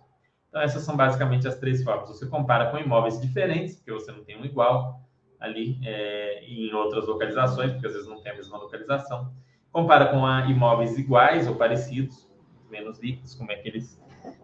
Então, 0.48 0.60
essas 0.60 0.82
são 0.82 0.96
basicamente 0.96 1.46
as 1.46 1.56
três 1.60 1.84
formas. 1.84 2.08
Você 2.08 2.26
compara 2.26 2.72
com 2.72 2.78
imóveis 2.78 3.20
diferentes, 3.20 3.76
porque 3.76 3.92
você 3.92 4.10
não 4.10 4.24
tem 4.24 4.36
um 4.36 4.44
igual 4.44 5.00
ali 5.38 5.78
é, 5.84 6.44
em 6.44 6.74
outras 6.74 7.06
localizações, 7.06 7.70
porque 7.72 7.86
às 7.86 7.92
vezes 7.92 8.08
não 8.08 8.20
tem 8.20 8.32
a 8.32 8.34
mesma 8.34 8.58
localização. 8.58 9.32
Compara 9.70 10.06
com 10.06 10.26
imóveis 10.50 10.98
iguais 10.98 11.46
ou 11.46 11.54
parecidos, 11.54 12.28
menos 12.68 12.98
líquidos, 12.98 13.36
como 13.36 13.52
é 13.52 13.56
que 13.56 13.68
eles, 13.68 14.02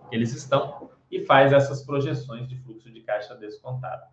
que 0.09 0.15
eles 0.15 0.33
estão, 0.33 0.89
e 1.17 1.25
faz 1.25 1.53
essas 1.53 1.83
projeções 1.83 2.49
de 2.49 2.57
fluxo 2.57 2.91
de 2.91 3.01
caixa 3.01 3.35
descontado. 3.35 4.05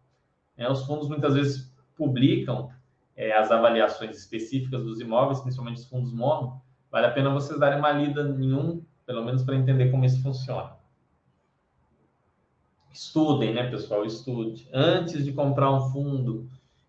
É, 0.58 0.70
os 0.70 0.86
fundos 0.86 1.10
muitas 1.10 1.34
vezes 1.34 1.74
publicam 1.96 2.72
é, 3.16 3.34
as 3.38 3.52
avaliações 3.52 4.18
específicas 4.18 4.84
dos 4.84 5.00
imóveis, 5.00 5.42
principalmente 5.42 5.78
os 5.78 5.86
fundos 5.88 6.14
mono. 6.14 6.62
Vale 6.92 7.08
a 7.08 7.12
pena 7.12 7.30
vocês 7.30 7.60
darem 7.60 7.80
uma 7.80 7.92
lida 7.92 8.22
em 8.22 8.54
um, 8.54 8.84
pelo 9.06 9.24
menos 9.24 9.44
para 9.44 9.56
entender 9.56 9.92
como 9.92 10.06
isso 10.06 10.22
funciona. 10.22 10.76
Estudem, 12.92 13.54
né, 13.54 13.70
pessoal? 13.70 14.06
Estude. 14.06 14.70
Antes 14.72 15.26
de 15.26 15.34
comprar 15.34 15.72
um 15.72 15.90
fundo, 15.90 16.48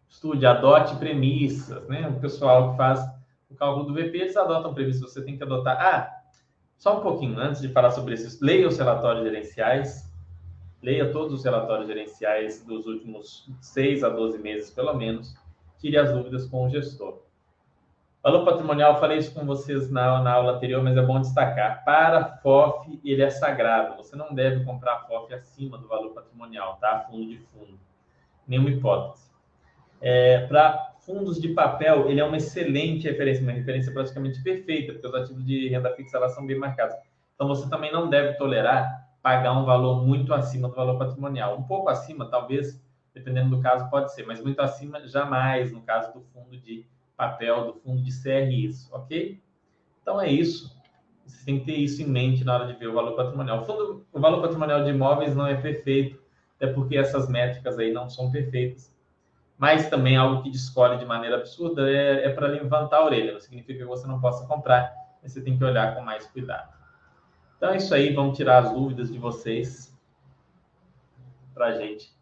estude, 0.08 0.44
adote 0.44 0.96
premissas, 0.96 1.88
né? 1.88 2.06
O 2.08 2.20
pessoal 2.20 2.70
que 2.70 2.76
faz 2.76 3.00
o 3.48 3.54
cálculo 3.54 3.86
do 3.86 3.94
VP, 3.94 4.18
eles 4.18 4.36
adotam 4.36 4.74
premissas, 4.74 5.12
você 5.12 5.24
tem 5.24 5.36
que 5.36 5.42
adotar. 5.42 5.78
Ah, 5.80 6.23
só 6.78 6.98
um 6.98 7.02
pouquinho, 7.02 7.38
antes 7.38 7.60
de 7.60 7.68
falar 7.68 7.90
sobre 7.90 8.14
isso, 8.14 8.44
leia 8.44 8.68
os 8.68 8.78
relatórios 8.78 9.24
gerenciais, 9.24 10.12
leia 10.82 11.10
todos 11.12 11.32
os 11.32 11.44
relatórios 11.44 11.86
gerenciais 11.86 12.64
dos 12.64 12.86
últimos 12.86 13.48
6 13.60 14.04
a 14.04 14.08
12 14.08 14.38
meses, 14.38 14.70
pelo 14.70 14.94
menos, 14.94 15.34
tire 15.78 15.96
as 15.96 16.12
dúvidas 16.12 16.46
com 16.46 16.66
o 16.66 16.68
gestor. 16.68 17.22
Valor 18.22 18.46
patrimonial, 18.46 18.98
falei 18.98 19.18
isso 19.18 19.34
com 19.34 19.44
vocês 19.44 19.90
na, 19.90 20.22
na 20.22 20.32
aula 20.32 20.52
anterior, 20.52 20.82
mas 20.82 20.96
é 20.96 21.02
bom 21.02 21.20
destacar. 21.20 21.84
Para 21.84 22.38
FOF, 22.38 22.98
ele 23.04 23.22
é 23.22 23.28
sagrado. 23.28 23.98
Você 23.98 24.16
não 24.16 24.34
deve 24.34 24.64
comprar 24.64 25.00
FOF 25.06 25.34
acima 25.34 25.76
do 25.76 25.86
valor 25.86 26.14
patrimonial, 26.14 26.78
tá? 26.80 27.00
Fundo 27.00 27.26
de 27.28 27.36
fundo. 27.36 27.78
Nenhuma 28.48 28.70
hipótese. 28.70 29.30
É, 30.00 30.46
Para 30.46 30.93
fundos 31.04 31.40
de 31.40 31.48
papel, 31.48 32.08
ele 32.10 32.20
é 32.20 32.24
uma 32.24 32.36
excelente 32.36 33.08
referência, 33.08 33.42
uma 33.42 33.52
referência 33.52 33.92
praticamente 33.92 34.42
perfeita, 34.42 34.92
porque 34.92 35.06
os 35.06 35.14
ativos 35.14 35.44
de 35.44 35.68
renda 35.68 35.94
fixa 35.94 36.16
elas 36.16 36.34
são 36.34 36.46
bem 36.46 36.58
marcados. 36.58 36.96
Então, 37.34 37.48
você 37.48 37.68
também 37.68 37.92
não 37.92 38.08
deve 38.08 38.34
tolerar 38.34 39.04
pagar 39.24 39.58
um 39.58 39.64
valor 39.64 40.04
muito 40.04 40.34
acima 40.34 40.68
do 40.68 40.74
valor 40.74 40.98
patrimonial. 40.98 41.58
Um 41.58 41.62
pouco 41.62 41.88
acima, 41.88 42.26
talvez, 42.26 42.78
dependendo 43.14 43.56
do 43.56 43.62
caso, 43.62 43.88
pode 43.88 44.12
ser, 44.12 44.26
mas 44.26 44.38
muito 44.38 44.60
acima, 44.60 45.06
jamais, 45.06 45.72
no 45.72 45.80
caso 45.80 46.12
do 46.12 46.20
fundo 46.20 46.58
de 46.58 46.86
papel 47.16 47.72
do 47.72 47.80
fundo 47.80 48.02
de 48.02 48.10
CRIs, 48.22 48.92
ok? 48.92 49.40
Então 50.02 50.20
é 50.20 50.30
isso. 50.30 50.78
Você 51.24 51.42
tem 51.42 51.58
que 51.58 51.64
ter 51.64 51.76
isso 51.76 52.02
em 52.02 52.06
mente 52.06 52.44
na 52.44 52.54
hora 52.54 52.66
de 52.66 52.78
ver 52.78 52.88
o 52.88 52.92
valor 52.92 53.16
patrimonial. 53.16 53.62
O, 53.62 53.64
fundo, 53.64 54.06
o 54.12 54.20
valor 54.20 54.42
patrimonial 54.42 54.84
de 54.84 54.90
imóveis 54.90 55.34
não 55.34 55.46
é 55.46 55.54
perfeito, 55.54 56.22
até 56.56 56.66
porque 56.66 56.94
essas 56.94 57.26
métricas 57.26 57.78
aí 57.78 57.94
não 57.94 58.10
são 58.10 58.30
perfeitas. 58.30 58.93
Mas 59.56 59.88
também 59.88 60.16
algo 60.16 60.42
que 60.42 60.50
descolhe 60.50 60.98
de 60.98 61.04
maneira 61.04 61.36
absurda 61.36 61.88
é, 61.88 62.26
é 62.26 62.30
para 62.30 62.48
levantar 62.48 62.98
a 62.98 63.04
orelha. 63.04 63.32
Não 63.32 63.40
significa 63.40 63.78
que 63.78 63.84
você 63.84 64.06
não 64.06 64.20
possa 64.20 64.46
comprar, 64.46 64.92
mas 65.22 65.32
você 65.32 65.40
tem 65.40 65.56
que 65.56 65.64
olhar 65.64 65.94
com 65.94 66.02
mais 66.02 66.26
cuidado. 66.26 66.72
Então 67.56 67.70
é 67.70 67.76
isso 67.76 67.94
aí, 67.94 68.12
vamos 68.12 68.36
tirar 68.36 68.64
as 68.64 68.72
dúvidas 68.72 69.10
de 69.10 69.18
vocês 69.18 69.96
para 71.54 71.66
a 71.66 71.72
gente 71.72 72.12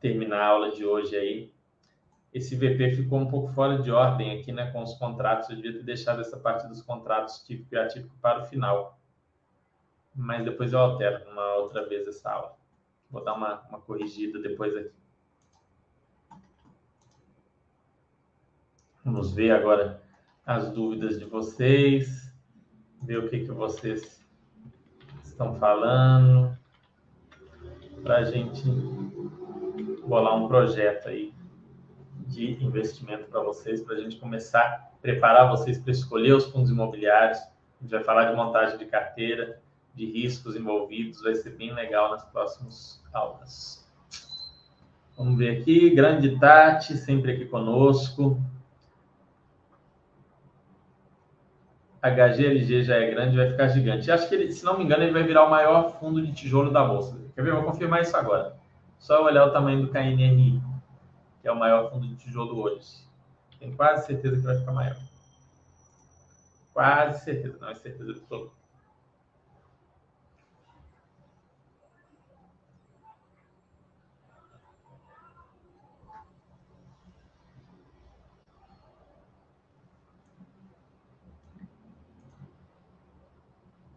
terminar 0.00 0.40
a 0.40 0.46
aula 0.46 0.70
de 0.72 0.84
hoje 0.84 1.16
aí 1.16 1.56
esse 2.36 2.54
VP 2.54 2.96
ficou 2.96 3.18
um 3.18 3.30
pouco 3.30 3.48
fora 3.54 3.78
de 3.78 3.90
ordem 3.90 4.38
aqui, 4.38 4.52
né, 4.52 4.70
com 4.70 4.82
os 4.82 4.92
contratos. 4.98 5.48
Eu 5.48 5.56
devia 5.56 5.72
ter 5.72 5.82
deixado 5.82 6.20
essa 6.20 6.36
parte 6.36 6.68
dos 6.68 6.82
contratos 6.82 7.38
típico 7.38 7.74
e 7.74 7.78
atípico 7.78 8.14
para 8.20 8.42
o 8.42 8.44
final. 8.44 9.00
Mas 10.14 10.44
depois 10.44 10.74
eu 10.74 10.78
altero 10.78 11.26
uma 11.30 11.54
outra 11.54 11.88
vez 11.88 12.06
essa 12.06 12.30
aula. 12.30 12.54
Vou 13.10 13.24
dar 13.24 13.32
uma, 13.32 13.62
uma 13.70 13.80
corrigida 13.80 14.38
depois 14.38 14.76
aqui. 14.76 14.92
Vamos 19.06 19.32
ver 19.32 19.52
agora 19.52 20.02
as 20.44 20.68
dúvidas 20.72 21.16
de 21.16 21.24
vocês, 21.26 22.28
ver 23.00 23.18
o 23.18 23.28
que, 23.28 23.38
que 23.38 23.52
vocês 23.52 24.20
estão 25.22 25.54
falando, 25.60 26.58
para 28.02 28.16
a 28.16 28.24
gente 28.24 28.64
bolar 30.08 30.34
um 30.34 30.48
projeto 30.48 31.08
aí 31.08 31.32
de 32.26 32.60
investimento 32.64 33.28
para 33.28 33.44
vocês, 33.44 33.80
para 33.80 33.94
a 33.94 34.00
gente 34.00 34.16
começar 34.16 34.60
a 34.60 34.98
preparar 35.00 35.50
vocês 35.50 35.78
para 35.78 35.92
escolher 35.92 36.32
os 36.32 36.46
fundos 36.46 36.72
imobiliários. 36.72 37.38
A 37.38 37.82
gente 37.82 37.92
vai 37.92 38.02
falar 38.02 38.32
de 38.32 38.36
montagem 38.36 38.76
de 38.76 38.86
carteira, 38.86 39.62
de 39.94 40.04
riscos 40.04 40.56
envolvidos, 40.56 41.22
vai 41.22 41.36
ser 41.36 41.50
bem 41.50 41.72
legal 41.72 42.10
nas 42.10 42.24
próximas 42.24 43.00
aulas. 43.12 43.88
Vamos 45.16 45.38
ver 45.38 45.60
aqui, 45.60 45.90
grande 45.90 46.36
Tati, 46.40 46.96
sempre 46.96 47.30
aqui 47.30 47.44
conosco. 47.44 48.42
HGLG 52.10 52.82
já 52.82 52.96
é 52.96 53.10
grande, 53.10 53.36
vai 53.36 53.50
ficar 53.50 53.68
gigante. 53.68 54.10
Acho 54.10 54.28
que, 54.28 54.34
ele, 54.34 54.52
se 54.52 54.64
não 54.64 54.78
me 54.78 54.84
engano, 54.84 55.02
ele 55.02 55.12
vai 55.12 55.22
virar 55.22 55.44
o 55.44 55.50
maior 55.50 55.98
fundo 55.98 56.24
de 56.24 56.32
tijolo 56.32 56.70
da 56.70 56.84
Bolsa. 56.84 57.16
Quer 57.34 57.42
ver? 57.42 57.50
Eu 57.50 57.56
vou 57.56 57.64
confirmar 57.64 58.02
isso 58.02 58.16
agora. 58.16 58.56
Só 58.98 59.24
olhar 59.24 59.46
o 59.46 59.52
tamanho 59.52 59.82
do 59.82 59.88
KNRI 59.88 60.60
que 61.46 61.48
é 61.48 61.52
o 61.52 61.56
maior 61.56 61.88
fundo 61.92 62.08
de 62.08 62.16
tijolo 62.16 62.60
hoje. 62.60 63.06
Tenho 63.60 63.76
quase 63.76 64.04
certeza 64.04 64.36
que 64.36 64.42
vai 64.42 64.58
ficar 64.58 64.72
maior. 64.72 64.96
Quase 66.72 67.24
certeza, 67.24 67.56
não 67.60 67.68
é 67.68 67.74
certeza 67.76 68.10
absoluta. 68.10 68.55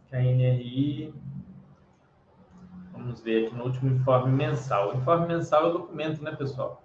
KNRI. 0.09 1.13
Vamos 2.91 3.21
ver 3.21 3.47
aqui 3.47 3.55
no 3.55 3.65
último 3.65 3.95
informe 3.95 4.31
mensal. 4.31 4.93
O 4.93 4.97
informe 4.97 5.27
mensal 5.27 5.65
é 5.65 5.69
o 5.69 5.73
documento, 5.73 6.23
né, 6.23 6.35
pessoal? 6.35 6.83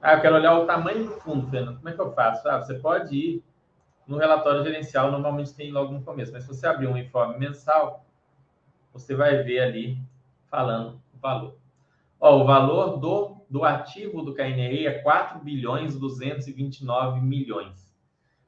Ah, 0.00 0.14
eu 0.14 0.20
quero 0.20 0.36
olhar 0.36 0.58
o 0.58 0.66
tamanho 0.66 1.04
do 1.04 1.12
fundo, 1.20 1.48
Fernando. 1.48 1.76
Como 1.76 1.88
é 1.88 1.92
que 1.92 2.00
eu 2.00 2.12
faço? 2.12 2.48
Ah, 2.48 2.60
você 2.60 2.74
pode 2.74 3.16
ir 3.16 3.44
no 4.06 4.16
relatório 4.16 4.64
gerencial, 4.64 5.12
normalmente 5.12 5.54
tem 5.54 5.70
logo 5.70 5.92
no 5.92 6.02
começo, 6.02 6.32
mas 6.32 6.42
se 6.42 6.48
você 6.48 6.66
abrir 6.66 6.88
um 6.88 6.96
informe 6.96 7.38
mensal, 7.38 8.04
você 8.92 9.14
vai 9.14 9.42
ver 9.42 9.60
ali 9.60 9.98
falando 10.50 11.00
o 11.14 11.18
valor. 11.18 11.56
Ó, 12.18 12.42
o 12.42 12.44
valor 12.44 12.98
do, 12.98 13.36
do 13.48 13.64
ativo 13.64 14.22
do 14.22 14.34
KNRI 14.34 14.86
é 14.86 14.98
4 15.02 15.38
bilhões 15.40 15.96
229 15.96 17.20
milhões. 17.20 17.94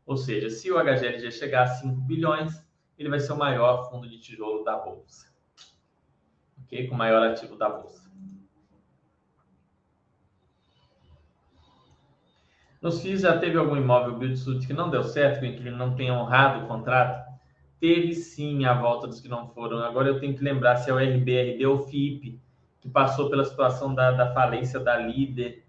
Ou 0.06 0.16
seja, 0.16 0.50
se 0.50 0.70
o 0.72 0.78
HGLG 0.78 1.30
chegar 1.30 1.62
a 1.62 1.66
5 1.66 2.00
bilhões, 2.00 2.63
ele 2.98 3.08
vai 3.08 3.20
ser 3.20 3.32
o 3.32 3.36
maior 3.36 3.90
fundo 3.90 4.08
de 4.08 4.18
tijolo 4.18 4.64
da 4.64 4.76
Bolsa. 4.76 5.32
Ok? 6.62 6.86
Com 6.88 6.94
o 6.94 6.98
maior 6.98 7.22
ativo 7.26 7.56
da 7.56 7.68
Bolsa. 7.68 8.04
Nos 12.84 13.00
FIIs 13.00 13.22
já 13.22 13.38
teve 13.38 13.56
algum 13.56 13.76
imóvel 13.76 14.18
build 14.18 14.66
que 14.66 14.74
não 14.74 14.90
deu 14.90 15.02
certo, 15.02 15.40
que 15.40 15.46
o 15.46 15.48
inquilino 15.48 15.78
não 15.78 15.94
tenha 15.94 16.12
honrado 16.12 16.64
o 16.64 16.68
contrato? 16.68 17.32
Teve 17.80 18.12
sim 18.12 18.66
a 18.66 18.74
volta 18.74 19.06
dos 19.06 19.20
que 19.20 19.28
não 19.28 19.48
foram. 19.48 19.78
Agora 19.78 20.08
eu 20.08 20.20
tenho 20.20 20.36
que 20.36 20.44
lembrar 20.44 20.76
se 20.76 20.90
é 20.90 20.92
o 20.92 20.98
RBRD 20.98 21.64
ou 21.64 21.76
o 21.76 21.82
FIP, 21.84 22.38
que 22.82 22.88
passou 22.90 23.30
pela 23.30 23.42
situação 23.42 23.94
da, 23.94 24.10
da 24.10 24.34
falência 24.34 24.78
da 24.78 24.98
líder. 24.98 25.64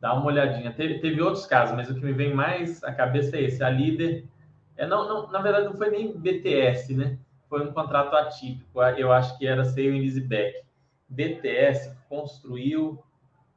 Dá 0.00 0.14
uma 0.14 0.26
olhadinha. 0.26 0.72
Teve, 0.72 1.00
teve 1.00 1.20
outros 1.20 1.44
casos, 1.44 1.74
mas 1.74 1.90
o 1.90 1.94
que 1.96 2.04
me 2.04 2.12
vem 2.12 2.32
mais 2.32 2.84
à 2.84 2.92
cabeça 2.92 3.36
é 3.36 3.42
esse. 3.42 3.64
A 3.64 3.68
líder. 3.68 4.28
É, 4.76 4.86
não, 4.86 5.08
não, 5.08 5.30
na 5.30 5.40
verdade, 5.40 5.66
não 5.66 5.74
foi 5.74 5.90
nem 5.90 6.16
BTS, 6.16 6.94
né? 6.94 7.18
foi 7.48 7.66
um 7.66 7.72
contrato 7.72 8.14
atípico. 8.14 8.82
Eu 8.96 9.12
acho 9.12 9.36
que 9.38 9.46
era 9.46 9.64
Seio 9.64 9.94
e 9.94 10.00
Lisbeck. 10.00 10.64
BTS 11.08 11.96
construiu 12.08 13.02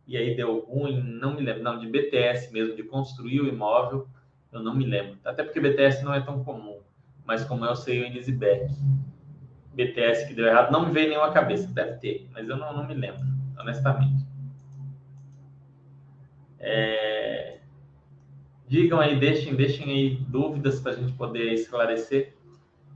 e 0.08 0.18
aí 0.18 0.36
deu 0.36 0.60
ruim, 0.66 1.02
não 1.02 1.36
me 1.36 1.42
lembro. 1.42 1.64
Não, 1.64 1.80
de 1.80 1.88
BTS 1.88 2.52
mesmo, 2.52 2.76
de 2.76 2.84
construir 2.84 3.42
o 3.42 3.48
imóvel, 3.48 4.08
eu 4.52 4.62
não 4.62 4.76
me 4.76 4.86
lembro. 4.86 5.18
Até 5.24 5.44
porque 5.44 5.60
BTS 5.60 6.04
não 6.04 6.14
é 6.14 6.22
tão 6.22 6.44
comum, 6.44 6.80
mas 7.26 7.44
como 7.44 7.76
sei, 7.76 8.02
o 8.02 8.06
Elisbeck. 8.06 8.74
BTS 9.74 10.28
que 10.28 10.34
deu 10.34 10.48
errado, 10.48 10.72
não 10.72 10.88
me 10.88 10.92
veio 10.92 11.10
nenhuma 11.10 11.32
cabeça, 11.32 11.72
deve 11.72 11.98
ter, 12.00 12.28
mas 12.32 12.50
eu 12.50 12.58
não, 12.58 12.76
não 12.76 12.88
me 12.88 12.94
lembro, 12.94 13.22
honestamente. 13.58 14.26
É... 16.60 17.59
Digam 18.70 19.00
aí, 19.00 19.20
deixem, 19.20 19.56
deixem 19.56 19.90
aí 19.90 20.16
dúvidas 20.16 20.80
para 20.80 20.92
a 20.92 20.96
gente 20.96 21.12
poder 21.14 21.54
esclarecer, 21.54 22.36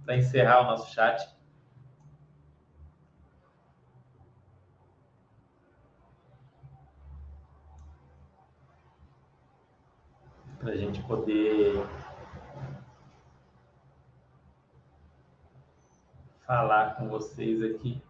para 0.05 0.15
encerrar 0.15 0.61
o 0.61 0.65
nosso 0.65 0.93
chat. 0.93 1.33
para 10.59 10.71
a 10.71 10.77
gente 10.77 11.03
poder 11.03 11.85
falar 16.47 16.95
com 16.95 17.09
vocês 17.09 17.61
aqui 17.61 18.01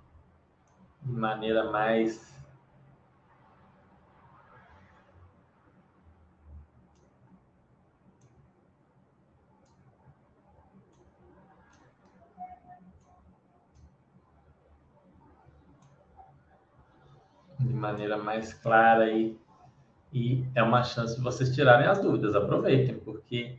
de 1.01 1.11
maneira 1.14 1.72
mais 1.72 2.39
de 17.64 17.74
maneira 17.74 18.18
mais 18.18 18.53
clara 18.53 19.05
aí 19.05 19.38
e 20.14 20.45
é 20.53 20.61
uma 20.61 20.84
chance 20.84 21.16
de 21.16 21.22
vocês 21.22 21.53
tirarem 21.55 21.88
as 21.88 21.99
dúvidas. 21.99 22.36
Aproveitem, 22.36 22.99
porque 22.99 23.57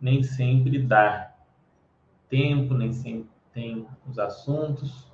nem 0.00 0.22
sempre 0.22 0.78
dá 0.78 1.34
tempo, 2.30 2.72
nem 2.72 2.92
sempre 2.94 3.28
tem 3.52 3.86
os 4.08 4.18
assuntos. 4.18 5.06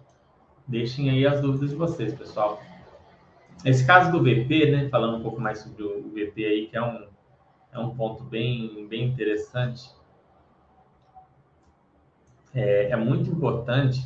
Deixem 0.66 1.10
aí 1.10 1.26
as 1.26 1.40
dúvidas 1.40 1.70
de 1.70 1.76
vocês, 1.76 2.14
pessoal. 2.14 2.62
Esse 3.64 3.84
caso 3.84 4.12
do 4.12 4.22
VP, 4.22 4.70
né, 4.70 4.88
falando 4.88 5.18
um 5.18 5.22
pouco 5.22 5.40
mais 5.40 5.58
sobre 5.58 5.82
o 5.82 6.08
VP 6.10 6.44
aí, 6.44 6.66
que 6.68 6.76
é 6.76 6.82
um, 6.82 7.06
é 7.72 7.78
um 7.80 7.96
ponto 7.96 8.22
bem, 8.22 8.86
bem 8.88 9.08
interessante. 9.08 9.90
É, 12.54 12.90
é 12.90 12.96
muito 12.96 13.28
importante 13.30 14.00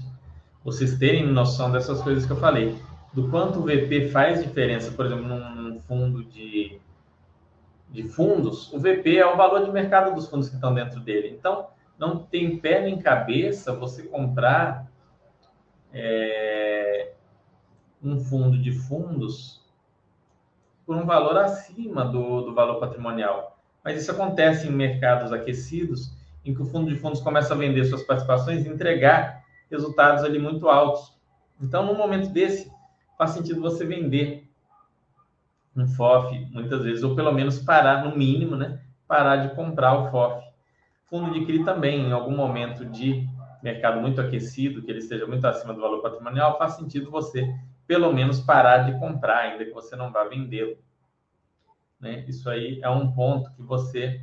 vocês 0.64 0.98
terem 0.98 1.26
noção 1.26 1.70
dessas 1.70 2.00
coisas 2.00 2.24
que 2.24 2.32
eu 2.32 2.36
falei 2.36 2.76
do 3.16 3.30
quanto 3.30 3.60
o 3.60 3.62
VP 3.62 4.10
faz 4.10 4.44
diferença, 4.44 4.92
por 4.92 5.06
exemplo, 5.06 5.24
num, 5.24 5.54
num 5.54 5.80
fundo 5.80 6.22
de, 6.22 6.78
de 7.88 8.02
fundos, 8.02 8.70
o 8.74 8.78
VP 8.78 9.16
é 9.16 9.26
o 9.26 9.38
valor 9.38 9.64
de 9.64 9.72
mercado 9.72 10.14
dos 10.14 10.28
fundos 10.28 10.50
que 10.50 10.54
estão 10.56 10.74
dentro 10.74 11.00
dele. 11.00 11.28
Então, 11.28 11.68
não 11.98 12.18
tem 12.18 12.58
pé 12.58 12.82
nem 12.82 12.98
cabeça 12.98 13.72
você 13.72 14.02
comprar 14.02 14.86
é, 15.94 17.12
um 18.02 18.20
fundo 18.20 18.58
de 18.58 18.70
fundos 18.70 19.64
por 20.84 20.94
um 20.94 21.06
valor 21.06 21.38
acima 21.38 22.04
do, 22.04 22.42
do 22.42 22.54
valor 22.54 22.78
patrimonial. 22.78 23.58
Mas 23.82 23.98
isso 23.98 24.10
acontece 24.10 24.68
em 24.68 24.72
mercados 24.72 25.32
aquecidos, 25.32 26.12
em 26.44 26.52
que 26.52 26.60
o 26.60 26.66
fundo 26.66 26.90
de 26.90 26.98
fundos 26.98 27.22
começa 27.22 27.54
a 27.54 27.56
vender 27.56 27.82
suas 27.86 28.02
participações 28.02 28.66
e 28.66 28.68
entregar 28.68 29.42
resultados 29.70 30.22
ali 30.22 30.38
muito 30.38 30.68
altos. 30.68 31.16
Então, 31.58 31.86
num 31.86 31.96
momento 31.96 32.28
desse, 32.28 32.70
faz 33.16 33.30
sentido 33.30 33.60
você 33.60 33.84
vender 33.84 34.48
um 35.76 35.86
FOF 35.86 36.34
muitas 36.50 36.82
vezes, 36.82 37.02
ou 37.02 37.14
pelo 37.14 37.32
menos 37.32 37.58
parar, 37.58 38.04
no 38.04 38.16
mínimo, 38.16 38.56
né? 38.56 38.80
Parar 39.06 39.36
de 39.36 39.54
comprar 39.54 39.98
o 39.98 40.10
FOF. 40.10 40.44
Fundo 41.04 41.32
de 41.32 41.44
CRI 41.44 41.64
também, 41.64 42.06
em 42.06 42.12
algum 42.12 42.34
momento 42.34 42.84
de 42.84 43.28
mercado 43.62 44.00
muito 44.00 44.20
aquecido, 44.20 44.82
que 44.82 44.90
ele 44.90 45.00
esteja 45.00 45.26
muito 45.26 45.44
acima 45.46 45.74
do 45.74 45.80
valor 45.80 46.02
patrimonial, 46.02 46.58
faz 46.58 46.72
sentido 46.72 47.10
você, 47.10 47.54
pelo 47.86 48.12
menos, 48.12 48.40
parar 48.40 48.78
de 48.78 48.98
comprar, 48.98 49.38
ainda 49.38 49.64
que 49.64 49.72
você 49.72 49.94
não 49.94 50.10
vá 50.10 50.24
vendê-lo. 50.24 50.76
Né? 52.00 52.24
Isso 52.26 52.48
aí 52.48 52.80
é 52.82 52.90
um 52.90 53.12
ponto 53.12 53.50
que 53.54 53.62
você 53.62 54.20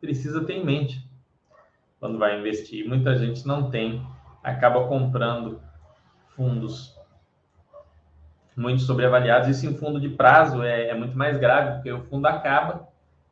precisa 0.00 0.44
ter 0.44 0.54
em 0.54 0.64
mente 0.64 1.08
quando 2.00 2.18
vai 2.18 2.38
investir. 2.38 2.86
Muita 2.86 3.16
gente 3.16 3.46
não 3.46 3.70
tem, 3.70 4.06
acaba 4.42 4.86
comprando 4.88 5.60
fundos 6.36 6.93
muito 8.56 8.82
sobreavaliados. 8.82 9.48
Isso 9.48 9.66
em 9.66 9.76
fundo 9.76 10.00
de 10.00 10.08
prazo 10.08 10.62
é, 10.62 10.88
é 10.88 10.94
muito 10.94 11.16
mais 11.16 11.38
grave, 11.38 11.74
porque 11.74 11.92
o 11.92 12.02
fundo 12.02 12.26
acaba 12.26 12.88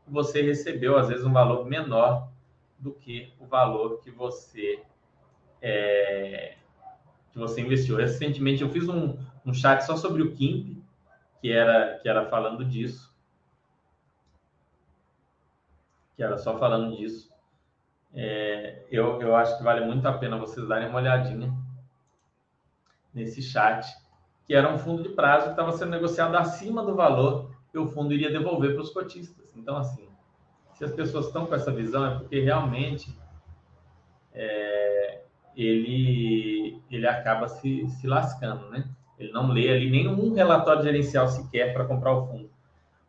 você 0.07 0.43
recebeu, 0.43 0.99
às 0.99 1.09
vezes, 1.09 1.25
um 1.25 1.33
valor 1.33 1.65
menor 1.65 2.29
do 2.79 2.93
que 2.93 3.33
o 3.39 3.47
valor 3.47 4.01
que 4.03 4.11
você 4.11 4.83
é, 5.61 6.57
que 7.33 7.39
você 7.39 7.61
investiu. 7.61 7.97
Recentemente 7.97 8.63
eu 8.63 8.69
fiz 8.69 8.89
um, 8.89 9.17
um 9.47 9.55
chat 9.55 9.81
só 9.83 9.97
sobre 9.97 10.23
o 10.23 10.33
KIMP, 10.35 10.83
que 11.41 11.51
era, 11.51 11.99
que 11.99 12.09
era 12.09 12.29
falando 12.29 12.65
disso. 12.65 13.13
Que 16.17 16.23
era 16.23 16.37
só 16.37 16.59
falando 16.59 16.97
disso. 16.97 17.33
É, 18.15 18.85
eu, 18.91 19.23
eu 19.23 19.35
acho 19.35 19.57
que 19.57 19.65
vale 19.65 19.87
muito 19.87 20.07
a 20.07 20.19
pena 20.19 20.37
vocês 20.37 20.69
darem 20.69 20.89
uma 20.89 20.99
olhadinha 20.99 21.51
nesse 23.15 23.41
chat 23.41 23.87
que 24.47 24.55
era 24.55 24.73
um 24.73 24.79
fundo 24.79 25.03
de 25.03 25.11
prazo 25.11 25.47
que 25.47 25.51
estava 25.51 25.73
sendo 25.73 25.91
negociado 25.91 26.37
acima 26.37 26.83
do 26.83 26.95
valor 26.95 27.51
que 27.71 27.79
o 27.79 27.87
fundo 27.87 28.13
iria 28.13 28.31
devolver 28.31 28.75
para 28.75 28.83
os 28.83 28.91
cotistas. 28.91 29.51
Então, 29.57 29.77
assim, 29.77 30.09
se 30.75 30.85
as 30.85 30.93
pessoas 30.93 31.27
estão 31.27 31.47
com 31.47 31.55
essa 31.55 31.73
visão, 31.73 32.05
é 32.07 32.19
porque 32.19 32.41
realmente 32.41 33.17
é, 34.35 35.23
ele, 35.57 36.83
ele 36.91 37.07
acaba 37.07 37.49
se, 37.49 37.89
se 37.89 38.07
lascando, 38.07 38.69
né? 38.69 38.85
Ele 39.19 39.33
não 39.33 39.53
lê 39.53 39.71
ali 39.71 39.91
nenhum 39.91 40.35
relatório 40.35 40.83
gerencial 40.83 41.29
sequer 41.29 41.73
para 41.73 41.85
comprar 41.85 42.13
o 42.13 42.27
fundo. 42.27 42.51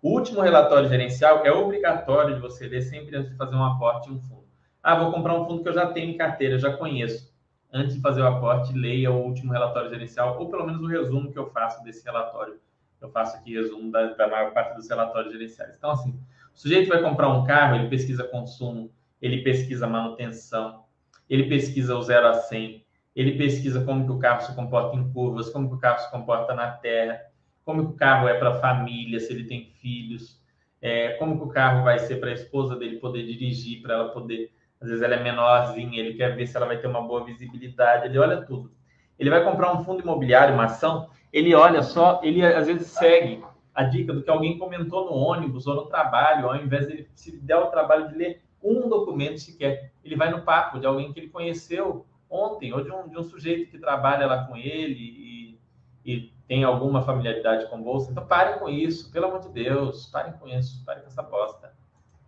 O 0.02 0.12
último 0.12 0.42
relatório 0.42 0.88
gerencial 0.88 1.46
é 1.46 1.52
obrigatório 1.52 2.36
de 2.36 2.42
você 2.42 2.68
ler 2.68 2.82
sempre 2.82 3.16
antes 3.16 3.32
de 3.32 3.38
fazer 3.38 3.56
um 3.56 3.64
aporte 3.64 4.10
em 4.10 4.14
um 4.14 4.20
fundo. 4.20 4.44
Ah, 4.82 5.00
vou 5.00 5.12
comprar 5.12 5.34
um 5.34 5.46
fundo 5.46 5.64
que 5.64 5.70
eu 5.70 5.74
já 5.74 5.88
tenho 5.88 6.12
em 6.12 6.18
carteira, 6.18 6.60
já 6.60 6.76
conheço 6.76 7.33
antes 7.74 7.96
de 7.96 8.02
fazer 8.02 8.22
o 8.22 8.28
aporte, 8.28 8.72
leia 8.72 9.12
o 9.12 9.24
último 9.24 9.52
relatório 9.52 9.90
gerencial, 9.90 10.40
ou 10.40 10.50
pelo 10.50 10.66
menos 10.66 10.82
o 10.82 10.88
resumo 10.88 11.32
que 11.32 11.40
eu 11.40 11.50
faço 11.50 11.84
desse 11.84 12.06
relatório. 12.06 12.60
Eu 13.02 13.10
faço 13.10 13.36
aqui 13.36 13.54
resumo 13.56 13.92
da, 13.92 14.14
da 14.14 14.28
maior 14.28 14.54
parte 14.54 14.76
dos 14.76 14.88
relatórios 14.88 15.34
gerenciais. 15.34 15.76
Então, 15.76 15.92
assim, 15.92 16.12
o 16.54 16.58
sujeito 16.58 16.88
vai 16.88 17.02
comprar 17.02 17.30
um 17.30 17.44
carro, 17.44 17.76
ele 17.76 17.90
pesquisa 17.90 18.24
consumo, 18.24 18.92
ele 19.22 19.42
pesquisa 19.42 19.88
manutenção, 19.88 20.84
ele 21.30 21.50
pesquisa 21.50 21.96
o 21.98 22.02
0 22.02 22.28
a 22.28 22.34
100, 22.36 22.86
ele 23.16 23.38
pesquisa 23.38 23.84
como 23.84 24.06
que 24.06 24.12
o 24.12 24.20
carro 24.20 24.42
se 24.42 24.56
comporta 24.56 24.96
em 24.96 25.12
curvas, 25.12 25.50
como 25.50 25.68
que 25.68 25.76
o 25.76 25.80
carro 25.80 26.00
se 26.00 26.12
comporta 26.12 26.54
na 26.54 26.72
terra, 26.72 27.20
como 27.66 27.88
que 27.88 27.94
o 27.94 27.96
carro 27.96 28.28
é 28.28 28.36
para 28.36 28.60
família, 28.60 29.20
se 29.20 29.34
ele 29.34 29.46
tem 29.46 29.72
filhos, 29.82 30.42
é, 30.82 31.14
como 31.14 31.38
que 31.38 31.44
o 31.44 31.50
carro 31.50 31.84
vai 31.84 31.98
ser 32.00 32.18
para 32.18 32.30
a 32.30 32.34
esposa 32.34 32.76
dele 32.76 32.98
poder 32.98 33.26
dirigir, 33.26 33.82
para 33.82 33.96
ela 33.96 34.10
poder 34.10 34.52
às 34.84 34.90
vezes 34.90 35.02
ela 35.02 35.16
é 35.16 35.24
menorzinha, 35.24 35.98
ele 35.98 36.14
quer 36.14 36.36
ver 36.36 36.46
se 36.46 36.58
ela 36.58 36.66
vai 36.66 36.78
ter 36.78 36.88
uma 36.88 37.02
boa 37.02 37.24
visibilidade, 37.24 38.06
ele 38.06 38.20
olha 38.20 38.42
tudo. 38.42 38.72
Ele 39.18 39.30
vai 39.30 39.44
comprar 39.44 39.74
um 39.74 39.84
fundo 39.84 40.02
imobiliário, 40.02 40.54
uma 40.54 40.66
ação, 40.66 41.10
ele 41.32 41.56
olha 41.56 41.82
só, 41.82 42.20
ele 42.22 42.46
às 42.46 42.68
vezes 42.68 42.88
segue 42.88 43.44
a 43.74 43.84
dica 43.84 44.14
do 44.14 44.22
que 44.22 44.30
alguém 44.30 44.58
comentou 44.58 45.06
no 45.06 45.14
ônibus 45.14 45.66
ou 45.66 45.76
no 45.76 45.86
trabalho, 45.86 46.50
ao 46.50 46.56
invés 46.58 46.88
de 46.88 47.08
se 47.16 47.38
der 47.38 47.58
o 47.58 47.68
trabalho 47.68 48.10
de 48.10 48.16
ler 48.16 48.44
um 48.62 48.90
documento 48.90 49.40
sequer, 49.40 49.94
ele 50.04 50.16
vai 50.16 50.30
no 50.30 50.42
papo 50.42 50.80
de 50.80 50.86
alguém 50.86 51.12
que 51.14 51.20
ele 51.20 51.30
conheceu 51.30 52.06
ontem, 52.30 52.74
ou 52.74 52.84
de 52.84 52.92
um, 52.92 53.08
de 53.08 53.18
um 53.18 53.24
sujeito 53.24 53.72
que 53.72 53.80
trabalha 53.80 54.26
lá 54.26 54.46
com 54.46 54.58
ele 54.58 55.00
e, 55.00 55.60
e 56.06 56.34
tem 56.48 56.64
alguma 56.64 57.02
familiaridade 57.02 57.70
com 57.70 57.82
bolsa. 57.82 58.12
Então, 58.12 58.26
parem 58.26 58.60
com 58.60 58.68
isso, 58.68 59.12
pelo 59.12 59.28
amor 59.28 59.40
de 59.40 59.50
Deus, 59.50 60.08
parem 60.08 60.34
com 60.34 60.48
isso, 60.48 60.84
parem 60.86 61.04
com 61.04 61.08
essa 61.08 61.24
bosta 61.24 61.73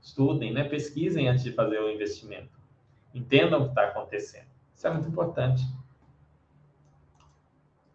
estudem, 0.06 0.54
né? 0.54 0.64
pesquisem 0.64 1.28
antes 1.28 1.44
de 1.44 1.52
fazer 1.52 1.80
o 1.80 1.90
investimento. 1.90 2.60
Entendam 3.14 3.62
o 3.62 3.64
que 3.64 3.70
está 3.70 3.86
acontecendo. 3.86 4.46
Isso 4.74 4.86
é 4.86 4.92
muito 4.92 5.10
importante. 5.10 5.64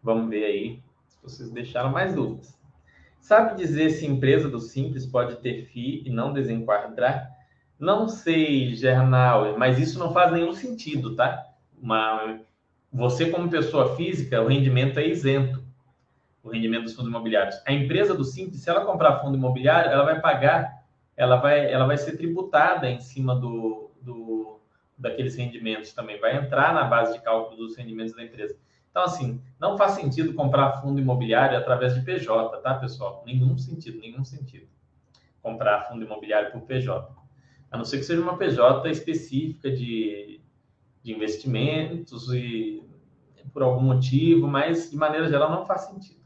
Vamos 0.03 0.29
ver 0.29 0.43
aí 0.43 0.83
se 1.07 1.17
vocês 1.23 1.49
deixaram 1.49 1.89
mais 1.89 2.13
dúvidas. 2.13 2.59
Sabe 3.19 3.55
dizer 3.55 3.91
se 3.91 4.05
empresa 4.05 4.49
do 4.49 4.59
Simples 4.59 5.05
pode 5.05 5.37
ter 5.37 5.67
FII 5.67 6.03
e 6.05 6.09
não 6.09 6.33
desenquadrar? 6.33 7.31
Não 7.79 8.09
sei, 8.09 8.75
Gernauer, 8.75 9.57
mas 9.57 9.79
isso 9.79 9.97
não 9.97 10.11
faz 10.11 10.31
nenhum 10.33 10.53
sentido, 10.53 11.15
tá? 11.15 11.47
Uma, 11.81 12.41
você, 12.91 13.29
como 13.29 13.49
pessoa 13.49 13.95
física, 13.95 14.41
o 14.41 14.47
rendimento 14.47 14.99
é 14.99 15.07
isento. 15.07 15.63
O 16.43 16.49
rendimento 16.49 16.83
dos 16.83 16.93
fundos 16.93 17.09
imobiliários. 17.09 17.61
A 17.65 17.71
empresa 17.71 18.13
do 18.13 18.23
Simples, 18.23 18.61
se 18.61 18.69
ela 18.69 18.85
comprar 18.85 19.19
fundo 19.19 19.37
imobiliário, 19.37 19.91
ela 19.91 20.03
vai 20.03 20.19
pagar 20.19 20.80
ela 21.21 21.35
vai, 21.35 21.71
ela 21.71 21.85
vai 21.85 21.99
ser 21.99 22.17
tributada 22.17 22.89
em 22.89 22.99
cima 22.99 23.35
do, 23.35 23.91
do, 24.01 24.59
daqueles 24.97 25.35
rendimentos 25.35 25.93
também 25.93 26.19
vai 26.19 26.35
entrar 26.35 26.73
na 26.73 26.83
base 26.85 27.13
de 27.13 27.23
cálculo 27.23 27.57
dos 27.57 27.77
rendimentos 27.77 28.15
da 28.15 28.23
empresa. 28.23 28.57
Então, 28.89 29.03
assim, 29.03 29.39
não 29.59 29.77
faz 29.77 29.91
sentido 29.91 30.33
comprar 30.33 30.81
fundo 30.81 30.99
imobiliário 30.99 31.55
através 31.55 31.93
de 31.93 32.01
PJ, 32.01 32.57
tá, 32.63 32.73
pessoal? 32.73 33.21
Nenhum 33.23 33.55
sentido, 33.55 33.99
nenhum 33.99 34.23
sentido. 34.25 34.67
Comprar 35.43 35.87
fundo 35.87 36.03
imobiliário 36.03 36.51
por 36.51 36.61
PJ. 36.61 37.15
A 37.69 37.77
não 37.77 37.85
ser 37.85 37.99
que 37.99 38.03
seja 38.03 38.19
uma 38.19 38.35
PJ 38.35 38.89
específica 38.89 39.69
de, 39.69 40.41
de 41.03 41.13
investimentos 41.13 42.33
e 42.33 42.83
por 43.53 43.61
algum 43.61 43.81
motivo, 43.81 44.47
mas 44.47 44.89
de 44.89 44.97
maneira 44.97 45.29
geral 45.29 45.51
não 45.51 45.67
faz 45.67 45.81
sentido. 45.81 46.19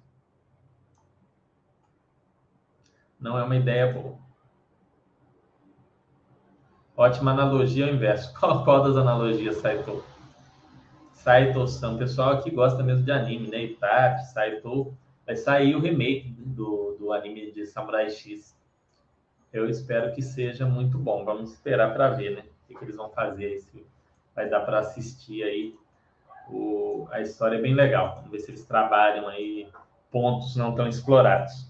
Não 3.20 3.38
é 3.38 3.44
uma 3.44 3.58
ideia 3.58 3.92
boa. 3.92 4.25
Ótima 6.98 7.32
analogia 7.32 7.86
ao 7.86 7.94
inverso. 7.94 8.34
Qual, 8.40 8.64
qual 8.64 8.84
das 8.84 8.96
analogias, 8.96 9.58
Saito? 9.58 10.04
Saito-san, 11.12 11.98
pessoal 11.98 12.42
que 12.42 12.52
gosta 12.52 12.84
mesmo 12.84 13.04
de 13.04 13.12
anime, 13.12 13.50
né? 13.50 13.64
Itachi, 13.64 14.32
Saito. 14.32 14.96
Vai 15.26 15.36
sair 15.36 15.76
o 15.76 15.80
remake 15.80 16.30
do, 16.38 16.96
do 17.00 17.12
anime 17.12 17.52
de 17.52 17.66
Samurai 17.66 18.10
X. 18.10 18.56
Eu 19.52 19.68
espero 19.70 20.14
que 20.14 20.22
seja 20.22 20.66
muito 20.66 20.98
bom. 20.98 21.26
Vamos 21.26 21.52
esperar 21.52 21.94
para 21.94 22.10
ver, 22.12 22.36
né? 22.36 22.44
O 22.70 22.78
que, 22.78 22.86
eles 22.86 22.96
vão 22.96 23.10
fazer. 23.10 23.58
Se 23.60 23.86
vai 24.36 24.48
dar 24.48 24.62
para 24.62 24.80
assistir 24.80 25.44
aí. 25.44 25.76
O, 26.50 27.08
a 27.12 27.22
história 27.22 27.58
é 27.58 27.62
bem 27.62 27.74
legal. 27.74 28.16
Vamos 28.18 28.32
ver 28.32 28.40
se 28.40 28.52
eles 28.52 28.66
trabalham 28.66 29.28
aí 29.28 29.68
pontos 30.12 30.56
não 30.56 30.76
tão 30.76 30.88
explorados. 30.88 31.70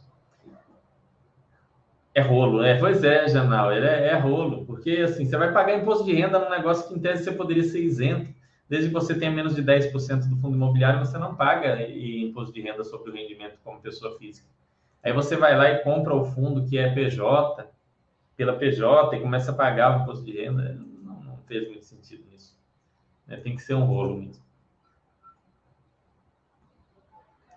É 2.16 2.22
rolo, 2.22 2.62
né? 2.62 2.80
Pois 2.80 3.04
é, 3.04 3.28
Janal, 3.28 3.74
é, 3.74 4.08
é 4.08 4.18
rolo, 4.18 4.66
porque 4.66 5.02
assim, 5.04 5.26
você 5.26 5.36
vai 5.36 5.52
pagar 5.52 5.78
imposto 5.78 6.06
de 6.06 6.14
renda 6.14 6.40
num 6.40 6.50
negócio 6.50 6.88
que 6.88 6.94
em 6.94 7.00
tese 7.00 7.26
você 7.26 7.34
poderia 7.34 7.64
ser 7.64 7.84
isento, 7.84 8.34
desde 8.70 8.88
que 8.88 8.94
você 8.94 9.14
tenha 9.14 9.30
menos 9.30 9.54
de 9.54 9.62
10% 9.62 10.30
do 10.30 10.38
fundo 10.38 10.56
imobiliário, 10.56 11.00
você 11.00 11.18
não 11.18 11.36
paga 11.36 11.82
imposto 11.90 12.54
de 12.54 12.62
renda 12.62 12.86
sobre 12.86 13.12
o 13.12 13.14
rendimento 13.14 13.60
como 13.66 13.82
pessoa 13.82 14.18
física. 14.18 14.48
Aí 15.04 15.12
você 15.12 15.36
vai 15.36 15.58
lá 15.58 15.70
e 15.70 15.84
compra 15.84 16.16
o 16.16 16.24
fundo 16.24 16.66
que 16.66 16.78
é 16.78 16.90
PJ, 16.90 17.68
pela 18.38 18.54
PJ, 18.54 19.18
e 19.18 19.20
começa 19.20 19.52
a 19.52 19.56
pagar 19.56 20.00
o 20.00 20.04
imposto 20.04 20.24
de 20.24 20.42
renda. 20.42 20.80
Não, 21.04 21.22
não 21.22 21.38
fez 21.46 21.68
muito 21.68 21.84
sentido 21.84 22.24
nisso. 22.32 22.58
Né? 23.28 23.36
Tem 23.36 23.58
que 23.58 23.62
ser 23.62 23.74
um 23.74 23.84
rolo 23.84 24.18
mesmo. 24.18 24.42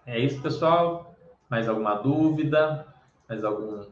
É 0.05 0.19
isso, 0.19 0.43
pessoal. 0.43 1.15
Mais 1.49 1.69
alguma 1.69 1.95
dúvida? 1.95 2.85
Mais 3.29 3.45
algum 3.45 3.87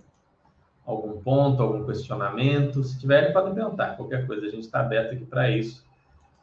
algum 0.87 1.21
ponto, 1.21 1.63
algum 1.63 1.85
questionamento. 1.85 2.83
Se 2.85 2.99
tiverem, 2.99 3.33
podem 3.33 3.53
perguntar 3.53 3.97
qualquer 3.97 4.27
coisa. 4.27 4.47
A 4.47 4.51
gente 4.51 4.65
está 4.65 4.81
aberto 4.81 5.15
aqui 5.15 5.27
para 5.27 5.51
isso, 5.51 5.85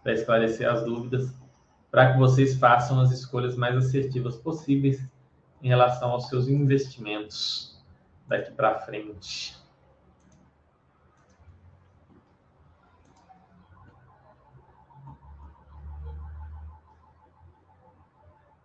para 0.03 0.13
esclarecer 0.13 0.69
as 0.69 0.83
dúvidas, 0.83 1.33
para 1.89 2.11
que 2.11 2.19
vocês 2.19 2.55
façam 2.59 2.99
as 2.99 3.11
escolhas 3.11 3.55
mais 3.55 3.77
assertivas 3.77 4.35
possíveis 4.35 5.01
em 5.61 5.69
relação 5.69 6.11
aos 6.11 6.27
seus 6.27 6.47
investimentos 6.49 7.81
daqui 8.27 8.51
para 8.51 8.79
frente. 8.81 9.55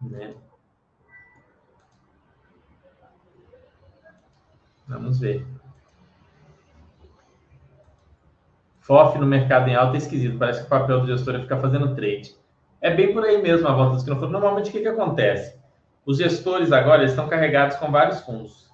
Né? 0.01 0.35
Vamos 4.89 5.19
ver. 5.19 5.47
FOF 8.89 9.19
no 9.19 9.27
mercado 9.27 9.69
em 9.69 9.75
alta 9.75 9.97
é 9.97 9.99
esquisito. 9.99 10.39
Parece 10.39 10.61
que 10.61 10.67
o 10.67 10.71
papel 10.71 11.01
do 11.01 11.07
gestor 11.07 11.35
é 11.35 11.41
ficar 11.41 11.59
fazendo 11.59 11.95
trade. 11.95 12.35
É 12.81 12.91
bem 12.91 13.13
por 13.13 13.23
aí 13.23 13.41
mesmo 13.43 13.69
a 13.69 13.73
volta 13.73 13.97
dos 13.97 14.05
foram. 14.05 14.31
Normalmente, 14.31 14.71
o 14.71 14.73
que, 14.73 14.81
que 14.81 14.89
acontece? 14.89 15.59
Os 16.07 16.17
gestores 16.17 16.73
agora 16.73 17.05
estão 17.05 17.29
carregados 17.29 17.77
com 17.77 17.93
vários 17.93 18.21
fundos. 18.21 18.67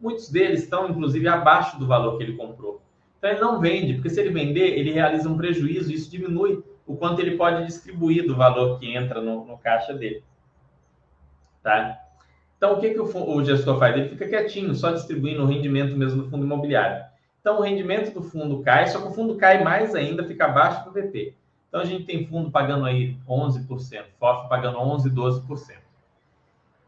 Muitos 0.00 0.28
deles 0.28 0.64
estão, 0.64 0.88
inclusive, 0.88 1.28
abaixo 1.28 1.78
do 1.78 1.86
valor 1.86 2.16
que 2.16 2.24
ele 2.24 2.36
comprou. 2.36 2.82
Então, 3.16 3.30
ele 3.30 3.38
não 3.38 3.60
vende, 3.60 3.94
porque 3.94 4.10
se 4.10 4.18
ele 4.18 4.30
vender, 4.30 4.76
ele 4.76 4.90
realiza 4.90 5.28
um 5.28 5.36
prejuízo. 5.36 5.92
Isso 5.92 6.10
diminui 6.10 6.64
o 6.84 6.96
quanto 6.96 7.20
ele 7.20 7.36
pode 7.36 7.64
distribuir 7.64 8.26
do 8.26 8.34
valor 8.34 8.76
que 8.80 8.92
entra 8.92 9.20
no, 9.20 9.44
no 9.44 9.56
caixa 9.56 9.94
dele. 9.94 10.24
Tá? 11.62 11.96
Então, 12.56 12.72
o 12.72 12.80
que, 12.80 12.90
que 12.90 12.98
o, 12.98 13.04
o 13.04 13.44
gestor 13.44 13.78
faz? 13.78 13.96
Ele 13.96 14.08
fica 14.08 14.26
quietinho, 14.26 14.74
só 14.74 14.90
distribuindo 14.90 15.44
o 15.44 15.46
rendimento 15.46 15.96
mesmo 15.96 16.24
do 16.24 16.28
fundo 16.28 16.44
imobiliário. 16.44 17.09
Então, 17.40 17.58
o 17.58 17.62
rendimento 17.62 18.12
do 18.12 18.22
fundo 18.22 18.60
cai, 18.62 18.86
só 18.88 19.00
que 19.00 19.08
o 19.08 19.12
fundo 19.12 19.36
cai 19.36 19.64
mais 19.64 19.94
ainda, 19.94 20.24
fica 20.24 20.44
abaixo 20.44 20.84
do 20.84 20.92
VP. 20.92 21.34
Então, 21.68 21.80
a 21.80 21.84
gente 21.84 22.04
tem 22.04 22.26
fundo 22.26 22.50
pagando 22.50 22.84
aí 22.84 23.16
11%, 23.28 24.04
FOF 24.18 24.48
pagando 24.48 24.78
11%, 24.78 25.12
12%. 25.12 25.78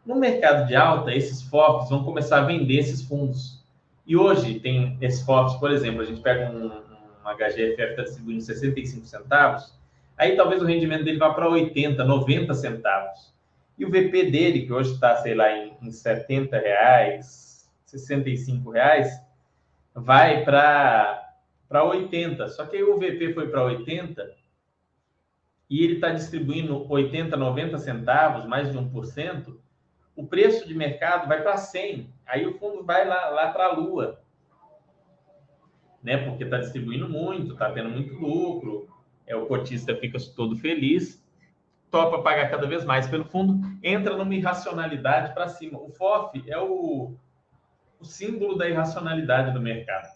No 0.05 0.17
mercado 0.17 0.67
de 0.67 0.75
alta, 0.75 1.15
esses 1.15 1.43
FOFs 1.43 1.89
vão 1.89 2.03
começar 2.03 2.41
a 2.41 2.45
vender 2.45 2.79
esses 2.79 3.03
fundos. 3.03 3.63
E 4.07 4.17
hoje 4.17 4.59
tem 4.59 4.99
esses 5.01 5.23
FOFs, 5.25 5.55
por 5.59 5.71
exemplo, 5.71 6.03
a 6.03 6.05
gente 6.05 6.21
pega 6.21 6.51
um, 6.51 6.67
um 6.67 7.35
HGFF 7.35 7.91
está 7.91 8.03
distribuindo 8.03 8.43
65 8.43 9.07
centavos, 9.07 9.73
aí 10.19 10.37
talvez 10.37 10.61
o 10.61 10.67
rendimento 10.67 11.05
dele 11.05 11.19
vá 11.19 11.33
para 11.33 11.49
80, 11.49 12.03
90 12.05 12.53
centavos. 12.55 13.33
E 13.79 13.85
o 13.85 13.89
VP 13.89 14.31
dele, 14.31 14.67
que 14.67 14.73
hoje 14.73 14.93
está, 14.93 15.17
sei 15.17 15.35
lá, 15.35 15.51
em, 15.57 15.73
em 15.81 15.91
70 15.91 16.59
reais, 16.59 17.71
65 17.87 18.71
reais, 18.71 19.21
vai 19.95 20.45
para 20.45 21.85
80. 21.85 22.49
Só 22.49 22.67
que 22.67 22.77
aí 22.77 22.83
o 22.83 22.99
VP 22.99 23.35
foi 23.35 23.49
para 23.49 23.65
80 23.65 24.35
e 25.69 25.83
ele 25.83 25.95
está 25.95 26.11
distribuindo 26.11 26.87
80, 26.91 27.35
90 27.37 27.79
centavos, 27.79 28.45
mais 28.45 28.71
de 28.71 28.77
1%, 28.77 29.57
o 30.15 30.27
preço 30.27 30.69
de 30.69 30.75
mercado 30.75 31.27
vai 31.27 31.43
para 31.43 31.57
100. 31.57 32.13
Aí 32.27 32.47
o 32.47 32.59
fundo 32.59 32.85
vai 32.85 33.09
lá, 33.09 33.31
lá 33.31 33.51
para 33.53 33.65
a 33.67 33.73
lua. 33.73 34.21
Né? 36.03 36.19
Porque 36.19 36.45
está 36.45 36.59
distribuindo 36.59 37.09
muito, 37.09 37.55
está 37.55 37.73
tendo 37.73 37.89
muito 37.89 38.13
lucro, 38.15 38.87
é, 39.27 39.35
o 39.35 39.47
cotista 39.47 39.97
fica 39.97 40.19
todo 40.37 40.57
feliz, 40.57 41.25
topa 41.91 42.23
pagar 42.23 42.51
cada 42.51 42.67
vez 42.67 42.85
mais 42.85 43.07
pelo 43.07 43.25
fundo, 43.25 43.59
entra 43.83 44.17
numa 44.17 44.35
irracionalidade 44.35 45.33
para 45.33 45.49
cima. 45.49 45.79
O 45.79 45.91
FOF 45.91 46.43
é 46.47 46.59
o, 46.59 47.15
o 48.03 48.05
símbolo 48.05 48.59
da 48.59 48.69
irracionalidade 48.69 49.53
do 49.53 49.61
mercado. 49.61 50.09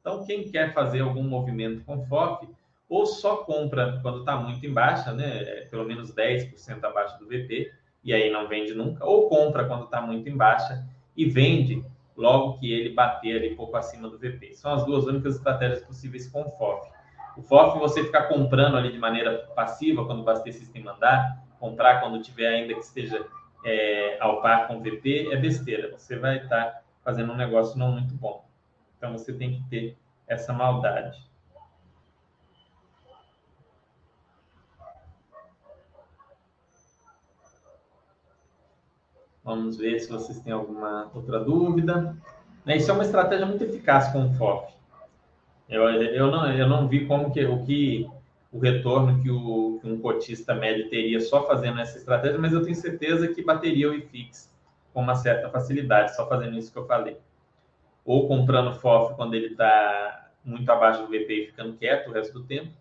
Então, 0.00 0.24
quem 0.24 0.50
quer 0.50 0.72
fazer 0.72 1.00
algum 1.00 1.22
movimento 1.22 1.84
com 1.84 2.04
FOF, 2.06 2.48
ou 2.88 3.06
só 3.06 3.38
compra 3.38 3.98
quando 4.02 4.20
está 4.20 4.36
muito 4.36 4.64
em 4.66 4.72
baixa, 4.72 5.12
né, 5.12 5.42
é 5.42 5.60
pelo 5.70 5.84
menos 5.84 6.12
10% 6.14 6.82
abaixo 6.82 7.18
do 7.18 7.26
VP, 7.26 7.70
e 8.02 8.12
aí 8.12 8.30
não 8.30 8.48
vende 8.48 8.74
nunca, 8.74 9.04
ou 9.04 9.28
compra 9.28 9.64
quando 9.66 9.84
está 9.84 10.00
muito 10.00 10.28
em 10.28 10.36
baixa 10.36 10.84
e 11.16 11.26
vende 11.26 11.84
logo 12.16 12.58
que 12.58 12.70
ele 12.72 12.90
bater 12.90 13.36
ali 13.36 13.54
pouco 13.54 13.76
acima 13.76 14.08
do 14.08 14.18
VP. 14.18 14.54
São 14.54 14.72
as 14.72 14.84
duas 14.84 15.04
únicas 15.04 15.36
estratégias 15.36 15.84
possíveis 15.84 16.28
com 16.28 16.42
o 16.42 16.50
FOF. 16.50 16.88
O 17.36 17.42
FOF, 17.42 17.78
você 17.78 18.04
ficar 18.04 18.24
comprando 18.24 18.76
ali 18.76 18.92
de 18.92 18.98
maneira 18.98 19.50
passiva 19.54 20.04
quando 20.06 20.20
o 20.20 20.24
bastecista 20.24 20.78
mandar, 20.80 21.44
comprar 21.58 22.00
quando 22.00 22.22
tiver 22.22 22.46
ainda 22.46 22.74
que 22.74 22.80
esteja 22.80 23.26
é, 23.64 24.18
ao 24.20 24.40
par 24.40 24.68
com 24.68 24.76
o 24.76 24.80
VP, 24.80 25.28
é 25.32 25.36
besteira. 25.36 25.90
Você 25.90 26.16
vai 26.16 26.36
estar 26.36 26.64
tá 26.64 26.83
fazendo 27.04 27.32
um 27.32 27.36
negócio 27.36 27.78
não 27.78 27.92
muito 27.92 28.14
bom. 28.14 28.44
Então 28.96 29.12
você 29.12 29.32
tem 29.32 29.52
que 29.52 29.62
ter 29.68 29.98
essa 30.26 30.52
maldade. 30.52 31.22
Vamos 39.44 39.76
ver 39.76 40.00
se 40.00 40.10
vocês 40.10 40.40
têm 40.40 40.54
alguma 40.54 41.10
outra 41.14 41.38
dúvida. 41.38 42.16
Né, 42.64 42.78
isso 42.78 42.90
é 42.90 42.94
uma 42.94 43.04
estratégia 43.04 43.44
muito 43.44 43.62
eficaz 43.62 44.10
com 44.10 44.26
o 44.26 44.34
FOF. 44.34 44.72
Eu, 45.68 45.82
eu, 45.82 46.30
não, 46.30 46.50
eu 46.50 46.66
não 46.66 46.88
vi 46.88 47.06
como 47.06 47.30
que 47.30 47.44
o 47.44 47.62
que 47.62 48.10
o 48.50 48.58
retorno 48.58 49.20
que, 49.20 49.30
o, 49.30 49.78
que 49.82 49.90
um 49.90 50.00
cotista 50.00 50.54
médio 50.54 50.88
teria 50.88 51.20
só 51.20 51.44
fazendo 51.44 51.80
essa 51.80 51.98
estratégia, 51.98 52.38
mas 52.38 52.52
eu 52.52 52.62
tenho 52.62 52.76
certeza 52.76 53.26
que 53.26 53.42
bateria 53.42 53.90
o 53.90 53.94
IFIX 53.94 54.53
com 54.94 55.02
uma 55.02 55.16
certa 55.16 55.50
facilidade, 55.50 56.14
só 56.14 56.26
fazendo 56.26 56.56
isso 56.56 56.72
que 56.72 56.78
eu 56.78 56.86
falei. 56.86 57.18
Ou 58.04 58.28
comprando 58.28 58.74
FOF 58.74 59.14
quando 59.16 59.34
ele 59.34 59.48
está 59.48 60.30
muito 60.44 60.70
abaixo 60.70 61.02
do 61.02 61.08
VP 61.08 61.34
e 61.34 61.46
ficando 61.46 61.76
quieto 61.76 62.08
o 62.08 62.12
resto 62.12 62.38
do 62.38 62.46
tempo, 62.46 62.72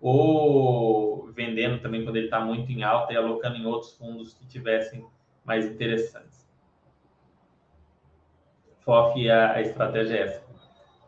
ou 0.00 1.30
vendendo 1.32 1.82
também 1.82 2.04
quando 2.04 2.16
ele 2.16 2.26
está 2.26 2.40
muito 2.40 2.70
em 2.70 2.84
alta 2.84 3.12
e 3.12 3.16
alocando 3.16 3.56
em 3.56 3.66
outros 3.66 3.92
fundos 3.94 4.32
que 4.32 4.46
tivessem 4.46 5.04
mais 5.44 5.66
interessantes. 5.66 6.48
FOF, 8.80 9.28
a, 9.28 9.54
a 9.54 9.60
estratégia 9.60 10.16
é 10.16 10.22
essa. 10.22 10.50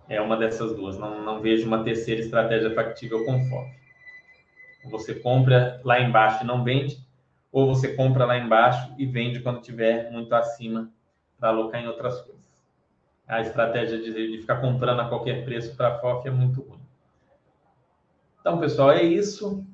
É 0.08 0.20
uma 0.20 0.36
dessas 0.36 0.74
duas. 0.74 0.98
Não, 0.98 1.22
não 1.22 1.40
vejo 1.40 1.66
uma 1.66 1.84
terceira 1.84 2.20
estratégia 2.20 2.74
factível 2.74 3.24
com 3.24 3.44
FOF. 3.48 3.70
Você 4.90 5.14
compra 5.14 5.80
lá 5.84 6.00
embaixo 6.00 6.42
e 6.42 6.46
não 6.46 6.64
vende, 6.64 7.01
ou 7.52 7.66
você 7.66 7.94
compra 7.94 8.24
lá 8.24 8.38
embaixo 8.38 8.94
e 8.96 9.04
vende 9.04 9.40
quando 9.40 9.60
tiver 9.60 10.10
muito 10.10 10.34
acima 10.34 10.90
para 11.38 11.50
alocar 11.50 11.82
em 11.82 11.86
outras 11.86 12.20
coisas. 12.22 12.40
A 13.28 13.40
estratégia 13.42 13.98
de, 13.98 14.38
ficar 14.38 14.56
comprando 14.56 15.00
a 15.00 15.08
qualquer 15.08 15.44
preço 15.44 15.76
para 15.76 15.98
FOF 15.98 16.26
é 16.26 16.30
muito 16.30 16.62
ruim. 16.62 16.80
Então, 18.40 18.58
pessoal, 18.58 18.90
é 18.90 19.02
isso. 19.02 19.64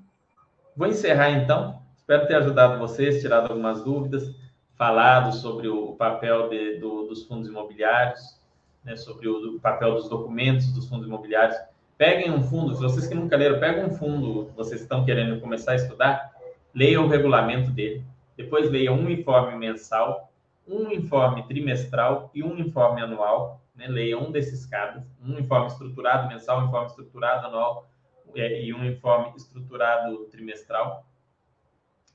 Vou 0.76 0.88
encerrar 0.88 1.30
então. 1.30 1.80
Espero 1.96 2.26
ter 2.26 2.34
ajudado 2.36 2.78
vocês, 2.78 3.20
tirado 3.20 3.50
algumas 3.50 3.82
dúvidas, 3.82 4.34
falado 4.76 5.34
sobre 5.34 5.68
o 5.68 5.94
papel 5.94 6.48
de, 6.48 6.78
do, 6.78 7.06
dos 7.06 7.24
fundos 7.24 7.48
imobiliários, 7.48 8.40
né, 8.84 8.96
sobre 8.96 9.28
o, 9.28 9.56
o, 9.56 9.60
papel 9.60 9.94
dos 9.94 10.08
documentos 10.08 10.72
dos 10.72 10.88
fundos 10.88 11.06
imobiliários. 11.06 11.58
Peguem 11.96 12.30
um 12.30 12.42
fundo, 12.42 12.76
vocês 12.76 13.06
que 13.06 13.14
nunca 13.14 13.36
leram, 13.36 13.58
peguem 13.58 13.84
um 13.84 13.90
fundo, 13.90 14.52
vocês 14.56 14.80
estão 14.80 15.04
querendo 15.04 15.40
começar 15.40 15.72
a 15.72 15.76
estudar, 15.76 16.32
leiam 16.78 17.06
o 17.06 17.08
regulamento 17.08 17.72
dele, 17.72 18.04
depois 18.36 18.70
leiam 18.70 18.94
um 18.94 19.10
informe 19.10 19.56
mensal, 19.56 20.30
um 20.64 20.92
informe 20.92 21.42
trimestral 21.42 22.30
e 22.32 22.40
um 22.40 22.56
informe 22.56 23.02
anual, 23.02 23.60
né, 23.74 23.88
leiam 23.88 24.28
um 24.28 24.30
desses 24.30 24.64
cada, 24.64 25.04
um 25.20 25.36
informe 25.40 25.66
estruturado 25.66 26.28
mensal, 26.28 26.60
um 26.60 26.68
informe 26.68 26.86
estruturado 26.86 27.48
anual 27.48 27.88
é, 28.36 28.62
e 28.62 28.72
um 28.72 28.84
informe 28.84 29.32
estruturado 29.36 30.26
trimestral, 30.26 31.04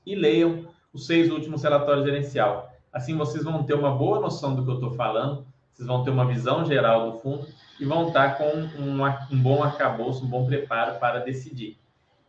e 0.06 0.14
leiam 0.14 0.66
os 0.94 1.06
seis 1.06 1.30
últimos 1.30 1.62
relatórios 1.62 2.06
gerencial. 2.06 2.72
Assim 2.90 3.14
vocês 3.18 3.44
vão 3.44 3.64
ter 3.64 3.74
uma 3.74 3.94
boa 3.94 4.18
noção 4.18 4.56
do 4.56 4.64
que 4.64 4.70
eu 4.70 4.76
estou 4.76 4.92
falando, 4.92 5.46
vocês 5.74 5.86
vão 5.86 6.02
ter 6.04 6.10
uma 6.10 6.24
visão 6.24 6.64
geral 6.64 7.10
do 7.10 7.18
fundo 7.18 7.46
e 7.78 7.84
vão 7.84 8.08
estar 8.08 8.38
com 8.38 8.48
um, 8.78 9.04
um 9.30 9.42
bom 9.42 9.62
arcabouço, 9.62 10.24
um 10.24 10.28
bom 10.28 10.46
preparo 10.46 10.98
para 10.98 11.18
decidir. 11.18 11.76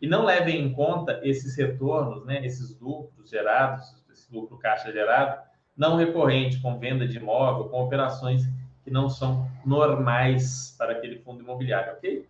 E 0.01 0.07
não 0.07 0.25
levem 0.25 0.61
em 0.61 0.73
conta 0.73 1.19
esses 1.23 1.55
retornos, 1.55 2.25
né, 2.25 2.45
esses 2.45 2.79
lucros 2.79 3.29
gerados, 3.29 4.03
esse 4.11 4.33
lucro 4.33 4.57
caixa 4.57 4.91
gerado, 4.91 5.41
não 5.75 5.95
recorrente, 5.97 6.61
com 6.61 6.79
venda 6.79 7.07
de 7.07 7.17
imóvel, 7.17 7.69
com 7.69 7.83
operações 7.83 8.43
que 8.83 8.91
não 8.91 9.09
são 9.09 9.49
normais 9.65 10.75
para 10.77 10.93
aquele 10.93 11.19
fundo 11.19 11.43
imobiliário, 11.43 11.93
ok? 11.93 12.27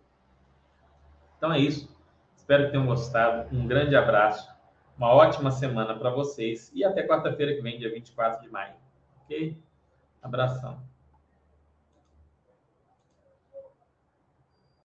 Então 1.36 1.52
é 1.52 1.58
isso. 1.58 1.94
Espero 2.34 2.66
que 2.66 2.70
tenham 2.70 2.86
gostado. 2.86 3.54
Um 3.54 3.66
grande 3.66 3.94
abraço, 3.94 4.50
uma 4.96 5.12
ótima 5.12 5.50
semana 5.50 5.94
para 5.94 6.10
vocês 6.10 6.72
e 6.74 6.84
até 6.84 7.06
quarta-feira 7.06 7.54
que 7.54 7.60
vem, 7.60 7.78
dia 7.78 7.92
24 7.92 8.42
de 8.42 8.48
maio, 8.48 8.74
ok? 9.24 9.56
Abração. 10.22 10.80